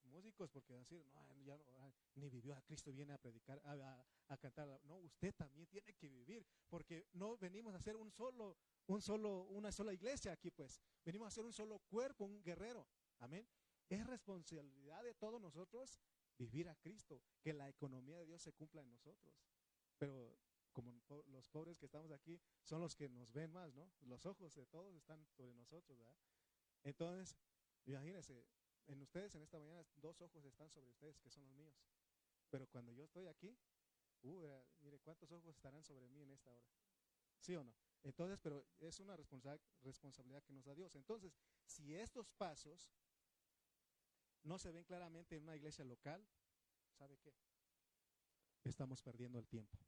músicos 0.05 0.49
porque 0.51 0.75
decir, 0.75 1.05
no, 1.13 1.43
ya 1.45 1.57
no, 1.73 1.93
ni 2.15 2.29
vivió 2.29 2.55
a 2.55 2.63
Cristo, 2.63 2.93
viene 2.93 3.15
a 3.15 3.19
predicar, 3.19 3.61
a, 3.65 4.37
cantar. 4.37 4.81
No, 4.85 4.99
usted 4.99 5.35
también 5.35 5.67
tiene 5.67 5.93
que 5.95 6.09
vivir, 6.09 6.47
porque 6.69 7.09
no 7.15 7.37
venimos 7.37 7.75
a 7.75 7.79
hacer 7.79 7.97
un 7.97 8.13
solo, 8.13 8.57
un 8.87 9.03
solo, 9.03 9.43
una 9.45 9.73
sola 9.73 9.93
iglesia 9.93 10.33
aquí, 10.33 10.51
pues. 10.51 10.81
Venimos 11.05 11.27
a 11.27 11.31
ser 11.31 11.45
un 11.45 11.53
solo 11.53 11.81
cuerpo, 11.89 12.25
un 12.25 12.43
guerrero. 12.43 12.87
Amén. 13.19 13.49
Es 13.89 14.07
responsabilidad 14.07 15.03
de 15.03 15.15
todos 15.15 15.41
nosotros 15.41 15.99
vivir 16.39 16.69
a 16.69 16.77
Cristo, 16.77 17.23
que 17.41 17.53
la 17.53 17.69
economía 17.69 18.19
de 18.19 18.27
Dios 18.27 18.43
se 18.43 18.53
cumpla 18.53 18.83
en 18.83 18.91
nosotros. 18.91 19.35
Pero 19.99 20.39
como 20.75 20.93
los 21.29 21.49
pobres 21.49 21.79
que 21.79 21.87
estamos 21.87 22.11
aquí 22.11 22.39
son 22.63 22.81
los 22.81 22.95
que 22.95 23.09
nos 23.09 23.33
ven 23.33 23.51
más, 23.53 23.73
¿no? 23.73 23.91
Los 24.01 24.27
ojos 24.27 24.55
de 24.55 24.67
todos 24.67 24.95
están 24.95 25.25
sobre 25.31 25.55
nosotros, 25.55 25.99
¿verdad? 25.99 26.17
Entonces, 26.83 27.37
imagínense, 27.87 28.47
en 28.87 29.01
ustedes 29.01 29.35
en 29.37 29.43
esta 29.43 29.59
mañana 29.59 29.87
dos 29.97 30.21
ojos 30.21 30.45
están 30.45 30.69
sobre 30.69 30.91
ustedes 30.91 31.19
que 31.21 31.31
son 31.31 31.45
los 31.45 31.55
míos. 31.55 31.75
Pero 32.51 32.67
cuando 32.67 32.93
yo 32.93 33.05
estoy 33.05 33.27
aquí, 33.27 33.57
uh, 34.23 34.63
mire, 34.81 34.99
¿cuántos 34.99 35.31
ojos 35.33 35.47
estarán 35.47 35.83
sobre 35.83 36.09
mí 36.09 36.21
en 36.21 36.31
esta 36.31 36.53
hora? 36.53 36.69
¿Sí 37.39 37.55
o 37.55 37.65
no? 37.65 37.75
Entonces, 38.03 38.39
pero 38.43 38.67
es 38.81 39.01
una 39.01 39.17
responsabilidad 39.17 40.43
que 40.43 40.53
nos 40.53 40.65
da 40.65 40.75
Dios. 40.75 40.95
Entonces, 40.95 41.35
si 41.65 41.95
estos 41.95 42.29
pasos 42.33 42.91
no 44.43 44.59
se 44.59 44.73
ven 44.73 44.85
claramente 44.85 45.37
en 45.37 45.45
una 45.45 45.57
iglesia 45.57 45.85
local, 45.85 46.27
¿sabe 46.93 47.17
qué? 47.19 47.35
Estamos 48.65 49.03
perdiendo 49.03 49.39
el 49.39 49.47
tiempo. 49.47 49.79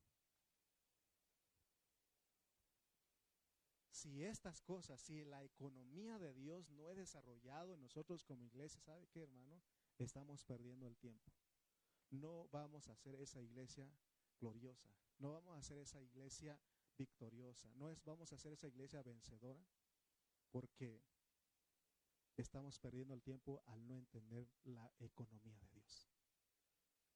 Si 4.06 4.22
estas 4.22 4.62
cosas, 4.62 5.00
si 5.00 5.24
la 5.24 5.42
economía 5.42 6.16
de 6.20 6.32
Dios 6.32 6.70
no 6.70 6.88
es 6.88 6.96
desarrollado 6.96 7.74
en 7.74 7.80
nosotros 7.80 8.22
como 8.22 8.44
iglesia, 8.44 8.80
¿sabe 8.80 9.08
qué, 9.08 9.22
hermano? 9.22 9.60
Estamos 9.98 10.44
perdiendo 10.44 10.86
el 10.86 10.96
tiempo. 10.96 11.32
No 12.10 12.48
vamos 12.52 12.86
a 12.88 12.92
hacer 12.92 13.20
esa 13.20 13.42
iglesia 13.42 13.90
gloriosa. 14.38 14.88
No 15.18 15.32
vamos 15.32 15.56
a 15.56 15.58
hacer 15.58 15.78
esa 15.78 16.00
iglesia 16.00 16.56
victoriosa. 16.96 17.68
No 17.74 17.90
es 17.90 18.00
vamos 18.04 18.30
a 18.30 18.36
hacer 18.36 18.52
esa 18.52 18.68
iglesia 18.68 19.02
vencedora 19.02 19.66
porque 20.52 21.02
estamos 22.36 22.78
perdiendo 22.78 23.12
el 23.12 23.22
tiempo 23.22 23.64
al 23.66 23.84
no 23.88 23.96
entender 23.96 24.48
la 24.62 24.88
economía 25.00 25.58
de 25.58 25.68
Dios. 25.70 26.08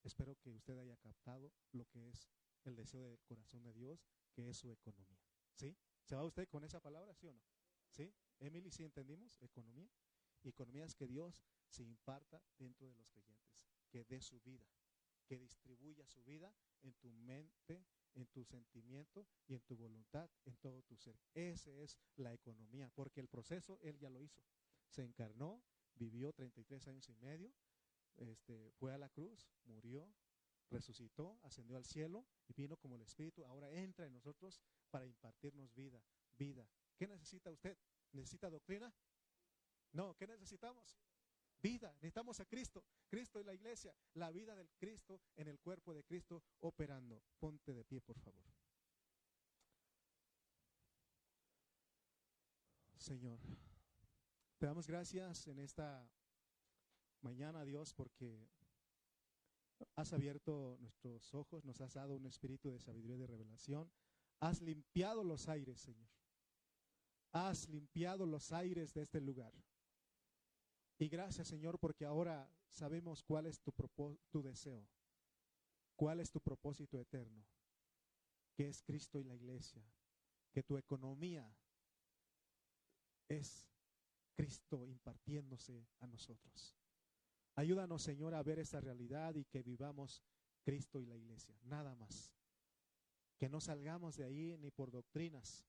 Espero 0.03 0.35
que 0.41 0.51
usted 0.51 0.77
haya 0.77 0.97
captado 0.97 1.53
lo 1.71 1.87
que 1.87 2.09
es 2.09 2.29
el 2.65 2.75
deseo 2.75 3.05
del 3.05 3.21
corazón 3.21 3.63
de 3.63 3.75
Dios, 3.75 4.09
que 4.33 4.49
es 4.49 4.57
su 4.57 4.73
economía. 4.73 5.23
¿Sí? 5.55 5.77
¿Se 6.11 6.17
va 6.17 6.25
usted 6.25 6.49
con 6.49 6.65
esa 6.65 6.81
palabra, 6.81 7.15
sí 7.15 7.29
o 7.29 7.33
no? 7.33 7.41
¿Sí? 7.93 8.13
Emily, 8.41 8.73
¿sí 8.73 8.83
entendimos? 8.83 9.39
Economía. 9.43 9.89
Economía 10.43 10.85
es 10.85 10.97
que 10.97 11.07
Dios 11.07 11.41
se 11.69 11.85
imparta 11.85 12.43
dentro 12.59 12.89
de 12.89 12.97
los 12.97 13.09
creyentes, 13.11 13.55
que 13.89 14.03
dé 14.03 14.21
su 14.21 14.41
vida, 14.41 14.67
que 15.25 15.39
distribuya 15.39 16.05
su 16.09 16.21
vida 16.25 16.53
en 16.83 16.95
tu 16.95 17.13
mente, 17.13 17.87
en 18.15 18.27
tu 18.27 18.45
sentimiento 18.45 19.25
y 19.47 19.55
en 19.55 19.61
tu 19.61 19.77
voluntad, 19.77 20.29
en 20.47 20.57
todo 20.57 20.83
tu 20.83 20.97
ser. 20.97 21.17
Esa 21.33 21.71
es 21.75 21.97
la 22.17 22.35
economía, 22.35 22.91
porque 22.91 23.21
el 23.21 23.29
proceso 23.29 23.79
Él 23.81 23.97
ya 23.97 24.11
lo 24.11 24.21
hizo. 24.21 24.43
Se 24.89 25.05
encarnó, 25.05 25.63
vivió 25.95 26.33
33 26.33 26.89
años 26.89 27.09
y 27.09 27.15
medio, 27.15 27.55
este, 28.17 28.73
fue 28.73 28.93
a 28.93 28.99
la 28.99 29.11
cruz, 29.11 29.49
murió, 29.63 30.13
resucitó, 30.71 31.39
ascendió 31.45 31.77
al 31.77 31.85
cielo 31.85 32.27
y 32.49 32.55
vino 32.55 32.77
como 32.77 32.97
el 32.97 33.03
Espíritu. 33.03 33.45
Ahora 33.45 33.73
entra 33.73 34.07
en 34.07 34.13
nosotros 34.13 34.61
para 34.91 35.07
impartirnos 35.07 35.75
vida, 35.75 36.03
vida. 36.37 36.69
¿Qué 36.97 37.07
necesita 37.07 37.51
usted? 37.51 37.79
¿Necesita 38.13 38.51
doctrina? 38.51 38.93
No, 39.93 40.15
¿qué 40.17 40.27
necesitamos? 40.27 40.99
Vida, 41.63 41.93
necesitamos 41.95 42.41
a 42.41 42.47
Cristo, 42.47 42.85
Cristo 43.09 43.41
y 43.41 43.45
la 43.45 43.55
iglesia, 43.55 43.95
la 44.15 44.31
vida 44.31 44.55
del 44.55 44.71
Cristo 44.79 45.21
en 45.37 45.49
el 45.49 45.59
cuerpo 45.61 45.93
de 45.93 46.05
Cristo 46.05 46.43
operando. 46.61 47.23
Ponte 47.39 47.75
de 47.75 47.85
pie, 47.85 48.01
por 48.01 48.19
favor. 48.19 48.45
Señor, 52.97 53.41
te 54.59 54.67
damos 54.67 54.87
gracias 54.87 55.47
en 55.49 55.59
esta 55.59 56.07
mañana, 57.23 57.65
Dios, 57.65 57.95
porque 57.95 58.49
has 59.97 60.13
abierto 60.13 60.77
nuestros 60.81 61.35
ojos, 61.35 61.65
nos 61.65 61.81
has 61.81 61.95
dado 61.95 62.17
un 62.17 62.27
espíritu 62.27 62.71
de 62.71 62.79
sabiduría 62.79 63.17
y 63.17 63.21
de 63.21 63.27
revelación, 63.27 63.91
has 64.41 64.61
limpiado 64.61 65.23
los 65.23 65.49
aires, 65.49 65.81
Señor. 65.81 66.09
Has 67.33 67.69
limpiado 67.69 68.27
los 68.27 68.53
aires 68.53 68.93
de 68.95 69.03
este 69.03 69.21
lugar. 69.21 69.53
Y 70.99 71.09
gracias, 71.09 71.49
Señor, 71.49 71.79
porque 71.79 72.05
ahora 72.05 72.51
sabemos 72.69 73.23
cuál 73.23 73.47
es 73.47 73.61
tu, 73.61 73.73
tu 74.31 74.43
deseo, 74.43 74.89
cuál 75.97 76.21
es 76.21 76.31
tu 76.31 76.41
propósito 76.41 77.01
eterno, 77.01 77.47
que 78.55 78.69
es 78.69 78.83
Cristo 78.83 79.21
y 79.21 79.25
la 79.25 79.35
iglesia, 79.35 79.83
que 80.53 80.63
tu 80.63 80.77
economía 80.77 81.55
es 83.29 83.71
Cristo 84.35 84.87
impartiéndose 84.87 85.87
a 86.01 86.07
nosotros. 86.07 86.75
Ayúdanos, 87.55 88.03
Señor, 88.03 88.35
a 88.35 88.43
ver 88.43 88.59
esta 88.59 88.81
realidad 88.81 89.35
y 89.37 89.45
que 89.45 89.63
vivamos 89.63 90.23
Cristo 90.63 91.01
y 91.01 91.07
la 91.07 91.17
iglesia, 91.17 91.57
nada 91.63 91.95
más. 91.95 92.33
Que 93.41 93.49
no 93.49 93.59
salgamos 93.59 94.17
de 94.19 94.25
ahí 94.25 94.59
ni 94.59 94.71
por 94.71 94.91
doctrinas, 94.91 95.65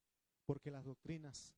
porque 0.45 0.69
las 0.69 0.83
doctrinas 0.83 1.55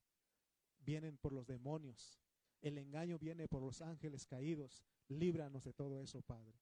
vienen 0.78 1.18
por 1.18 1.34
los 1.34 1.48
demonios, 1.48 2.22
el 2.62 2.78
engaño 2.78 3.18
viene 3.18 3.48
por 3.48 3.64
los 3.64 3.82
ángeles 3.82 4.28
caídos. 4.28 4.86
Líbranos 5.08 5.64
de 5.64 5.74
todo 5.74 6.00
eso, 6.00 6.22
Padre. 6.22 6.54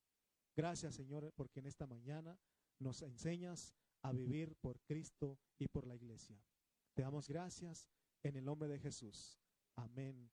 Gracias, 0.55 0.95
Señor, 0.95 1.33
porque 1.35 1.59
en 1.59 1.65
esta 1.65 1.85
mañana 1.85 2.39
nos 2.79 3.01
enseñas 3.01 3.75
a 4.01 4.13
vivir 4.13 4.55
por 4.61 4.79
Cristo 4.81 5.37
y 5.59 5.67
por 5.67 5.85
la 5.85 5.95
iglesia. 5.95 6.41
Te 6.93 7.01
damos 7.01 7.27
gracias 7.27 7.89
en 8.23 8.37
el 8.37 8.45
nombre 8.45 8.69
de 8.69 8.79
Jesús. 8.79 9.37
Amén 9.75 10.31